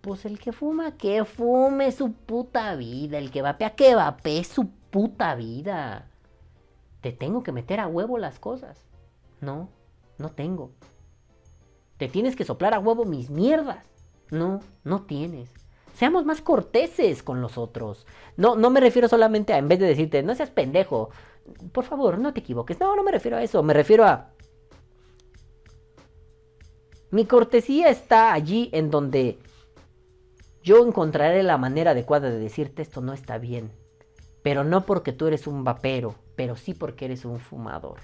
Pues 0.00 0.24
el 0.26 0.38
que 0.38 0.52
fuma, 0.52 0.96
que 0.96 1.24
fume 1.24 1.90
su 1.92 2.12
puta 2.12 2.74
vida. 2.76 3.18
El 3.18 3.30
que 3.30 3.42
vapea, 3.42 3.74
que 3.74 3.94
vapee 3.94 4.44
su 4.44 4.68
puta 4.90 5.34
vida. 5.34 6.08
Te 7.00 7.12
tengo 7.12 7.42
que 7.42 7.52
meter 7.52 7.80
a 7.80 7.86
huevo 7.86 8.18
las 8.18 8.38
cosas. 8.38 8.86
No, 9.40 9.68
no 10.18 10.30
tengo. 10.30 10.72
Te 11.96 12.08
tienes 12.08 12.36
que 12.36 12.44
soplar 12.44 12.74
a 12.74 12.78
huevo 12.78 13.04
mis 13.04 13.30
mierdas. 13.30 13.86
No, 14.30 14.60
no 14.82 15.02
tienes. 15.02 15.50
Seamos 15.94 16.24
más 16.24 16.40
corteses 16.40 17.22
con 17.22 17.40
los 17.40 17.56
otros. 17.56 18.06
No, 18.36 18.56
no 18.56 18.70
me 18.70 18.80
refiero 18.80 19.08
solamente 19.08 19.52
a, 19.52 19.58
en 19.58 19.68
vez 19.68 19.78
de 19.78 19.86
decirte, 19.86 20.22
no 20.22 20.34
seas 20.34 20.50
pendejo, 20.50 21.10
por 21.72 21.84
favor, 21.84 22.18
no 22.18 22.32
te 22.32 22.40
equivoques. 22.40 22.80
No, 22.80 22.96
no 22.96 23.02
me 23.04 23.12
refiero 23.12 23.36
a 23.36 23.42
eso. 23.42 23.62
Me 23.62 23.74
refiero 23.74 24.04
a... 24.04 24.30
Mi 27.10 27.26
cortesía 27.26 27.90
está 27.90 28.32
allí 28.32 28.70
en 28.72 28.90
donde 28.90 29.38
yo 30.64 30.84
encontraré 30.84 31.42
la 31.42 31.58
manera 31.58 31.92
adecuada 31.92 32.30
de 32.30 32.38
decirte 32.38 32.82
esto 32.82 33.00
no 33.00 33.12
está 33.12 33.38
bien. 33.38 33.70
Pero 34.42 34.64
no 34.64 34.84
porque 34.84 35.12
tú 35.12 35.26
eres 35.26 35.46
un 35.46 35.62
vapero, 35.62 36.16
pero 36.34 36.56
sí 36.56 36.74
porque 36.74 37.04
eres 37.04 37.24
un 37.24 37.38
fumador. 37.38 38.00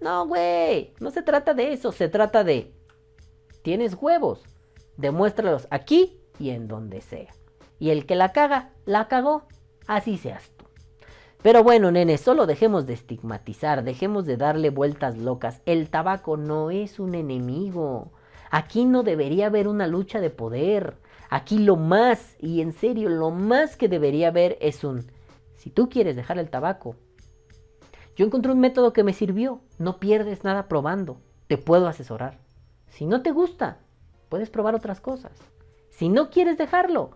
No, 0.00 0.26
güey, 0.26 0.94
no 1.00 1.10
se 1.10 1.22
trata 1.22 1.52
de 1.52 1.72
eso, 1.72 1.92
se 1.92 2.08
trata 2.08 2.44
de... 2.44 2.72
Tienes 3.66 3.96
huevos, 4.00 4.44
demuéstralos 4.96 5.66
aquí 5.72 6.20
y 6.38 6.50
en 6.50 6.68
donde 6.68 7.00
sea. 7.00 7.34
Y 7.80 7.90
el 7.90 8.06
que 8.06 8.14
la 8.14 8.30
caga, 8.30 8.70
la 8.84 9.08
cagó, 9.08 9.48
así 9.88 10.18
seas 10.18 10.52
pero 11.42 11.64
bueno, 11.64 11.90
nene, 11.90 12.16
solo 12.16 12.46
dejemos 12.46 12.86
de 12.86 12.92
estigmatizar, 12.94 13.82
dejemos 13.82 14.24
de 14.24 14.36
darle 14.36 14.70
vueltas 14.70 15.18
locas. 15.18 15.62
El 15.66 15.90
tabaco 15.90 16.36
no 16.36 16.70
es 16.70 17.00
un 17.00 17.16
enemigo. 17.16 18.12
Aquí 18.52 18.84
no 18.84 19.02
debería 19.02 19.46
haber 19.46 19.66
una 19.66 19.88
lucha 19.88 20.20
de 20.20 20.30
poder. 20.30 20.98
Aquí 21.28 21.58
lo 21.58 21.74
más, 21.74 22.36
y 22.38 22.60
en 22.60 22.72
serio, 22.72 23.08
lo 23.08 23.32
más 23.32 23.76
que 23.76 23.88
debería 23.88 24.28
haber 24.28 24.58
es 24.60 24.84
un, 24.84 25.10
si 25.56 25.70
tú 25.70 25.88
quieres 25.88 26.14
dejar 26.14 26.38
el 26.38 26.50
tabaco, 26.50 26.94
yo 28.14 28.26
encontré 28.26 28.52
un 28.52 28.60
método 28.60 28.92
que 28.92 29.02
me 29.02 29.12
sirvió, 29.12 29.60
no 29.78 29.98
pierdes 29.98 30.44
nada 30.44 30.68
probando, 30.68 31.18
te 31.48 31.58
puedo 31.58 31.88
asesorar. 31.88 32.45
Si 32.96 33.04
no 33.04 33.20
te 33.20 33.30
gusta, 33.30 33.80
puedes 34.30 34.48
probar 34.48 34.74
otras 34.74 35.02
cosas. 35.02 35.32
Si 35.90 36.08
no 36.08 36.30
quieres 36.30 36.56
dejarlo, 36.56 37.10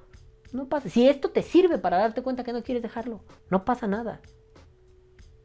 no 0.53 0.69
pasa. 0.69 0.91
Si 0.91 1.09
esto 1.09 1.31
te 1.31 1.41
sirve 1.41 1.79
para 1.79 1.97
darte 1.97 2.21
cuenta 2.21 2.45
que 2.45 2.53
no 2.53 2.63
quieres 2.63 2.83
dejarlo, 2.83 3.23
no 3.49 3.65
pasa 3.65 3.87
nada. 3.87 4.21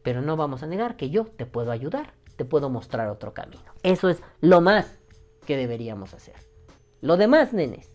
Pero 0.03 0.21
no 0.21 0.35
vamos 0.35 0.61
a 0.61 0.67
negar 0.67 0.97
que 0.97 1.09
yo 1.09 1.23
te 1.23 1.45
puedo 1.45 1.71
ayudar, 1.71 2.15
te 2.35 2.43
puedo 2.43 2.69
mostrar 2.69 3.07
otro 3.07 3.33
camino. 3.33 3.71
Eso 3.81 4.09
es 4.09 4.21
lo 4.41 4.59
más 4.59 4.99
que 5.45 5.55
deberíamos 5.55 6.13
hacer. 6.13 6.35
Lo 6.99 7.15
demás, 7.15 7.53
nenes, 7.53 7.93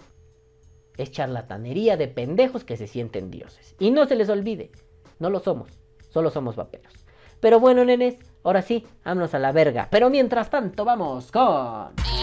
es 0.97 1.11
charlatanería 1.11 1.99
de 1.99 2.09
pendejos 2.09 2.65
que 2.65 2.79
se 2.79 2.87
sienten 2.87 3.31
dioses. 3.31 3.77
Y 3.79 3.91
no 3.91 4.07
se 4.07 4.17
les 4.17 4.31
olvide, 4.31 4.73
no 5.19 5.29
lo 5.29 5.41
somos, 5.41 5.79
solo 6.09 6.31
somos 6.31 6.57
vaperos. 6.57 6.95
Pero 7.41 7.61
bueno, 7.61 7.85
nenes, 7.85 8.19
ahora 8.45 8.63
sí, 8.63 8.87
vámonos 9.05 9.35
a 9.35 9.39
la 9.39 9.53
verga. 9.53 9.89
Pero 9.91 10.09
mientras 10.09 10.49
tanto, 10.49 10.87
vamos 10.87 11.31
con... 11.31 12.20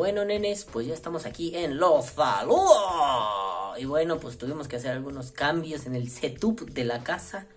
Bueno, 0.00 0.24
nenes, 0.24 0.64
pues 0.64 0.86
ya 0.86 0.94
estamos 0.94 1.26
aquí 1.26 1.54
en 1.54 1.76
Los 1.78 2.06
Saludos. 2.06 3.76
Y 3.76 3.84
bueno, 3.84 4.18
pues 4.18 4.38
tuvimos 4.38 4.66
que 4.66 4.76
hacer 4.76 4.92
algunos 4.92 5.30
cambios 5.30 5.84
en 5.84 5.94
el 5.94 6.10
setup 6.10 6.70
de 6.70 6.84
la 6.84 7.04
casa 7.04 7.48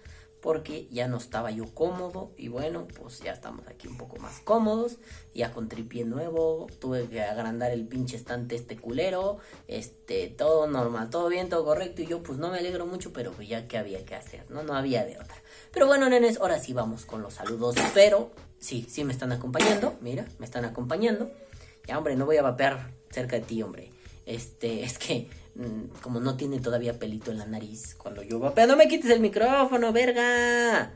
porque 0.41 0.89
ya 0.91 1.07
no 1.07 1.15
estaba 1.15 1.51
yo 1.51 1.73
cómodo 1.73 2.31
y 2.35 2.49
bueno, 2.49 2.85
pues 2.99 3.21
ya 3.21 3.31
estamos 3.31 3.65
aquí 3.69 3.87
un 3.87 3.95
poco 3.95 4.17
más 4.17 4.41
cómodos, 4.41 4.97
ya 5.33 5.53
con 5.53 5.69
tripié 5.69 6.03
nuevo, 6.03 6.67
tuve 6.81 7.07
que 7.07 7.23
agrandar 7.23 7.71
el 7.71 7.87
pinche 7.87 8.17
estante 8.17 8.57
este 8.57 8.75
culero, 8.75 9.37
este, 9.69 10.27
todo 10.27 10.67
normal, 10.67 11.09
todo 11.09 11.29
bien, 11.29 11.47
todo 11.47 11.63
correcto 11.63 12.01
y 12.01 12.07
yo 12.07 12.23
pues 12.23 12.39
no 12.39 12.49
me 12.49 12.57
alegro 12.57 12.85
mucho, 12.85 13.13
pero 13.13 13.31
pues 13.31 13.47
ya 13.47 13.69
que 13.69 13.77
había 13.77 14.03
que 14.03 14.15
hacer, 14.15 14.51
¿no? 14.51 14.63
No 14.63 14.75
había 14.75 15.05
de 15.05 15.17
otra. 15.17 15.37
Pero 15.71 15.87
bueno, 15.87 16.09
nenes, 16.09 16.41
ahora 16.41 16.59
sí 16.59 16.73
vamos 16.73 17.05
con 17.05 17.21
los 17.21 17.35
saludos, 17.35 17.77
pero 17.93 18.31
sí, 18.59 18.85
sí 18.89 19.05
me 19.05 19.13
están 19.13 19.31
acompañando, 19.31 19.95
mira, 20.01 20.27
me 20.39 20.45
están 20.45 20.65
acompañando. 20.65 21.31
Ya, 21.87 21.97
hombre, 21.97 22.15
no 22.15 22.25
voy 22.25 22.37
a 22.37 22.41
vapear 22.41 22.91
cerca 23.11 23.35
de 23.37 23.41
ti, 23.41 23.61
hombre. 23.61 23.91
Este, 24.25 24.83
es 24.83 24.97
que 24.97 25.29
mm, 25.55 25.99
como 26.01 26.19
no 26.19 26.35
tiene 26.35 26.59
todavía 26.59 26.99
pelito 26.99 27.31
en 27.31 27.39
la 27.39 27.45
nariz, 27.45 27.95
cuando 27.95 28.23
yo 28.23 28.39
vapeo, 28.39 28.67
no 28.67 28.75
me 28.75 28.87
quites 28.87 29.09
el 29.11 29.19
micrófono, 29.19 29.91
verga. 29.91 30.93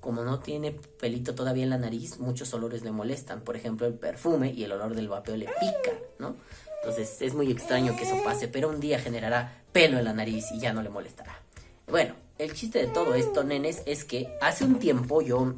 Como 0.00 0.22
no 0.22 0.38
tiene 0.38 0.72
pelito 0.72 1.34
todavía 1.34 1.64
en 1.64 1.70
la 1.70 1.78
nariz, 1.78 2.18
muchos 2.18 2.54
olores 2.54 2.82
le 2.82 2.92
molestan. 2.92 3.40
Por 3.40 3.56
ejemplo, 3.56 3.86
el 3.86 3.94
perfume 3.94 4.52
y 4.52 4.64
el 4.64 4.72
olor 4.72 4.94
del 4.94 5.08
vapeo 5.08 5.36
le 5.36 5.46
pica, 5.46 5.98
¿no? 6.18 6.36
Entonces 6.80 7.20
es 7.20 7.34
muy 7.34 7.50
extraño 7.50 7.96
que 7.96 8.04
eso 8.04 8.22
pase, 8.22 8.46
pero 8.46 8.68
un 8.68 8.78
día 8.78 9.00
generará 9.00 9.64
pelo 9.72 9.98
en 9.98 10.04
la 10.04 10.12
nariz 10.12 10.46
y 10.52 10.60
ya 10.60 10.72
no 10.72 10.82
le 10.82 10.88
molestará. 10.88 11.42
Bueno, 11.88 12.14
el 12.38 12.54
chiste 12.54 12.78
de 12.78 12.86
todo 12.86 13.14
esto, 13.14 13.42
nenes, 13.42 13.82
es 13.86 14.04
que 14.04 14.28
hace 14.40 14.64
un 14.64 14.78
tiempo 14.78 15.20
yo 15.20 15.54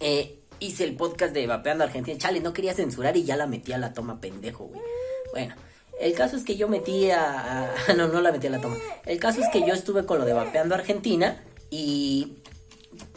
eh, 0.00 0.35
hice 0.60 0.84
el 0.84 0.96
podcast 0.96 1.32
de 1.32 1.46
Vapeando 1.46 1.84
Argentina. 1.84 2.18
Chale, 2.18 2.40
no 2.40 2.52
quería 2.52 2.74
censurar 2.74 3.16
y 3.16 3.24
ya 3.24 3.36
la 3.36 3.46
metí 3.46 3.72
a 3.72 3.78
la 3.78 3.92
toma, 3.92 4.20
pendejo, 4.20 4.64
güey. 4.64 4.80
Bueno, 5.32 5.54
el 6.00 6.14
caso 6.14 6.36
es 6.36 6.44
que 6.44 6.56
yo 6.56 6.68
metí 6.68 7.10
a, 7.10 7.74
No, 7.96 8.08
no 8.08 8.20
la 8.20 8.32
metí 8.32 8.46
a 8.46 8.50
la 8.50 8.60
toma. 8.60 8.76
El 9.04 9.18
caso 9.18 9.40
es 9.40 9.48
que 9.50 9.66
yo 9.66 9.74
estuve 9.74 10.06
con 10.06 10.18
lo 10.18 10.24
de 10.24 10.32
Vapeando 10.32 10.74
Argentina 10.74 11.42
y... 11.70 12.34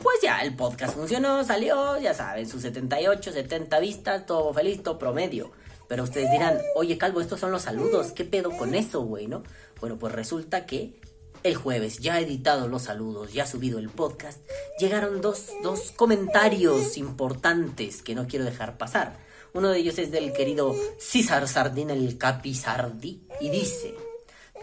Pues 0.04 0.18
ya, 0.22 0.42
el 0.42 0.58
podcast 0.58 0.94
funcionó, 0.94 1.42
salió, 1.46 1.98
ya 2.00 2.14
saben, 2.14 2.50
sus 2.50 2.64
78, 2.64 3.32
70 3.32 3.80
vistas, 3.80 4.26
todo 4.26 4.54
feliz, 4.54 4.84
todo 4.84 4.98
promedio. 4.98 5.54
Pero 5.88 6.04
ustedes 6.04 6.30
dirán, 6.32 6.58
oye 6.76 6.98
Calvo, 6.98 7.22
estos 7.22 7.40
son 7.40 7.52
los 7.52 7.62
saludos, 7.62 8.12
¿qué 8.12 8.26
pedo 8.26 8.52
con 8.52 8.76
eso, 8.76 9.02
güey, 9.02 9.28
no? 9.28 9.44
Bueno, 9.80 9.98
pues 9.98 10.14
resulta 10.14 10.66
que 10.66 11.00
el 11.44 11.56
jueves, 11.56 12.00
ya 12.00 12.20
editado 12.20 12.68
los 12.68 12.84
saludos, 12.84 13.34
ya 13.34 13.46
subido 13.46 13.80
el 13.80 13.90
podcast, 13.90 14.42
llegaron 14.80 15.22
dos, 15.22 15.48
dos 15.64 15.92
comentarios 15.92 16.98
importantes 16.98 18.02
que 18.02 18.16
no 18.16 18.28
quiero 18.28 18.46
dejar 18.46 18.78
pasar. 18.78 19.18
Uno 19.54 19.70
de 19.70 19.80
ellos 19.80 19.98
es 19.98 20.12
del 20.12 20.34
querido 20.34 20.76
César 21.00 21.48
Sardina, 21.48 21.94
el 21.94 22.18
Capi 22.18 22.54
Sardi, 22.54 23.22
y 23.42 23.50
dice... 23.50 23.96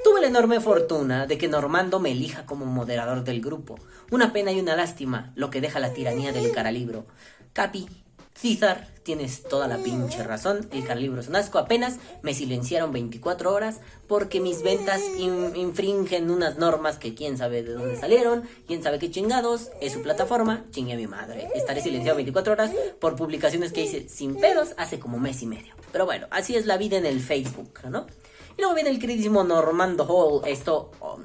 Tuve 0.04 0.20
la 0.20 0.28
enorme 0.28 0.60
fortuna 0.60 1.26
de 1.26 1.36
que 1.36 1.48
Normando 1.48 1.98
me 1.98 2.12
elija 2.12 2.46
como 2.46 2.64
moderador 2.64 3.24
del 3.24 3.40
grupo. 3.40 3.76
Una 4.12 4.32
pena 4.32 4.52
y 4.52 4.60
una 4.60 4.76
lástima, 4.76 5.32
lo 5.34 5.50
que 5.50 5.60
deja 5.60 5.80
la 5.80 5.94
tiranía 5.94 6.32
del 6.32 6.52
caralibro. 6.52 7.06
Capi, 7.52 7.88
Cizar, 8.38 8.86
tienes 9.02 9.42
toda 9.44 9.66
la 9.66 9.78
pinche 9.78 10.22
razón. 10.22 10.68
El 10.70 10.84
carlibro 10.84 11.20
es 11.20 11.28
un 11.28 11.36
asco. 11.36 11.58
Apenas 11.58 11.96
me 12.22 12.34
silenciaron 12.34 12.92
24 12.92 13.52
horas 13.52 13.80
porque 14.06 14.40
mis 14.40 14.62
ventas 14.62 15.00
in- 15.18 15.56
infringen 15.56 16.30
unas 16.30 16.58
normas 16.58 16.98
que 16.98 17.14
quién 17.14 17.38
sabe 17.38 17.62
de 17.62 17.72
dónde 17.72 17.96
salieron, 17.96 18.42
quién 18.66 18.82
sabe 18.82 18.98
qué 18.98 19.10
chingados. 19.10 19.70
Es 19.80 19.92
su 19.94 20.02
plataforma, 20.02 20.64
chingue 20.70 20.92
a 20.92 20.96
mi 20.96 21.06
madre. 21.06 21.48
Estaré 21.54 21.80
silenciado 21.80 22.16
24 22.16 22.52
horas 22.52 22.70
por 23.00 23.16
publicaciones 23.16 23.72
que 23.72 23.84
hice 23.84 24.08
sin 24.08 24.36
pedos 24.36 24.74
hace 24.76 24.98
como 24.98 25.18
mes 25.18 25.40
y 25.42 25.46
medio. 25.46 25.74
Pero 25.92 26.04
bueno, 26.04 26.26
así 26.30 26.54
es 26.56 26.66
la 26.66 26.76
vida 26.76 26.98
en 26.98 27.06
el 27.06 27.20
Facebook, 27.20 27.80
¿no? 27.90 28.06
Y 28.58 28.60
luego 28.60 28.74
viene 28.74 28.90
el 28.90 28.98
queridísimo 28.98 29.44
Normando 29.44 30.04
Hall. 30.04 30.42
Esto, 30.46 30.90
oh, 31.00 31.20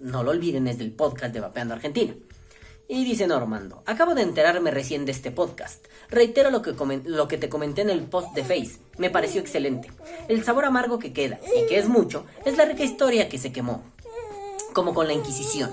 no 0.00 0.24
lo 0.24 0.32
olviden, 0.32 0.66
es 0.66 0.78
del 0.78 0.92
podcast 0.92 1.32
de 1.32 1.40
Vapeando 1.40 1.74
Argentina. 1.74 2.14
Y 2.90 3.04
dice 3.04 3.26
Normando, 3.26 3.82
acabo 3.84 4.14
de 4.14 4.22
enterarme 4.22 4.70
recién 4.70 5.04
de 5.04 5.12
este 5.12 5.30
podcast. 5.30 5.84
Reitero 6.08 6.50
lo 6.50 6.62
que, 6.62 6.74
lo 7.04 7.28
que 7.28 7.36
te 7.36 7.50
comenté 7.50 7.82
en 7.82 7.90
el 7.90 8.00
post 8.04 8.34
de 8.34 8.42
Face. 8.42 8.78
Me 8.96 9.10
pareció 9.10 9.42
excelente. 9.42 9.92
El 10.28 10.42
sabor 10.42 10.64
amargo 10.64 10.98
que 10.98 11.12
queda, 11.12 11.38
y 11.54 11.66
que 11.66 11.78
es 11.78 11.86
mucho, 11.86 12.24
es 12.46 12.56
la 12.56 12.64
rica 12.64 12.84
historia 12.84 13.28
que 13.28 13.36
se 13.36 13.52
quemó. 13.52 13.82
Como 14.72 14.94
con 14.94 15.06
la 15.06 15.12
Inquisición. 15.12 15.70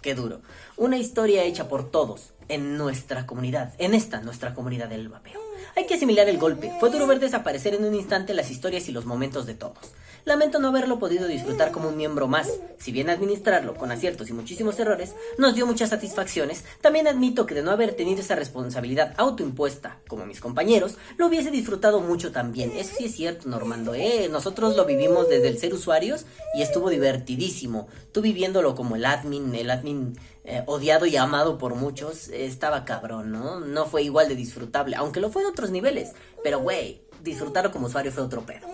Qué 0.00 0.14
duro. 0.14 0.42
Una 0.76 0.96
historia 0.96 1.42
hecha 1.42 1.66
por 1.66 1.90
todos, 1.90 2.30
en 2.48 2.76
nuestra 2.76 3.26
comunidad, 3.26 3.74
en 3.78 3.94
esta 3.94 4.20
nuestra 4.20 4.54
comunidad 4.54 4.88
del 4.88 5.08
vapeo. 5.08 5.40
Hay 5.76 5.86
que 5.86 5.94
asimilar 5.94 6.28
el 6.28 6.38
golpe. 6.38 6.72
Fue 6.78 6.90
duro 6.90 7.06
ver 7.06 7.20
desaparecer 7.20 7.74
en 7.74 7.84
un 7.84 7.94
instante 7.94 8.34
las 8.34 8.50
historias 8.50 8.88
y 8.88 8.92
los 8.92 9.06
momentos 9.06 9.46
de 9.46 9.54
todos. 9.54 9.92
Lamento 10.24 10.58
no 10.58 10.68
haberlo 10.68 10.98
podido 10.98 11.26
disfrutar 11.26 11.70
como 11.70 11.88
un 11.88 11.98
miembro 11.98 12.28
más. 12.28 12.48
Si 12.78 12.92
bien 12.92 13.10
administrarlo 13.10 13.74
con 13.74 13.90
aciertos 13.90 14.30
y 14.30 14.32
muchísimos 14.32 14.78
errores 14.78 15.14
nos 15.36 15.54
dio 15.54 15.66
muchas 15.66 15.90
satisfacciones, 15.90 16.64
también 16.80 17.06
admito 17.06 17.44
que 17.44 17.54
de 17.54 17.62
no 17.62 17.72
haber 17.72 17.94
tenido 17.94 18.20
esa 18.20 18.34
responsabilidad 18.34 19.14
autoimpuesta, 19.18 19.98
como 20.08 20.24
mis 20.24 20.40
compañeros, 20.40 20.96
lo 21.18 21.26
hubiese 21.26 21.50
disfrutado 21.50 22.00
mucho 22.00 22.32
también. 22.32 22.72
Eso 22.74 22.94
sí 22.96 23.06
es 23.06 23.14
cierto, 23.14 23.48
Normando, 23.48 23.94
¿eh? 23.94 24.28
Nosotros 24.30 24.76
lo 24.76 24.86
vivimos 24.86 25.28
desde 25.28 25.48
el 25.48 25.58
ser 25.58 25.74
usuarios 25.74 26.24
y 26.54 26.62
estuvo 26.62 26.88
divertidísimo. 26.88 27.88
Tú 28.12 28.22
viviéndolo 28.22 28.74
como 28.74 28.96
el 28.96 29.04
admin, 29.04 29.54
el 29.54 29.70
admin 29.70 30.16
eh, 30.46 30.62
odiado 30.66 31.06
y 31.06 31.16
amado 31.16 31.56
por 31.56 31.74
muchos, 31.74 32.28
estaba 32.34 32.84
cabrón, 32.84 33.32
¿no? 33.32 33.60
No 33.60 33.86
fue 33.86 34.02
igual 34.02 34.28
de 34.28 34.36
disfrutable, 34.36 34.96
aunque 34.96 35.20
lo 35.20 35.30
fue 35.30 35.42
en 35.42 35.48
otros 35.48 35.70
niveles. 35.70 36.12
Pero, 36.42 36.60
güey, 36.60 37.02
disfrutarlo 37.22 37.70
como 37.70 37.86
usuario 37.86 38.12
fue 38.12 38.22
otro 38.22 38.42
pedo. 38.42 38.66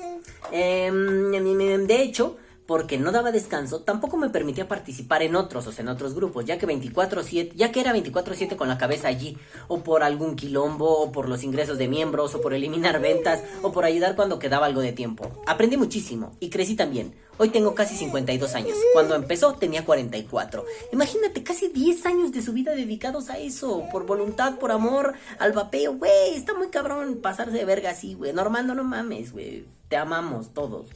Em, 0.52 1.86
de 1.86 2.02
hecho, 2.02 2.36
porque 2.70 2.98
no 2.98 3.10
daba 3.10 3.32
descanso, 3.32 3.80
tampoco 3.80 4.16
me 4.16 4.30
permitía 4.30 4.68
participar 4.68 5.24
en 5.24 5.34
otros, 5.34 5.66
o 5.66 5.72
sea, 5.72 5.82
en 5.82 5.88
otros 5.88 6.14
grupos, 6.14 6.44
ya 6.44 6.56
que 6.56 6.68
24/7, 6.68 7.50
ya 7.56 7.72
que 7.72 7.80
era 7.80 7.92
24/7 7.92 8.54
con 8.54 8.68
la 8.68 8.78
cabeza 8.78 9.08
allí, 9.08 9.36
o 9.66 9.82
por 9.82 10.04
algún 10.04 10.36
quilombo, 10.36 11.00
o 11.00 11.10
por 11.10 11.28
los 11.28 11.42
ingresos 11.42 11.78
de 11.78 11.88
miembros, 11.88 12.32
o 12.36 12.40
por 12.40 12.54
eliminar 12.54 13.00
ventas, 13.00 13.42
o 13.62 13.72
por 13.72 13.84
ayudar 13.84 14.14
cuando 14.14 14.38
quedaba 14.38 14.66
algo 14.66 14.82
de 14.82 14.92
tiempo. 14.92 15.32
Aprendí 15.48 15.76
muchísimo 15.76 16.30
y 16.38 16.48
crecí 16.48 16.76
también. 16.76 17.12
Hoy 17.38 17.48
tengo 17.48 17.74
casi 17.74 17.96
52 17.96 18.54
años. 18.54 18.78
Cuando 18.92 19.16
empezó 19.16 19.54
tenía 19.54 19.84
44. 19.84 20.64
Imagínate, 20.92 21.42
casi 21.42 21.70
10 21.70 22.06
años 22.06 22.30
de 22.30 22.40
su 22.40 22.52
vida 22.52 22.76
dedicados 22.76 23.30
a 23.30 23.38
eso, 23.38 23.82
por 23.90 24.06
voluntad, 24.06 24.60
por 24.60 24.70
amor, 24.70 25.14
al 25.40 25.50
vapeo, 25.50 25.94
güey. 25.94 26.36
Está 26.36 26.54
muy 26.54 26.68
cabrón 26.68 27.18
pasarse 27.20 27.56
de 27.56 27.64
verga 27.64 27.90
así, 27.90 28.14
güey. 28.14 28.32
Normando, 28.32 28.76
no 28.76 28.84
mames, 28.84 29.32
güey. 29.32 29.64
Te 29.88 29.96
amamos 29.96 30.54
todos. 30.54 30.86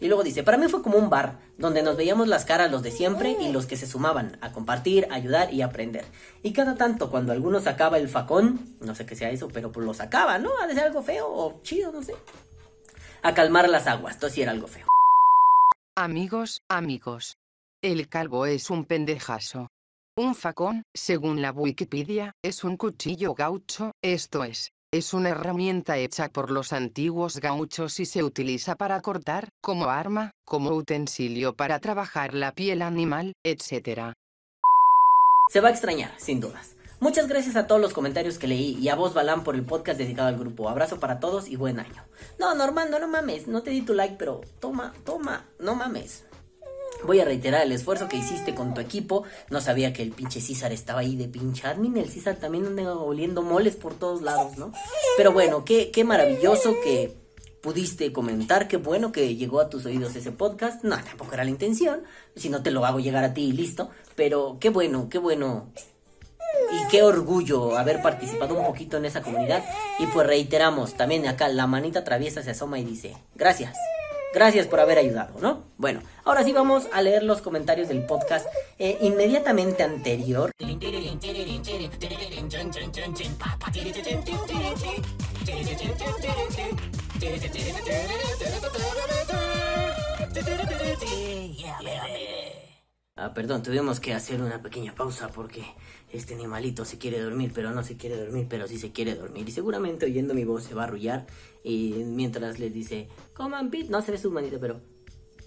Y 0.00 0.06
luego 0.06 0.22
dice, 0.22 0.42
para 0.42 0.56
mí 0.58 0.68
fue 0.68 0.82
como 0.82 0.96
un 0.96 1.10
bar, 1.10 1.40
donde 1.56 1.82
nos 1.82 1.96
veíamos 1.96 2.28
las 2.28 2.44
caras 2.44 2.70
los 2.70 2.82
de 2.82 2.90
siempre 2.90 3.36
y 3.40 3.50
los 3.50 3.66
que 3.66 3.76
se 3.76 3.86
sumaban 3.86 4.38
a 4.40 4.52
compartir, 4.52 5.08
ayudar 5.10 5.52
y 5.52 5.62
aprender. 5.62 6.04
Y 6.42 6.52
cada 6.52 6.76
tanto, 6.76 7.10
cuando 7.10 7.32
alguno 7.32 7.60
sacaba 7.60 7.98
el 7.98 8.08
facón, 8.08 8.76
no 8.80 8.94
sé 8.94 9.06
qué 9.06 9.16
sea 9.16 9.30
eso, 9.30 9.48
pero 9.48 9.72
pues 9.72 9.84
lo 9.84 9.94
sacaba, 9.94 10.38
¿no? 10.38 10.50
Ha 10.62 10.66
de 10.66 10.74
ser 10.74 10.84
algo 10.84 11.02
feo 11.02 11.26
o 11.28 11.60
chido, 11.62 11.92
no 11.92 12.02
sé. 12.02 12.14
A 13.22 13.34
calmar 13.34 13.68
las 13.68 13.86
aguas, 13.86 14.14
esto 14.14 14.28
sí 14.28 14.42
era 14.42 14.52
algo 14.52 14.68
feo. 14.68 14.86
Amigos, 15.96 16.62
amigos. 16.68 17.36
El 17.82 18.08
calvo 18.08 18.46
es 18.46 18.70
un 18.70 18.84
pendejazo. 18.84 19.68
Un 20.16 20.34
facón, 20.34 20.82
según 20.94 21.42
la 21.42 21.52
Wikipedia, 21.52 22.32
es 22.42 22.64
un 22.64 22.76
cuchillo 22.76 23.34
gaucho, 23.34 23.92
esto 24.02 24.42
es, 24.42 24.72
es 24.90 25.12
una 25.12 25.30
herramienta 25.30 25.98
hecha 25.98 26.30
por 26.30 26.50
los 26.50 26.72
antiguos 26.72 27.40
gauchos 27.40 28.00
y 28.00 28.06
se 28.06 28.22
utiliza 28.22 28.76
para 28.76 29.00
cortar, 29.02 29.50
como 29.60 29.90
arma, 29.90 30.30
como 30.46 30.70
utensilio 30.70 31.54
para 31.54 31.78
trabajar 31.78 32.32
la 32.32 32.52
piel 32.52 32.80
animal, 32.80 33.34
etc. 33.44 34.14
Se 35.50 35.60
va 35.60 35.68
a 35.68 35.72
extrañar, 35.72 36.14
sin 36.16 36.40
dudas. 36.40 36.74
Muchas 37.00 37.28
gracias 37.28 37.54
a 37.56 37.66
todos 37.66 37.80
los 37.80 37.92
comentarios 37.92 38.38
que 38.38 38.48
leí 38.48 38.78
y 38.80 38.88
a 38.88 38.94
vos, 38.94 39.12
Balán, 39.12 39.44
por 39.44 39.54
el 39.54 39.64
podcast 39.64 39.98
dedicado 39.98 40.28
al 40.28 40.38
grupo. 40.38 40.68
Abrazo 40.68 40.98
para 40.98 41.20
todos 41.20 41.48
y 41.48 41.56
buen 41.56 41.78
año. 41.78 42.04
No, 42.38 42.54
Normando, 42.54 42.98
no 42.98 43.08
mames, 43.08 43.46
no 43.46 43.62
te 43.62 43.70
di 43.70 43.82
tu 43.82 43.92
like, 43.92 44.16
pero 44.18 44.40
toma, 44.58 44.94
toma, 45.04 45.44
no 45.60 45.74
mames. 45.74 46.24
Voy 47.04 47.20
a 47.20 47.24
reiterar 47.24 47.62
el 47.62 47.72
esfuerzo 47.72 48.08
que 48.08 48.16
hiciste 48.16 48.54
con 48.54 48.74
tu 48.74 48.80
equipo. 48.80 49.24
No 49.50 49.60
sabía 49.60 49.92
que 49.92 50.02
el 50.02 50.12
pinche 50.12 50.40
César 50.40 50.72
estaba 50.72 51.00
ahí 51.00 51.16
de 51.16 51.28
pinche 51.28 51.66
admin. 51.66 51.96
El 51.96 52.10
César 52.10 52.36
también 52.36 52.66
anda 52.66 52.94
oliendo 52.94 53.42
moles 53.42 53.76
por 53.76 53.94
todos 53.94 54.22
lados, 54.22 54.58
¿no? 54.58 54.72
Pero 55.16 55.32
bueno, 55.32 55.64
qué, 55.64 55.90
qué 55.90 56.04
maravilloso 56.04 56.74
que 56.82 57.14
pudiste 57.62 58.12
comentar. 58.12 58.68
Qué 58.68 58.76
bueno 58.76 59.12
que 59.12 59.36
llegó 59.36 59.60
a 59.60 59.70
tus 59.70 59.86
oídos 59.86 60.16
ese 60.16 60.32
podcast. 60.32 60.84
No, 60.84 60.96
tampoco 61.02 61.34
era 61.34 61.44
la 61.44 61.50
intención. 61.50 62.02
Si 62.36 62.48
no 62.48 62.62
te 62.62 62.70
lo 62.70 62.84
hago 62.84 63.00
llegar 63.00 63.24
a 63.24 63.34
ti 63.34 63.44
y 63.44 63.52
listo. 63.52 63.90
Pero 64.16 64.58
qué 64.60 64.70
bueno, 64.70 65.08
qué 65.08 65.18
bueno 65.18 65.68
y 66.70 66.88
qué 66.88 67.02
orgullo 67.02 67.76
haber 67.76 68.02
participado 68.02 68.54
un 68.54 68.66
poquito 68.66 68.96
en 68.96 69.04
esa 69.04 69.22
comunidad. 69.22 69.64
Y 69.98 70.06
pues 70.06 70.26
reiteramos, 70.26 70.94
también 70.94 71.26
acá 71.26 71.48
la 71.48 71.66
manita 71.66 72.04
traviesa 72.04 72.42
se 72.42 72.50
asoma 72.50 72.78
y 72.78 72.84
dice, 72.84 73.16
gracias, 73.34 73.76
gracias 74.38 74.68
por 74.68 74.78
haber 74.78 74.98
ayudado, 74.98 75.34
¿no? 75.40 75.64
Bueno, 75.78 76.00
ahora 76.24 76.44
sí 76.44 76.52
vamos 76.52 76.86
a 76.92 77.02
leer 77.02 77.24
los 77.24 77.42
comentarios 77.42 77.88
del 77.88 78.06
podcast 78.06 78.46
eh, 78.78 78.96
inmediatamente 79.00 79.82
anterior. 79.82 80.52
Ah, 93.20 93.34
perdón, 93.34 93.64
tuvimos 93.64 93.98
que 93.98 94.14
hacer 94.14 94.40
una 94.40 94.62
pequeña 94.62 94.94
pausa 94.94 95.28
porque 95.34 95.64
este 96.12 96.34
animalito 96.34 96.84
se 96.84 96.98
quiere 96.98 97.20
dormir, 97.20 97.50
pero 97.52 97.72
no 97.72 97.82
se 97.82 97.96
quiere 97.96 98.16
dormir, 98.16 98.46
pero 98.48 98.68
sí 98.68 98.78
se 98.78 98.92
quiere 98.92 99.16
dormir. 99.16 99.48
Y 99.48 99.50
seguramente 99.50 100.06
oyendo 100.06 100.34
mi 100.34 100.44
voz 100.44 100.62
se 100.62 100.74
va 100.74 100.82
a 100.82 100.84
arrullar 100.84 101.26
y 101.64 101.94
mientras 102.06 102.60
les 102.60 102.72
dice, 102.72 103.08
coman 103.34 103.70
pito, 103.70 103.90
no 103.90 104.02
se 104.02 104.12
ve 104.12 104.18
su 104.18 104.30
manito, 104.30 104.60
pero 104.60 104.80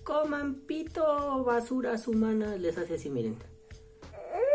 coman 0.04 0.56
pito, 0.68 1.46
basuras 1.46 2.10
humanas, 2.10 2.60
les 2.60 2.78
hace 2.78 2.96
así, 2.96 3.10
miren. 3.10 3.38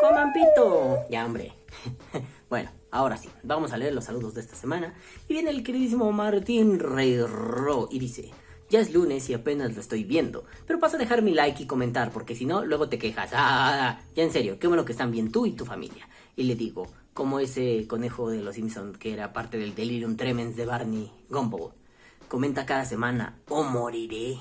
Coman 0.02 0.34
pito. 0.34 0.98
Ya, 1.08 1.24
hombre. 1.24 1.54
bueno, 2.50 2.70
ahora 2.90 3.16
sí, 3.16 3.30
vamos 3.42 3.72
a 3.72 3.78
leer 3.78 3.94
los 3.94 4.04
saludos 4.04 4.34
de 4.34 4.42
esta 4.42 4.56
semana. 4.56 4.94
Y 5.26 5.32
viene 5.32 5.48
el 5.48 5.62
queridísimo 5.62 6.12
Martín 6.12 6.78
Reiro 6.78 7.88
y 7.90 7.98
dice... 7.98 8.30
Ya 8.68 8.80
es 8.80 8.92
lunes 8.92 9.28
y 9.30 9.34
apenas 9.34 9.74
lo 9.74 9.80
estoy 9.80 10.04
viendo. 10.04 10.44
Pero 10.66 10.80
pasa 10.80 10.96
a 10.96 11.00
dejar 11.00 11.22
mi 11.22 11.34
like 11.34 11.62
y 11.62 11.66
comentar, 11.66 12.10
porque 12.10 12.34
si 12.34 12.46
no, 12.46 12.64
luego 12.64 12.88
te 12.88 12.98
quejas. 12.98 13.30
Ah, 13.32 14.00
ya 14.14 14.24
en 14.24 14.32
serio, 14.32 14.58
qué 14.58 14.66
bueno 14.66 14.84
que 14.84 14.92
están 14.92 15.12
bien 15.12 15.30
tú 15.30 15.46
y 15.46 15.52
tu 15.52 15.64
familia. 15.64 16.08
Y 16.34 16.44
le 16.44 16.56
digo, 16.56 16.88
como 17.14 17.40
ese 17.40 17.86
conejo 17.88 18.28
de 18.28 18.42
los 18.42 18.56
Simpsons 18.56 18.98
que 18.98 19.12
era 19.12 19.32
parte 19.32 19.56
del 19.56 19.74
Delirium 19.74 20.16
Tremens 20.16 20.56
de 20.56 20.66
Barney 20.66 21.10
Gumble. 21.30 21.68
Comenta 22.28 22.66
cada 22.66 22.84
semana, 22.84 23.38
o 23.48 23.62
moriré. 23.62 24.36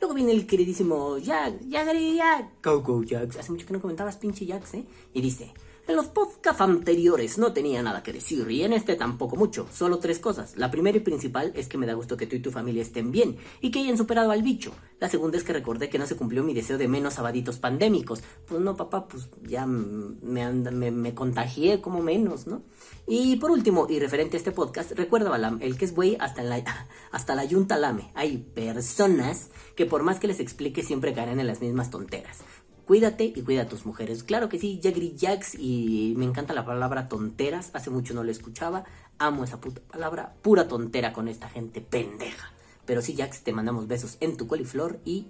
Luego 0.00 0.14
viene 0.14 0.30
el 0.32 0.46
queridísimo 0.46 1.18
Jack, 1.18 1.54
Jack, 1.68 1.88
Jack, 2.16 2.62
Go 2.62 2.82
Go 2.82 3.02
Jax. 3.04 3.38
Hace 3.38 3.50
mucho 3.50 3.66
que 3.66 3.72
no 3.72 3.80
comentabas 3.80 4.16
pinche 4.16 4.46
Jax, 4.46 4.74
¿eh? 4.74 4.84
Y 5.12 5.20
dice, 5.20 5.52
en 5.88 5.96
los 5.96 6.06
podcasts 6.06 6.60
anteriores 6.60 7.38
no 7.38 7.54
tenía 7.54 7.82
nada 7.82 8.02
que 8.02 8.12
decir 8.12 8.48
y 8.50 8.62
en 8.62 8.74
este 8.74 8.94
tampoco 8.94 9.36
mucho, 9.36 9.66
solo 9.72 9.98
tres 9.98 10.18
cosas. 10.18 10.54
La 10.56 10.70
primera 10.70 10.98
y 10.98 11.00
principal 11.00 11.50
es 11.56 11.66
que 11.66 11.78
me 11.78 11.86
da 11.86 11.94
gusto 11.94 12.18
que 12.18 12.26
tú 12.26 12.36
y 12.36 12.40
tu 12.40 12.50
familia 12.50 12.82
estén 12.82 13.10
bien 13.10 13.38
y 13.62 13.70
que 13.70 13.80
hayan 13.80 13.96
superado 13.96 14.30
al 14.30 14.42
bicho. 14.42 14.72
La 15.00 15.08
segunda 15.08 15.38
es 15.38 15.44
que 15.44 15.54
recordé 15.54 15.88
que 15.88 15.98
no 15.98 16.06
se 16.06 16.14
cumplió 16.14 16.44
mi 16.44 16.52
deseo 16.52 16.76
de 16.76 16.88
menos 16.88 17.14
sabaditos 17.14 17.58
pandémicos. 17.58 18.22
Pues 18.46 18.60
no, 18.60 18.76
papá, 18.76 19.08
pues 19.08 19.30
ya 19.42 19.64
me, 19.64 20.52
me, 20.52 21.14
contagié 21.14 21.80
como 21.80 22.02
menos, 22.02 22.46
¿no? 22.46 22.62
Y 23.06 23.36
por 23.36 23.50
último, 23.50 23.86
y 23.88 23.98
referente 23.98 24.36
a 24.36 24.38
este 24.38 24.52
podcast, 24.52 24.92
recuerda, 24.92 25.30
Balam, 25.30 25.58
el 25.62 25.78
que 25.78 25.86
es 25.86 25.94
güey 25.94 26.18
hasta, 26.20 26.42
la, 26.42 26.62
hasta 27.12 27.34
la 27.34 27.46
yunta 27.46 27.78
lame. 27.78 28.10
Hay 28.14 28.36
personas 28.36 29.48
que 29.74 29.86
por 29.86 30.02
más 30.02 30.20
que 30.20 30.26
les 30.26 30.38
explique 30.38 30.82
siempre 30.82 31.14
caen 31.14 31.40
en 31.40 31.46
las 31.46 31.62
mismas 31.62 31.90
tonteras. 31.90 32.40
Cuídate 32.88 33.24
y 33.36 33.42
cuida 33.42 33.64
a 33.64 33.68
tus 33.68 33.84
mujeres. 33.84 34.22
Claro 34.22 34.48
que 34.48 34.58
sí, 34.58 34.80
Jagri 34.82 35.14
Jax 35.20 35.56
y 35.58 36.14
me 36.16 36.24
encanta 36.24 36.54
la 36.54 36.64
palabra 36.64 37.06
tonteras. 37.06 37.68
Hace 37.74 37.90
mucho 37.90 38.14
no 38.14 38.24
la 38.24 38.30
escuchaba. 38.30 38.84
Amo 39.18 39.44
esa 39.44 39.60
puta 39.60 39.82
palabra. 39.92 40.32
Pura 40.40 40.68
tontera 40.68 41.12
con 41.12 41.28
esta 41.28 41.50
gente 41.50 41.82
pendeja. 41.82 42.50
Pero 42.86 43.02
sí, 43.02 43.14
Jax, 43.14 43.42
te 43.42 43.52
mandamos 43.52 43.88
besos 43.88 44.16
en 44.20 44.38
tu 44.38 44.46
coliflor 44.46 45.00
y... 45.04 45.26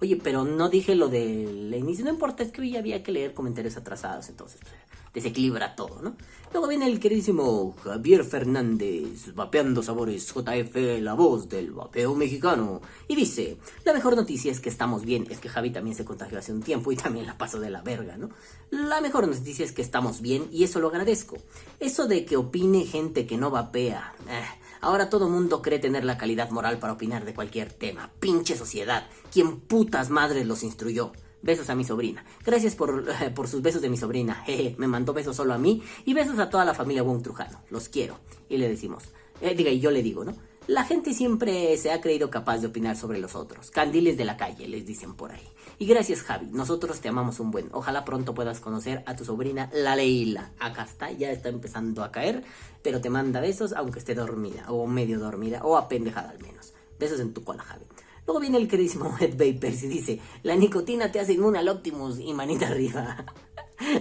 Oye, 0.00 0.20
pero 0.22 0.44
no 0.44 0.68
dije 0.68 0.94
lo 0.94 1.08
del 1.08 1.74
inicio. 1.74 2.04
No 2.04 2.12
importa, 2.12 2.44
es 2.44 2.52
que 2.52 2.60
hoy 2.60 2.76
había 2.76 3.02
que 3.02 3.10
leer 3.10 3.34
comentarios 3.34 3.76
atrasados. 3.76 4.28
Entonces, 4.28 4.60
pues, 4.60 4.74
desequilibra 5.18 5.74
todo, 5.76 6.00
¿no? 6.02 6.16
Luego 6.50 6.66
viene 6.66 6.86
el 6.86 6.98
queridísimo 6.98 7.74
Javier 7.84 8.24
Fernández, 8.24 9.34
vapeando 9.34 9.82
sabores 9.82 10.32
JF, 10.32 10.74
la 11.02 11.12
voz 11.12 11.48
del 11.48 11.72
vapeo 11.72 12.14
mexicano. 12.14 12.80
Y 13.06 13.16
dice, 13.16 13.58
la 13.84 13.92
mejor 13.92 14.16
noticia 14.16 14.50
es 14.50 14.58
que 14.58 14.70
estamos 14.70 15.04
bien. 15.04 15.26
Es 15.28 15.40
que 15.40 15.50
Javi 15.50 15.70
también 15.70 15.94
se 15.94 16.06
contagió 16.06 16.38
hace 16.38 16.52
un 16.52 16.62
tiempo 16.62 16.90
y 16.90 16.96
también 16.96 17.26
la 17.26 17.36
pasó 17.36 17.60
de 17.60 17.68
la 17.68 17.82
verga, 17.82 18.16
¿no? 18.16 18.30
La 18.70 19.02
mejor 19.02 19.28
noticia 19.28 19.64
es 19.64 19.72
que 19.72 19.82
estamos 19.82 20.22
bien 20.22 20.48
y 20.50 20.64
eso 20.64 20.80
lo 20.80 20.88
agradezco. 20.88 21.36
Eso 21.80 22.08
de 22.08 22.24
que 22.24 22.38
opine 22.38 22.86
gente 22.86 23.26
que 23.26 23.36
no 23.36 23.50
vapea. 23.50 24.14
eh, 24.30 24.42
ahora 24.80 25.10
todo 25.10 25.28
mundo 25.28 25.60
cree 25.60 25.78
tener 25.78 26.04
la 26.04 26.16
calidad 26.16 26.48
moral 26.50 26.78
para 26.78 26.94
opinar 26.94 27.26
de 27.26 27.34
cualquier 27.34 27.74
tema. 27.74 28.10
Pinche 28.20 28.56
sociedad. 28.56 29.06
¿Quién 29.30 29.60
putas 29.60 30.08
madres 30.08 30.46
los 30.46 30.62
instruyó? 30.62 31.12
Besos 31.42 31.70
a 31.70 31.74
mi 31.74 31.84
sobrina. 31.84 32.24
Gracias 32.44 32.74
por, 32.74 33.04
por 33.34 33.48
sus 33.48 33.62
besos 33.62 33.82
de 33.82 33.88
mi 33.90 33.96
sobrina. 33.96 34.34
Jeje, 34.46 34.74
me 34.78 34.86
mandó 34.88 35.12
besos 35.12 35.36
solo 35.36 35.54
a 35.54 35.58
mí. 35.58 35.82
Y 36.04 36.14
besos 36.14 36.38
a 36.38 36.50
toda 36.50 36.64
la 36.64 36.74
familia 36.74 37.02
Wong 37.02 37.22
Trujano. 37.22 37.60
Los 37.70 37.88
quiero. 37.88 38.18
Y 38.48 38.56
le 38.58 38.68
decimos. 38.68 39.04
eh, 39.40 39.54
diga, 39.54 39.70
y 39.70 39.80
yo 39.80 39.90
le 39.90 40.02
digo, 40.02 40.24
¿no? 40.24 40.34
La 40.66 40.84
gente 40.84 41.14
siempre 41.14 41.74
se 41.78 41.92
ha 41.92 42.00
creído 42.02 42.28
capaz 42.28 42.58
de 42.58 42.66
opinar 42.66 42.94
sobre 42.94 43.18
los 43.18 43.34
otros. 43.34 43.70
Candiles 43.70 44.18
de 44.18 44.26
la 44.26 44.36
calle, 44.36 44.68
les 44.68 44.84
dicen 44.84 45.14
por 45.14 45.32
ahí. 45.32 45.48
Y 45.78 45.86
gracias, 45.86 46.22
Javi. 46.22 46.48
Nosotros 46.52 47.00
te 47.00 47.08
amamos 47.08 47.40
un 47.40 47.50
buen. 47.50 47.70
Ojalá 47.72 48.04
pronto 48.04 48.34
puedas 48.34 48.60
conocer 48.60 49.02
a 49.06 49.16
tu 49.16 49.24
sobrina, 49.24 49.70
la 49.72 49.96
Leila. 49.96 50.50
Acá 50.58 50.82
está, 50.82 51.10
ya 51.10 51.30
está 51.30 51.48
empezando 51.48 52.04
a 52.04 52.12
caer. 52.12 52.44
Pero 52.82 53.00
te 53.00 53.08
manda 53.08 53.40
besos, 53.40 53.72
aunque 53.72 53.98
esté 53.98 54.14
dormida. 54.14 54.66
O 54.70 54.86
medio 54.86 55.18
dormida. 55.18 55.62
O 55.64 55.78
apendejada 55.78 56.30
al 56.30 56.42
menos. 56.42 56.74
Besos 56.98 57.20
en 57.20 57.32
tu 57.32 57.44
cola, 57.44 57.62
Javi. 57.62 57.86
Luego 58.28 58.40
viene 58.40 58.58
el 58.58 58.68
queridísimo 58.68 59.16
Ed 59.20 59.38
Vapers 59.38 59.84
y 59.84 59.88
dice, 59.88 60.20
la 60.42 60.54
nicotina 60.54 61.10
te 61.10 61.18
hace 61.18 61.32
inmune 61.32 61.60
al 61.60 61.68
Optimus 61.70 62.18
y 62.18 62.34
manita 62.34 62.68
arriba. 62.68 63.24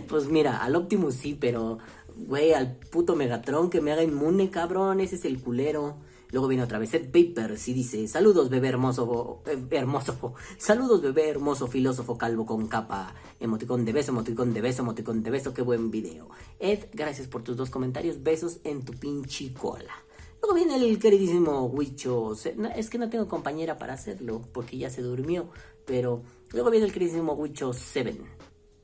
pues 0.09 0.28
mira, 0.28 0.57
al 0.57 0.75
Optimus 0.75 1.15
sí, 1.15 1.34
pero, 1.34 1.78
güey, 2.13 2.51
al 2.51 2.75
puto 2.75 3.15
Megatron 3.15 3.69
que 3.69 3.80
me 3.80 3.93
haga 3.93 4.03
inmune, 4.03 4.49
cabrón, 4.49 4.99
ese 4.99 5.15
es 5.15 5.23
el 5.23 5.41
culero. 5.41 5.95
Luego 6.32 6.49
viene 6.49 6.65
otra 6.65 6.78
vez 6.78 6.93
Ed 6.93 7.05
Vapers 7.05 7.69
y 7.69 7.73
dice, 7.73 8.05
saludos 8.09 8.49
bebé 8.49 8.67
hermoso, 8.67 9.43
eh, 9.45 9.65
hermoso, 9.71 10.34
saludos 10.57 11.01
bebé 11.01 11.30
hermoso 11.30 11.67
filósofo 11.67 12.17
calvo 12.17 12.45
con 12.45 12.67
capa, 12.67 13.15
emoticón 13.39 13.86
de 13.86 13.93
beso, 13.93 14.11
emoticón 14.11 14.53
de 14.53 14.59
beso, 14.59 14.82
emoticón 14.82 15.23
de 15.23 15.30
beso, 15.30 15.53
qué 15.53 15.61
buen 15.61 15.89
video. 15.89 16.28
Ed, 16.59 16.88
gracias 16.91 17.30
por 17.30 17.43
tus 17.43 17.55
dos 17.55 17.69
comentarios, 17.69 18.23
besos 18.23 18.57
en 18.65 18.84
tu 18.84 18.91
pinche 18.91 19.53
cola. 19.53 19.93
Luego 20.42 20.56
viene 20.56 20.76
el 20.76 21.00
queridísimo 21.00 21.66
Huicho. 21.66 22.34
Es 22.76 22.90
que 22.90 22.98
no 22.98 23.10
tengo 23.10 23.28
compañera 23.28 23.78
para 23.78 23.94
hacerlo 23.94 24.42
porque 24.54 24.78
ya 24.78 24.90
se 24.90 25.02
durmió. 25.02 25.50
Pero 25.86 26.24
luego 26.52 26.70
viene 26.70 26.86
el 26.86 26.94
queridísimo 26.94 27.34
Huicho 27.34 27.74
Seven. 27.74 28.20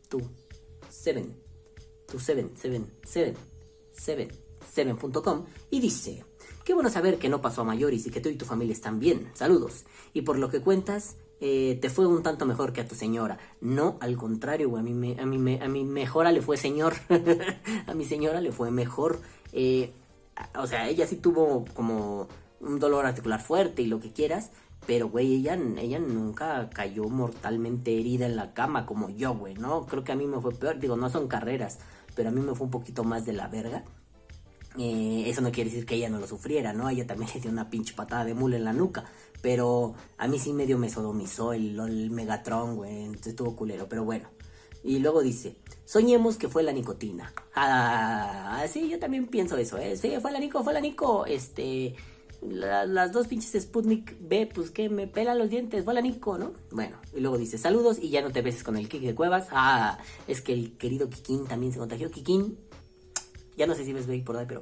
Tú. 0.09 0.21
Seven. 0.89 1.35
Tú 2.07 2.19
Seven. 2.19 2.51
Seven. 2.55 2.87
Seven. 3.03 3.35
Seven. 3.91 4.29
Seven.com. 4.71 5.45
Y 5.69 5.79
dice. 5.79 6.23
Qué 6.63 6.73
bueno 6.73 6.89
saber 6.89 7.17
que 7.17 7.27
no 7.27 7.41
pasó 7.41 7.61
a 7.61 7.65
mayores 7.65 8.05
y 8.07 8.09
que 8.09 8.21
tú 8.21 8.29
y 8.29 8.35
tu 8.35 8.45
familia 8.45 8.73
están 8.73 8.99
bien. 8.99 9.29
Saludos. 9.33 9.83
Y 10.13 10.21
por 10.21 10.37
lo 10.37 10.49
que 10.49 10.61
cuentas, 10.61 11.17
eh, 11.41 11.77
te 11.81 11.89
fue 11.89 12.07
un 12.07 12.23
tanto 12.23 12.45
mejor 12.45 12.71
que 12.71 12.79
a 12.79 12.87
tu 12.87 12.95
señora. 12.95 13.37
No, 13.59 13.97
al 13.99 14.15
contrario, 14.15 14.77
a 14.77 14.81
mí, 14.81 14.93
me, 14.93 15.19
a 15.19 15.25
mí, 15.25 15.37
me, 15.37 15.61
a 15.61 15.67
mi 15.67 15.83
mejora 15.83 16.31
le 16.31 16.41
fue 16.41 16.55
señor. 16.55 16.93
a 17.87 17.93
mi 17.93 18.05
señora 18.05 18.39
le 18.39 18.53
fue 18.53 18.71
mejor. 18.71 19.19
Eh, 19.51 19.91
o 20.55 20.67
sea, 20.67 20.87
ella 20.87 21.07
sí 21.07 21.17
tuvo 21.17 21.65
como 21.73 22.27
un 22.59 22.79
dolor 22.79 23.05
articular 23.05 23.41
fuerte 23.41 23.81
y 23.81 23.87
lo 23.87 23.99
que 23.99 24.11
quieras, 24.11 24.51
pero 24.85 25.09
güey, 25.09 25.35
ella, 25.35 25.57
ella 25.77 25.99
nunca 25.99 26.69
cayó 26.69 27.05
mortalmente 27.05 27.99
herida 27.99 28.25
en 28.25 28.35
la 28.35 28.53
cama 28.53 28.85
como 28.85 29.09
yo, 29.09 29.35
güey, 29.35 29.55
¿no? 29.55 29.85
Creo 29.85 30.03
que 30.03 30.11
a 30.11 30.15
mí 30.15 30.25
me 30.25 30.39
fue 30.41 30.53
peor, 30.53 30.79
digo, 30.79 30.97
no 30.97 31.09
son 31.09 31.27
carreras, 31.27 31.79
pero 32.15 32.29
a 32.29 32.31
mí 32.31 32.41
me 32.41 32.55
fue 32.55 32.65
un 32.65 32.71
poquito 32.71 33.03
más 33.03 33.25
de 33.25 33.33
la 33.33 33.47
verga. 33.47 33.83
Eh, 34.77 35.25
eso 35.27 35.41
no 35.41 35.51
quiere 35.51 35.69
decir 35.69 35.85
que 35.85 35.95
ella 35.95 36.09
no 36.09 36.19
lo 36.19 36.27
sufriera, 36.27 36.73
¿no? 36.73 36.89
Ella 36.89 37.05
también 37.05 37.29
le 37.35 37.41
dio 37.41 37.51
una 37.51 37.69
pinche 37.69 37.93
patada 37.93 38.25
de 38.25 38.33
mula 38.33 38.57
en 38.57 38.65
la 38.65 38.73
nuca. 38.73 39.05
Pero 39.41 39.93
a 40.17 40.27
mí 40.27 40.39
sí 40.39 40.53
medio 40.53 40.77
me 40.77 40.89
sodomizó 40.89 41.53
el, 41.53 41.79
el 41.79 42.09
Megatron, 42.11 42.75
güey. 42.77 43.03
Entonces 43.03 43.33
estuvo 43.33 43.55
culero, 43.55 43.87
pero 43.89 44.03
bueno. 44.03 44.29
Y 44.83 44.99
luego 44.99 45.21
dice, 45.21 45.55
soñemos 45.85 46.37
que 46.37 46.49
fue 46.49 46.61
la 46.63 46.71
nicotina. 46.73 47.33
Ah, 47.55 48.65
sí, 48.69 48.89
yo 48.89 48.99
también 48.99 49.27
pienso 49.27 49.57
eso, 49.57 49.77
¿eh? 49.77 49.95
Sí, 49.97 50.11
fue 50.21 50.31
la 50.31 50.39
Nico, 50.39 50.63
fue 50.63 50.73
la 50.73 50.81
Nico. 50.81 51.25
Este, 51.25 51.95
la- 52.41 52.85
las 52.85 53.11
dos 53.13 53.27
pinches 53.27 53.63
Sputnik 53.63 54.17
B, 54.19 54.49
pues 54.53 54.71
que 54.71 54.89
me 54.89 55.07
pelan 55.07 55.37
los 55.39 55.49
dientes, 55.49 55.85
fue 55.85 55.93
la 55.93 56.01
Nico, 56.01 56.37
¿no? 56.37 56.51
Bueno, 56.71 56.97
y 57.15 57.21
luego 57.21 57.37
dice, 57.37 57.57
saludos 57.57 57.97
y 58.01 58.09
ya 58.09 58.21
no 58.21 58.31
te 58.31 58.41
beses 58.41 58.63
con 58.63 58.75
el 58.75 58.89
Kiki 58.89 59.05
de 59.05 59.15
Cuevas. 59.15 59.47
Ah, 59.51 59.97
es 60.27 60.41
que 60.41 60.51
el 60.53 60.75
querido 60.77 61.09
Kikín 61.09 61.45
también 61.47 61.71
se 61.71 61.79
contagió. 61.79 62.11
Kikín, 62.11 62.57
ya 63.55 63.65
no 63.67 63.75
sé 63.75 63.85
si 63.85 63.93
ves 63.93 64.05
por 64.25 64.35
ahí, 64.35 64.45
pero 64.47 64.59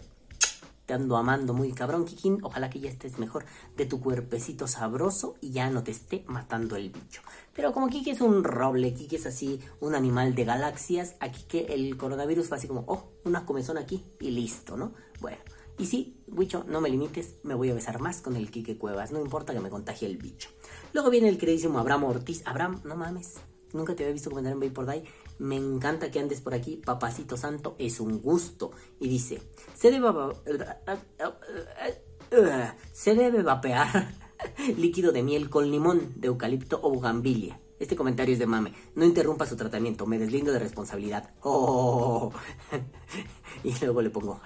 ando 0.93 1.17
amando 1.17 1.53
muy 1.53 1.71
cabrón, 1.71 2.05
Kikín. 2.05 2.39
Ojalá 2.43 2.69
que 2.69 2.79
ya 2.79 2.89
estés 2.89 3.19
mejor 3.19 3.45
de 3.77 3.85
tu 3.85 3.99
cuerpecito 3.99 4.67
sabroso 4.67 5.35
y 5.41 5.51
ya 5.51 5.69
no 5.69 5.83
te 5.83 5.91
esté 5.91 6.23
matando 6.27 6.75
el 6.75 6.89
bicho. 6.89 7.21
Pero 7.53 7.73
como 7.73 7.89
Kiki 7.89 8.11
es 8.11 8.21
un 8.21 8.43
roble, 8.43 8.93
Kiki 8.93 9.17
es 9.17 9.25
así 9.25 9.59
un 9.79 9.95
animal 9.95 10.35
de 10.35 10.45
galaxias, 10.45 11.15
aquí 11.19 11.43
que 11.47 11.73
el 11.73 11.97
coronavirus 11.97 12.47
fue 12.47 12.57
así 12.57 12.67
como, 12.67 12.83
oh, 12.87 13.11
una 13.25 13.45
comezón 13.45 13.77
aquí 13.77 14.05
y 14.19 14.31
listo, 14.31 14.77
¿no? 14.77 14.93
Bueno, 15.19 15.37
y 15.77 15.85
sí, 15.87 16.17
bicho, 16.27 16.63
no 16.67 16.79
me 16.79 16.89
limites, 16.89 17.35
me 17.43 17.55
voy 17.55 17.69
a 17.69 17.73
besar 17.73 17.99
más 17.99 18.21
con 18.21 18.35
el 18.35 18.51
Kike 18.51 18.77
Cuevas, 18.77 19.11
no 19.11 19.19
importa 19.19 19.53
que 19.53 19.59
me 19.59 19.69
contagie 19.69 20.07
el 20.07 20.17
bicho. 20.17 20.49
Luego 20.93 21.09
viene 21.09 21.27
el 21.27 21.37
queridísimo 21.37 21.79
Abraham 21.79 22.05
Ortiz. 22.05 22.43
Abraham, 22.45 22.81
no 22.83 22.95
mames, 22.95 23.35
nunca 23.73 23.95
te 23.95 24.03
había 24.03 24.13
visto 24.13 24.29
comentar 24.29 24.53
en 24.53 24.59
Baby 24.59 24.71
por 24.71 24.85
Day. 24.85 25.03
Me 25.39 25.55
encanta 25.55 26.11
que 26.11 26.19
andes 26.19 26.41
por 26.41 26.53
aquí, 26.53 26.77
papacito 26.77 27.37
santo, 27.37 27.75
es 27.79 27.99
un 27.99 28.21
gusto. 28.21 28.71
Y 28.99 29.07
dice, 29.07 29.41
se 29.73 29.91
debe, 29.91 30.07
se 32.93 33.15
debe 33.15 33.43
vapear 33.43 34.13
líquido 34.77 35.11
de 35.11 35.23
miel 35.23 35.49
con 35.49 35.69
limón 35.69 36.13
de 36.15 36.27
eucalipto 36.27 36.79
o 36.81 36.91
bugambilia. 36.91 37.59
Este 37.81 37.95
comentario 37.95 38.33
es 38.33 38.37
de 38.37 38.45
mame. 38.45 38.73
No 38.93 39.03
interrumpa 39.03 39.47
su 39.47 39.55
tratamiento, 39.55 40.05
me 40.05 40.19
deslindo 40.19 40.51
de 40.51 40.59
responsabilidad. 40.59 41.31
Oh. 41.41 42.31
y 43.63 43.73
luego 43.81 44.03
le 44.03 44.11
pongo, 44.11 44.39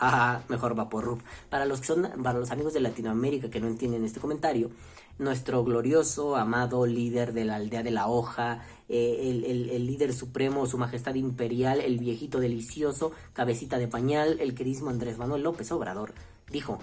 mejor 0.48 0.74
vaporrub. 0.74 1.22
Para 1.50 1.66
los 1.66 1.82
que 1.82 1.88
son, 1.88 2.10
para 2.24 2.40
los 2.40 2.52
amigos 2.52 2.74
de 2.74 2.80
Latinoamérica 2.80 3.50
que 3.50 3.60
no 3.60 3.68
entienden 3.68 4.06
este 4.06 4.22
comentario, 4.22 4.72
nuestro 5.18 5.64
glorioso, 5.64 6.36
amado 6.36 6.86
líder 6.86 7.34
de 7.34 7.46
la 7.46 7.56
aldea 7.56 7.84
de 7.84 7.92
la 7.92 8.08
hoja, 8.08 8.66
eh, 8.90 9.42
el, 9.46 9.88
líder 9.88 10.14
supremo, 10.14 10.66
su 10.68 10.78
majestad 10.78 11.16
imperial, 11.16 11.80
el 11.80 11.98
viejito 11.98 12.40
delicioso, 12.40 13.12
cabecita 13.34 13.78
de 13.78 13.88
pañal, 13.88 14.40
el 14.40 14.56
queridísimo 14.56 14.90
Andrés 14.90 15.18
Manuel 15.18 15.44
López 15.44 15.72
Obrador, 15.72 16.14
dijo 16.52 16.80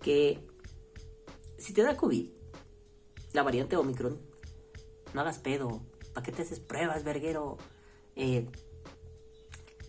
que 0.00 0.46
si 1.58 1.72
te 1.72 1.82
da 1.82 1.96
COVID, 1.96 2.28
la 3.32 3.42
variante 3.42 3.76
Omicron, 3.76 4.18
no 5.12 5.20
hagas 5.20 5.38
pedo. 5.38 5.80
¿Para 6.12 6.24
qué 6.24 6.32
te 6.32 6.42
haces 6.42 6.60
pruebas, 6.60 7.04
verguero? 7.04 7.56
Eh, 8.16 8.46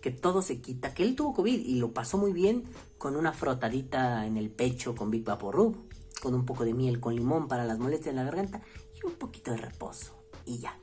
que 0.01 0.11
todo 0.11 0.41
se 0.41 0.61
quita. 0.61 0.93
Que 0.93 1.03
él 1.03 1.15
tuvo 1.15 1.33
COVID 1.33 1.59
y 1.59 1.75
lo 1.75 1.91
pasó 1.91 2.17
muy 2.17 2.31
bien 2.31 2.63
con 2.97 3.15
una 3.15 3.33
frotadita 3.33 4.25
en 4.25 4.37
el 4.37 4.49
pecho 4.49 4.95
con 4.95 5.11
Big 5.11 5.23
Vaporub, 5.23 5.75
con 6.21 6.33
un 6.33 6.45
poco 6.45 6.65
de 6.65 6.73
miel 6.73 6.99
con 6.99 7.15
limón 7.15 7.47
para 7.47 7.65
las 7.65 7.79
molestias 7.79 8.11
en 8.11 8.15
la 8.17 8.23
garganta 8.23 8.61
y 8.95 9.05
un 9.05 9.13
poquito 9.13 9.51
de 9.51 9.57
reposo. 9.57 10.15
Y 10.45 10.59
ya. 10.59 10.79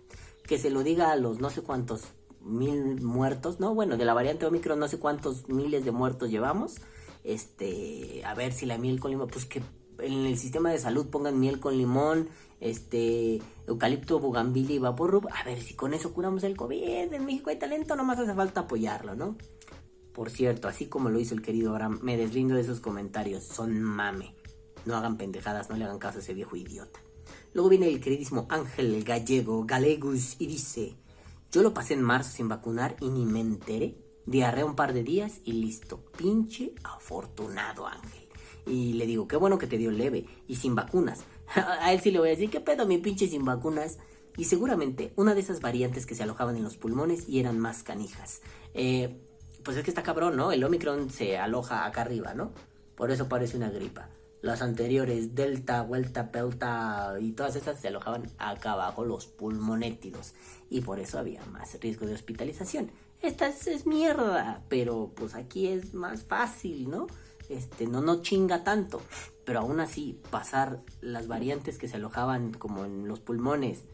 Que 0.46 0.58
se 0.58 0.70
lo 0.70 0.82
diga 0.82 1.12
a 1.12 1.16
los 1.16 1.40
no 1.40 1.50
sé 1.50 1.62
cuántos 1.62 2.04
mil 2.40 3.00
muertos, 3.00 3.60
¿no? 3.60 3.74
Bueno, 3.74 3.96
de 3.96 4.04
la 4.04 4.14
variante 4.14 4.46
Omicron 4.46 4.78
no 4.78 4.88
sé 4.88 4.98
cuántos 4.98 5.48
miles 5.48 5.84
de 5.84 5.92
muertos 5.92 6.30
llevamos. 6.30 6.76
Este, 7.24 8.22
a 8.24 8.34
ver 8.34 8.52
si 8.52 8.66
la 8.66 8.78
miel 8.78 8.98
con 8.98 9.12
limón, 9.12 9.28
pues 9.28 9.46
que 9.46 9.62
en 9.98 10.26
el 10.26 10.36
sistema 10.36 10.70
de 10.70 10.78
salud 10.78 11.06
pongan 11.06 11.38
miel 11.38 11.60
con 11.60 11.76
limón, 11.76 12.28
este, 12.60 13.40
eucalipto, 13.66 14.18
bugambilia 14.18 14.76
y 14.76 14.78
vaporrub, 14.78 15.28
a 15.28 15.44
ver 15.44 15.60
si 15.60 15.74
con 15.74 15.94
eso 15.94 16.12
curamos 16.12 16.42
el 16.44 16.56
COVID. 16.56 17.12
En 17.12 17.24
México 17.24 17.50
hay 17.50 17.58
talento, 17.58 17.96
nomás 17.96 18.18
hace 18.18 18.34
falta 18.34 18.62
apoyarlo, 18.62 19.14
¿no? 19.14 19.36
Por 20.12 20.30
cierto, 20.30 20.68
así 20.68 20.86
como 20.86 21.08
lo 21.08 21.18
hizo 21.18 21.34
el 21.34 21.42
querido 21.42 21.70
Abraham, 21.70 22.00
me 22.02 22.16
deslindo 22.16 22.54
de 22.54 22.60
esos 22.60 22.80
comentarios, 22.80 23.44
son 23.44 23.82
mame. 23.82 24.34
No 24.84 24.96
hagan 24.96 25.16
pendejadas, 25.16 25.70
no 25.70 25.76
le 25.76 25.84
hagan 25.84 25.98
caso 25.98 26.18
a 26.18 26.22
ese 26.22 26.34
viejo 26.34 26.56
idiota. 26.56 27.00
Luego 27.54 27.70
viene 27.70 27.88
el 27.88 28.00
queridísimo 28.00 28.46
Ángel 28.48 29.04
Gallego, 29.04 29.64
Galegus, 29.64 30.36
y 30.38 30.46
dice, 30.46 30.96
yo 31.50 31.62
lo 31.62 31.74
pasé 31.74 31.94
en 31.94 32.02
marzo 32.02 32.30
sin 32.30 32.48
vacunar 32.48 32.96
y 33.00 33.10
ni 33.10 33.24
me 33.24 33.40
enteré. 33.40 33.96
Diarrea 34.24 34.64
un 34.64 34.76
par 34.76 34.92
de 34.92 35.02
días 35.02 35.40
y 35.44 35.52
listo. 35.52 36.04
Pinche 36.16 36.74
afortunado 36.82 37.86
Ángel. 37.86 38.28
Y 38.66 38.94
le 38.94 39.06
digo, 39.06 39.26
qué 39.26 39.36
bueno 39.36 39.58
que 39.58 39.66
te 39.66 39.76
dio 39.76 39.90
leve 39.90 40.26
y 40.46 40.56
sin 40.56 40.74
vacunas. 40.74 41.24
A 41.54 41.92
él 41.92 42.00
sí 42.00 42.10
le 42.10 42.20
voy 42.20 42.28
a 42.28 42.32
decir, 42.32 42.48
¿qué 42.50 42.60
pedo 42.60 42.86
mi 42.86 42.98
pinche 42.98 43.28
sin 43.28 43.44
vacunas? 43.44 43.98
Y 44.36 44.44
seguramente 44.44 45.12
una 45.16 45.34
de 45.34 45.40
esas 45.40 45.60
variantes 45.60 46.06
que 46.06 46.14
se 46.14 46.22
alojaban 46.22 46.56
en 46.56 46.62
los 46.62 46.76
pulmones 46.76 47.28
y 47.28 47.40
eran 47.40 47.58
más 47.58 47.82
canijas. 47.82 48.40
Eh, 48.72 49.20
pues 49.62 49.76
es 49.76 49.84
que 49.84 49.90
está 49.90 50.02
cabrón, 50.02 50.36
¿no? 50.36 50.52
El 50.52 50.64
Omicron 50.64 51.10
se 51.10 51.38
aloja 51.38 51.86
acá 51.86 52.02
arriba, 52.02 52.34
¿no? 52.34 52.52
Por 52.96 53.10
eso 53.10 53.28
parece 53.28 53.56
una 53.56 53.70
gripa. 53.70 54.08
Las 54.42 54.60
anteriores, 54.60 55.34
Delta, 55.34 55.82
Vuelta, 55.82 56.32
Pelta 56.32 57.14
y 57.20 57.32
todas 57.32 57.54
esas 57.56 57.80
se 57.80 57.88
alojaban 57.88 58.30
acá 58.38 58.72
abajo, 58.72 59.04
los 59.04 59.26
pulmonétidos. 59.26 60.34
Y 60.68 60.80
por 60.80 60.98
eso 60.98 61.18
había 61.18 61.44
más 61.46 61.78
riesgo 61.80 62.06
de 62.06 62.14
hospitalización. 62.14 62.90
esta 63.20 63.48
es, 63.48 63.86
mierda, 63.86 64.62
pero 64.68 65.12
pues 65.14 65.34
aquí 65.34 65.68
es 65.68 65.94
más 65.94 66.24
fácil, 66.24 66.90
¿no? 66.90 67.06
Este, 67.48 67.86
no, 67.86 68.00
no 68.00 68.22
chinga 68.22 68.64
tanto, 68.64 69.00
pero 69.44 69.60
aún 69.60 69.78
así 69.80 70.20
pasar 70.30 70.80
las 71.00 71.28
variantes 71.28 71.78
que 71.78 71.86
se 71.88 71.96
alojaban 71.96 72.52
como 72.52 72.84
en 72.84 73.06
los 73.06 73.20
pulmones, 73.20 73.84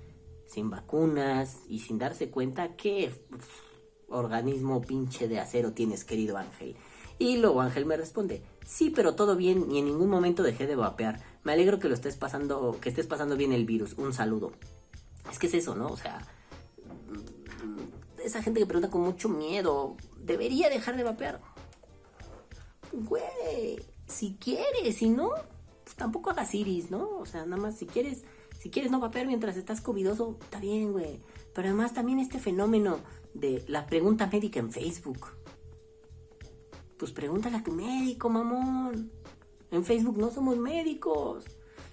sin 0.46 0.70
vacunas 0.70 1.58
y 1.68 1.80
sin 1.80 1.98
darse 1.98 2.30
cuenta 2.30 2.76
qué 2.76 3.12
organismo 4.08 4.80
pinche 4.82 5.28
de 5.28 5.40
acero 5.40 5.72
tienes, 5.72 6.04
querido 6.04 6.36
Ángel. 6.36 6.76
Y 7.18 7.38
luego 7.38 7.60
Ángel 7.60 7.84
me 7.84 7.96
responde, 7.96 8.42
sí, 8.64 8.90
pero 8.90 9.14
todo 9.14 9.36
bien 9.36 9.70
y 9.70 9.78
en 9.78 9.86
ningún 9.86 10.08
momento 10.08 10.42
dejé 10.42 10.66
de 10.66 10.76
vapear. 10.76 11.20
Me 11.42 11.52
alegro 11.52 11.78
que 11.78 11.88
lo 11.88 11.94
estés 11.94 12.16
pasando, 12.16 12.78
que 12.80 12.88
estés 12.88 13.06
pasando 13.06 13.36
bien 13.36 13.52
el 13.52 13.64
virus. 13.64 13.94
Un 13.94 14.12
saludo. 14.12 14.52
Es 15.30 15.38
que 15.38 15.48
es 15.48 15.54
eso, 15.54 15.74
¿no? 15.74 15.88
O 15.88 15.96
sea, 15.96 16.26
esa 18.22 18.42
gente 18.42 18.60
que 18.60 18.66
pregunta 18.66 18.90
con 18.90 19.02
mucho 19.02 19.28
miedo, 19.28 19.96
debería 20.18 20.68
dejar 20.68 20.96
de 20.96 21.02
vapear. 21.02 21.40
Güey, 22.92 23.80
si 24.06 24.36
quieres, 24.40 24.96
si 24.96 25.08
no, 25.08 25.30
pues 25.84 25.96
tampoco 25.96 26.30
hagas 26.30 26.54
iris, 26.54 26.90
¿no? 26.90 27.18
O 27.18 27.26
sea, 27.26 27.44
nada 27.44 27.60
más 27.60 27.76
si 27.76 27.86
quieres, 27.86 28.24
si 28.58 28.70
quieres 28.70 28.90
no 28.90 29.00
vapear 29.00 29.26
mientras 29.26 29.56
estás 29.56 29.80
covidoso, 29.80 30.36
está 30.40 30.60
bien, 30.60 30.92
güey. 30.92 31.18
Pero 31.54 31.68
además 31.68 31.94
también 31.94 32.20
este 32.20 32.38
fenómeno 32.38 33.00
de 33.40 33.64
la 33.68 33.86
pregunta 33.86 34.26
médica 34.26 34.60
en 34.60 34.70
Facebook. 34.70 35.26
Pues 36.98 37.12
pregúntale 37.12 37.58
a 37.58 37.62
tu 37.62 37.72
médico, 37.72 38.28
mamón. 38.28 39.10
En 39.70 39.84
Facebook 39.84 40.18
no 40.18 40.30
somos 40.30 40.56
médicos. 40.56 41.44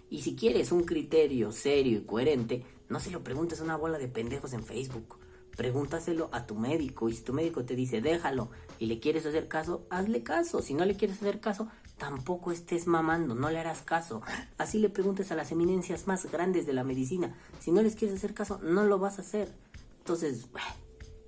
Y 0.09 0.21
si 0.21 0.35
quieres 0.35 0.71
un 0.71 0.83
criterio 0.83 1.51
serio 1.51 1.99
y 1.99 2.03
coherente, 2.03 2.65
no 2.89 2.99
se 2.99 3.11
lo 3.11 3.23
preguntes 3.23 3.59
a 3.59 3.63
una 3.63 3.75
bola 3.75 3.97
de 3.97 4.07
pendejos 4.07 4.53
en 4.53 4.63
Facebook. 4.63 5.17
Pregúntaselo 5.55 6.29
a 6.31 6.45
tu 6.45 6.55
médico. 6.55 7.09
Y 7.09 7.13
si 7.13 7.23
tu 7.23 7.33
médico 7.33 7.65
te 7.65 7.75
dice 7.75 8.01
déjalo 8.01 8.49
y 8.79 8.87
le 8.87 8.99
quieres 8.99 9.25
hacer 9.25 9.47
caso, 9.47 9.85
hazle 9.89 10.23
caso. 10.23 10.61
Si 10.61 10.73
no 10.73 10.85
le 10.85 10.95
quieres 10.95 11.17
hacer 11.17 11.39
caso, 11.39 11.67
tampoco 11.97 12.51
estés 12.51 12.87
mamando, 12.87 13.35
no 13.35 13.49
le 13.49 13.59
harás 13.59 13.81
caso. 13.81 14.21
Así 14.57 14.79
le 14.79 14.89
preguntes 14.89 15.31
a 15.31 15.35
las 15.35 15.51
eminencias 15.51 16.07
más 16.07 16.31
grandes 16.31 16.65
de 16.65 16.73
la 16.73 16.83
medicina. 16.83 17.35
Si 17.59 17.71
no 17.71 17.81
les 17.81 17.95
quieres 17.95 18.17
hacer 18.17 18.33
caso, 18.33 18.59
no 18.63 18.85
lo 18.85 18.99
vas 18.99 19.17
a 19.17 19.21
hacer. 19.21 19.53
Entonces, 19.99 20.47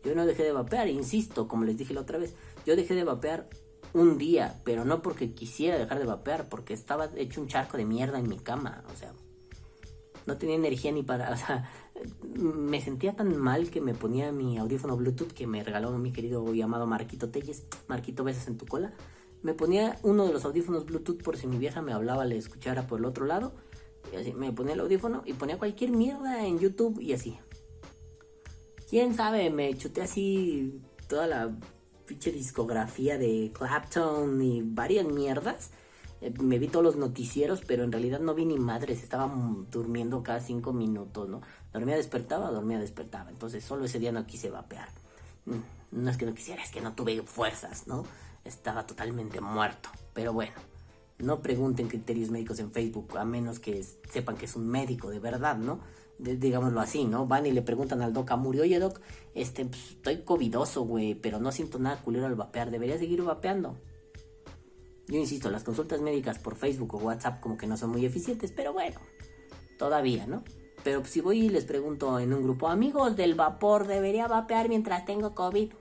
yo 0.03 0.15
no 0.15 0.25
dejé 0.25 0.43
de 0.43 0.51
vapear, 0.51 0.87
insisto, 0.87 1.47
como 1.47 1.63
les 1.63 1.77
dije 1.77 1.93
la 1.93 2.01
otra 2.01 2.17
vez. 2.17 2.33
Yo 2.65 2.75
dejé 2.75 2.95
de 2.95 3.03
vapear 3.03 3.49
un 3.93 4.17
día, 4.17 4.59
pero 4.63 4.85
no 4.85 5.01
porque 5.01 5.33
quisiera 5.33 5.77
dejar 5.77 5.99
de 5.99 6.05
vapear, 6.05 6.49
porque 6.49 6.73
estaba 6.73 7.09
hecho 7.15 7.41
un 7.41 7.47
charco 7.47 7.77
de 7.77 7.85
mierda 7.85 8.19
en 8.19 8.29
mi 8.29 8.37
cama. 8.37 8.83
O 8.93 8.95
sea, 8.95 9.13
no 10.25 10.37
tenía 10.37 10.55
energía 10.55 10.91
ni 10.91 11.03
para, 11.03 11.31
o 11.33 11.37
sea, 11.37 11.69
me 12.21 12.81
sentía 12.81 13.15
tan 13.15 13.35
mal 13.37 13.69
que 13.69 13.81
me 13.81 13.93
ponía 13.93 14.31
mi 14.31 14.57
audífono 14.57 14.97
Bluetooth 14.97 15.31
que 15.31 15.47
me 15.47 15.63
regaló 15.63 15.91
mi 15.97 16.11
querido 16.11 16.53
y 16.53 16.61
amado 16.61 16.85
Marquito 16.85 17.29
Telles, 17.29 17.65
Marquito 17.87 18.23
Besos 18.23 18.47
en 18.47 18.57
tu 18.57 18.65
cola. 18.65 18.93
Me 19.41 19.53
ponía 19.53 19.97
uno 20.03 20.25
de 20.25 20.33
los 20.33 20.45
audífonos 20.45 20.85
Bluetooth 20.85 21.21
por 21.21 21.37
si 21.37 21.47
mi 21.47 21.57
vieja 21.57 21.81
me 21.81 21.93
hablaba, 21.93 22.25
le 22.25 22.37
escuchara 22.37 22.87
por 22.87 22.99
el 22.99 23.05
otro 23.05 23.25
lado. 23.25 23.53
Y 24.11 24.15
así, 24.15 24.33
me 24.33 24.51
ponía 24.51 24.73
el 24.73 24.79
audífono 24.79 25.21
y 25.25 25.33
ponía 25.33 25.57
cualquier 25.57 25.91
mierda 25.91 26.45
en 26.45 26.59
YouTube 26.59 26.99
y 26.99 27.13
así. 27.13 27.37
Quién 28.89 29.15
sabe, 29.15 29.49
me 29.49 29.77
chuté 29.77 30.01
así 30.01 30.81
toda 31.07 31.27
la 31.27 31.51
pinche 32.05 32.31
discografía 32.31 33.17
de 33.17 33.51
Clapton 33.53 34.41
y 34.41 34.61
varias 34.63 35.05
mierdas 35.05 35.71
eh, 36.21 36.33
me 36.41 36.57
vi 36.57 36.67
todos 36.67 36.83
los 36.83 36.95
noticieros, 36.95 37.61
pero 37.61 37.83
en 37.83 37.91
realidad 37.91 38.19
no 38.19 38.33
vi 38.33 38.45
ni 38.45 38.57
madres, 38.57 39.03
estaba 39.03 39.31
durmiendo 39.71 40.23
cada 40.23 40.39
cinco 40.39 40.73
minutos, 40.73 41.29
¿no? 41.29 41.41
Dormía, 41.73 41.95
despertaba, 41.95 42.49
dormía, 42.49 42.79
despertaba. 42.79 43.29
Entonces 43.29 43.63
solo 43.63 43.85
ese 43.85 43.99
día 43.99 44.11
no 44.11 44.25
quise 44.25 44.49
vapear. 44.49 44.89
Mm, 45.45 45.59
no 45.91 46.09
es 46.09 46.17
que 46.17 46.25
no 46.25 46.33
quisiera, 46.33 46.63
es 46.63 46.71
que 46.71 46.81
no 46.81 46.93
tuve 46.93 47.21
fuerzas, 47.21 47.87
¿no? 47.87 48.03
Estaba 48.43 48.87
totalmente 48.87 49.41
muerto. 49.41 49.89
Pero 50.13 50.33
bueno, 50.33 50.53
no 51.19 51.41
pregunten 51.41 51.87
criterios 51.87 52.31
médicos 52.31 52.59
en 52.59 52.71
Facebook, 52.71 53.17
a 53.17 53.25
menos 53.25 53.59
que 53.59 53.83
sepan 53.83 54.37
que 54.37 54.45
es 54.45 54.55
un 54.55 54.67
médico 54.67 55.09
de 55.09 55.19
verdad, 55.19 55.57
¿no? 55.57 55.79
Digámoslo 56.19 56.79
así, 56.79 57.05
¿no? 57.05 57.27
Van 57.27 57.45
y 57.45 57.51
le 57.51 57.61
preguntan 57.61 58.01
al 58.01 58.13
doc 58.13 58.31
Amuri, 58.31 58.59
oye 58.59 58.79
doc, 58.79 58.99
este, 59.33 59.65
pues, 59.65 59.91
estoy 59.91 60.21
covidoso, 60.21 60.83
güey, 60.83 61.15
pero 61.15 61.39
no 61.39 61.51
siento 61.51 61.79
nada 61.79 62.01
culero 62.01 62.25
al 62.25 62.35
vapear, 62.35 62.71
debería 62.71 62.97
seguir 62.97 63.21
vapeando. 63.23 63.77
Yo 65.07 65.17
insisto, 65.17 65.49
las 65.49 65.63
consultas 65.63 66.01
médicas 66.01 66.39
por 66.39 66.55
Facebook 66.55 66.95
o 66.95 66.97
WhatsApp 66.97 67.39
como 67.39 67.57
que 67.57 67.67
no 67.67 67.77
son 67.77 67.91
muy 67.91 68.05
eficientes, 68.05 68.51
pero 68.51 68.73
bueno, 68.73 68.99
todavía, 69.77 70.27
¿no? 70.27 70.43
Pero 70.83 71.03
si 71.05 71.21
voy 71.21 71.45
y 71.45 71.49
les 71.49 71.65
pregunto 71.65 72.19
en 72.19 72.33
un 72.33 72.43
grupo, 72.43 72.67
amigos 72.67 73.15
del 73.15 73.35
vapor, 73.35 73.87
¿debería 73.87 74.27
vapear 74.27 74.69
mientras 74.69 75.05
tengo 75.05 75.33
COVID? 75.33 75.71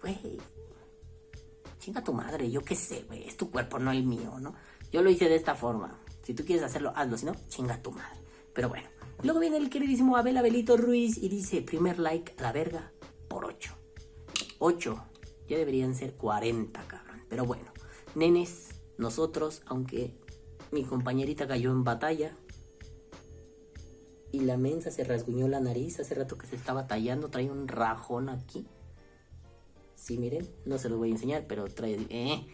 Güey, 0.00 0.38
chinga 1.78 2.02
tu 2.02 2.12
madre, 2.12 2.50
yo 2.50 2.62
qué 2.62 2.76
sé, 2.76 3.04
güey, 3.06 3.26
es 3.26 3.36
tu 3.36 3.50
cuerpo, 3.50 3.78
no 3.78 3.90
el 3.90 4.04
mío, 4.04 4.38
¿no? 4.40 4.54
Yo 4.92 5.02
lo 5.02 5.10
hice 5.10 5.28
de 5.28 5.36
esta 5.36 5.54
forma. 5.54 5.99
Si 6.30 6.34
tú 6.34 6.44
quieres 6.44 6.64
hacerlo, 6.64 6.92
hazlo, 6.94 7.18
si 7.18 7.26
no, 7.26 7.34
chinga 7.48 7.82
tu 7.82 7.90
madre. 7.90 8.20
Pero 8.54 8.68
bueno, 8.68 8.88
luego 9.24 9.40
viene 9.40 9.56
el 9.56 9.68
queridísimo 9.68 10.16
Abel 10.16 10.36
Abelito 10.36 10.76
Ruiz 10.76 11.18
y 11.18 11.28
dice, 11.28 11.60
primer 11.60 11.98
like 11.98 12.34
a 12.38 12.42
la 12.42 12.52
verga 12.52 12.92
por 13.26 13.44
8. 13.44 13.74
8 14.60 15.04
ya 15.48 15.58
deberían 15.58 15.92
ser 15.96 16.14
40, 16.14 16.86
cabrón. 16.86 17.24
Pero 17.28 17.46
bueno, 17.46 17.64
nenes, 18.14 18.68
nosotros, 18.96 19.62
aunque 19.66 20.14
mi 20.70 20.84
compañerita 20.84 21.48
cayó 21.48 21.72
en 21.72 21.82
batalla 21.82 22.36
y 24.30 24.42
la 24.42 24.56
mensa 24.56 24.92
se 24.92 25.02
rasguñó 25.02 25.48
la 25.48 25.58
nariz 25.58 25.98
hace 25.98 26.14
rato 26.14 26.38
que 26.38 26.46
se 26.46 26.54
estaba 26.54 26.86
tallando, 26.86 27.28
trae 27.28 27.50
un 27.50 27.66
rajón 27.66 28.28
aquí. 28.28 28.68
Sí, 29.96 30.16
miren, 30.16 30.48
no 30.64 30.78
se 30.78 30.90
los 30.90 30.98
voy 31.00 31.08
a 31.08 31.12
enseñar, 31.14 31.46
pero 31.48 31.64
trae, 31.64 32.06
eh. 32.08 32.46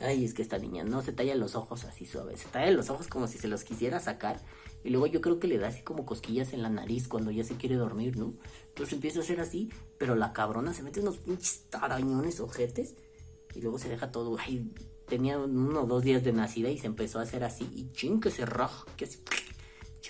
Ay, 0.00 0.24
es 0.24 0.34
que 0.34 0.42
esta 0.42 0.58
niña 0.58 0.84
no 0.84 1.02
se 1.02 1.12
talla 1.12 1.34
los 1.34 1.54
ojos 1.54 1.84
así 1.84 2.06
suaves, 2.06 2.40
se 2.40 2.48
talla 2.48 2.70
los 2.70 2.90
ojos 2.90 3.08
como 3.08 3.26
si 3.26 3.38
se 3.38 3.48
los 3.48 3.64
quisiera 3.64 3.98
sacar 4.00 4.40
y 4.84 4.90
luego 4.90 5.06
yo 5.06 5.20
creo 5.20 5.40
que 5.40 5.48
le 5.48 5.58
da 5.58 5.68
así 5.68 5.82
como 5.82 6.06
cosquillas 6.06 6.52
en 6.52 6.62
la 6.62 6.68
nariz 6.68 7.08
cuando 7.08 7.30
ya 7.30 7.44
se 7.44 7.56
quiere 7.56 7.74
dormir, 7.74 8.16
¿no? 8.16 8.32
Entonces 8.68 8.94
empieza 8.94 9.18
a 9.18 9.22
hacer 9.22 9.40
así, 9.40 9.70
pero 9.98 10.14
la 10.14 10.32
cabrona 10.32 10.72
se 10.72 10.82
mete 10.82 11.00
unos 11.00 11.18
pinches 11.18 11.64
tarañones 11.70 12.38
ojetes 12.40 12.94
y 13.54 13.60
luego 13.60 13.78
se 13.78 13.88
deja 13.88 14.12
todo. 14.12 14.36
Ay, 14.38 14.72
tenía 15.08 15.38
uno 15.38 15.82
o 15.82 15.86
dos 15.86 16.04
días 16.04 16.22
de 16.22 16.32
nacida 16.32 16.70
y 16.70 16.78
se 16.78 16.86
empezó 16.86 17.18
a 17.18 17.22
hacer 17.22 17.42
así 17.42 17.68
y 17.74 17.90
ching 17.92 18.20
que 18.20 18.30
se 18.30 18.46
raja, 18.46 18.84
que 18.96 19.06
así, 19.06 19.18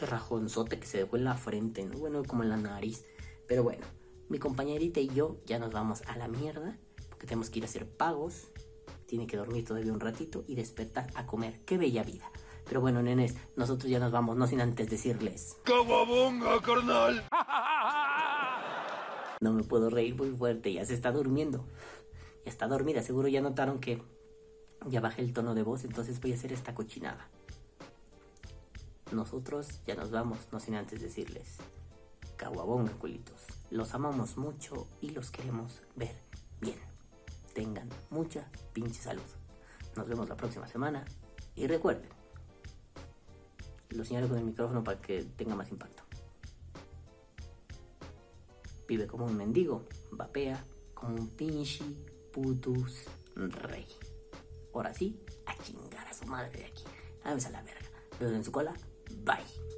rajonzote 0.01 0.79
que 0.79 0.87
se 0.87 0.99
dejó 0.99 1.17
en 1.17 1.25
la 1.25 1.35
frente, 1.35 1.85
¿no? 1.85 1.99
Bueno, 1.99 2.23
como 2.25 2.43
en 2.43 2.51
la 2.51 2.57
nariz. 2.57 3.05
Pero 3.47 3.63
bueno, 3.63 3.87
mi 4.29 4.39
compañerita 4.39 5.01
y 5.01 5.09
yo 5.09 5.39
ya 5.47 5.59
nos 5.59 5.73
vamos 5.73 6.03
a 6.07 6.17
la 6.17 6.29
mierda 6.29 6.79
porque 7.09 7.27
tenemos 7.27 7.51
que 7.51 7.59
ir 7.59 7.65
a 7.65 7.69
hacer 7.69 7.89
pagos. 7.89 8.49
Tiene 9.09 9.27
que 9.27 9.39
dormir 9.39 9.65
todavía 9.65 9.91
un 9.91 10.01
ratito 10.01 10.45
y 10.47 10.55
despertar 10.55 11.07
a 11.15 11.25
comer. 11.25 11.65
¡Qué 11.65 11.79
bella 11.79 12.03
vida! 12.03 12.31
Pero 12.67 12.83
bueno, 12.83 13.01
nenes, 13.01 13.35
nosotros 13.57 13.91
ya 13.91 13.99
nos 13.99 14.13
vamos, 14.13 14.37
no 14.37 14.47
sin 14.47 14.61
antes 14.61 14.91
decirles. 14.91 15.57
¡Cababonga, 15.65 16.61
carnal! 16.61 17.27
No 19.41 19.53
me 19.53 19.63
puedo 19.63 19.89
reír 19.89 20.17
muy 20.17 20.31
fuerte, 20.31 20.73
ya 20.73 20.85
se 20.85 20.95
está 20.95 21.13
durmiendo. 21.13 21.65
Ya 22.45 22.51
está 22.51 22.67
dormida, 22.67 23.03
seguro 23.03 23.29
ya 23.29 23.41
notaron 23.41 23.79
que 23.79 24.03
ya 24.89 25.01
bajé 25.01 25.23
el 25.23 25.33
tono 25.33 25.55
de 25.55 25.63
voz, 25.63 25.85
entonces 25.85 26.21
voy 26.21 26.33
a 26.33 26.35
hacer 26.35 26.53
esta 26.53 26.75
cochinada. 26.75 27.29
Nosotros 29.13 29.81
ya 29.87 29.95
nos 29.95 30.11
vamos, 30.11 30.39
no 30.51 30.59
sin 30.59 30.75
antes 30.75 31.01
decirles. 31.01 31.59
Caguabonga, 32.37 32.91
culitos. 32.95 33.47
Los 33.71 33.95
amamos 33.95 34.37
mucho 34.37 34.89
y 35.01 35.11
los 35.11 35.31
queremos 35.31 35.83
ver 35.95 36.17
bien. 36.61 36.98
Tengan 37.59 37.89
mucha 38.11 38.49
pinche 38.73 39.03
salud. 39.03 39.21
Nos 39.97 40.07
vemos 40.07 40.29
la 40.29 40.37
próxima 40.37 40.69
semana 40.69 41.05
y 41.57 41.67
recuerden, 41.67 42.09
lo 43.89 44.05
señalo 44.05 44.29
con 44.29 44.39
el 44.39 44.45
micrófono 44.45 44.85
para 44.85 45.01
que 45.01 45.25
tenga 45.37 45.57
más 45.57 45.69
impacto. 45.69 46.05
Vive 48.87 49.09
como 49.09 49.25
un 49.25 49.37
mendigo, 49.37 49.89
vapea 50.13 50.65
como 50.95 51.17
un 51.17 51.31
pinche 51.31 51.83
putus 52.33 53.07
rey. 53.35 53.89
Ahora 54.73 54.95
sí, 54.95 55.21
a 55.45 55.61
chingar 55.61 56.07
a 56.07 56.15
su 56.15 56.27
madre 56.27 56.61
de 56.61 56.67
aquí. 56.67 56.85
Vamos 57.25 57.45
a 57.45 57.51
la 57.51 57.63
verga. 57.63 57.89
Los 58.21 58.35
en 58.35 58.45
su 58.45 58.53
cola. 58.53 58.73
Bye. 59.25 59.78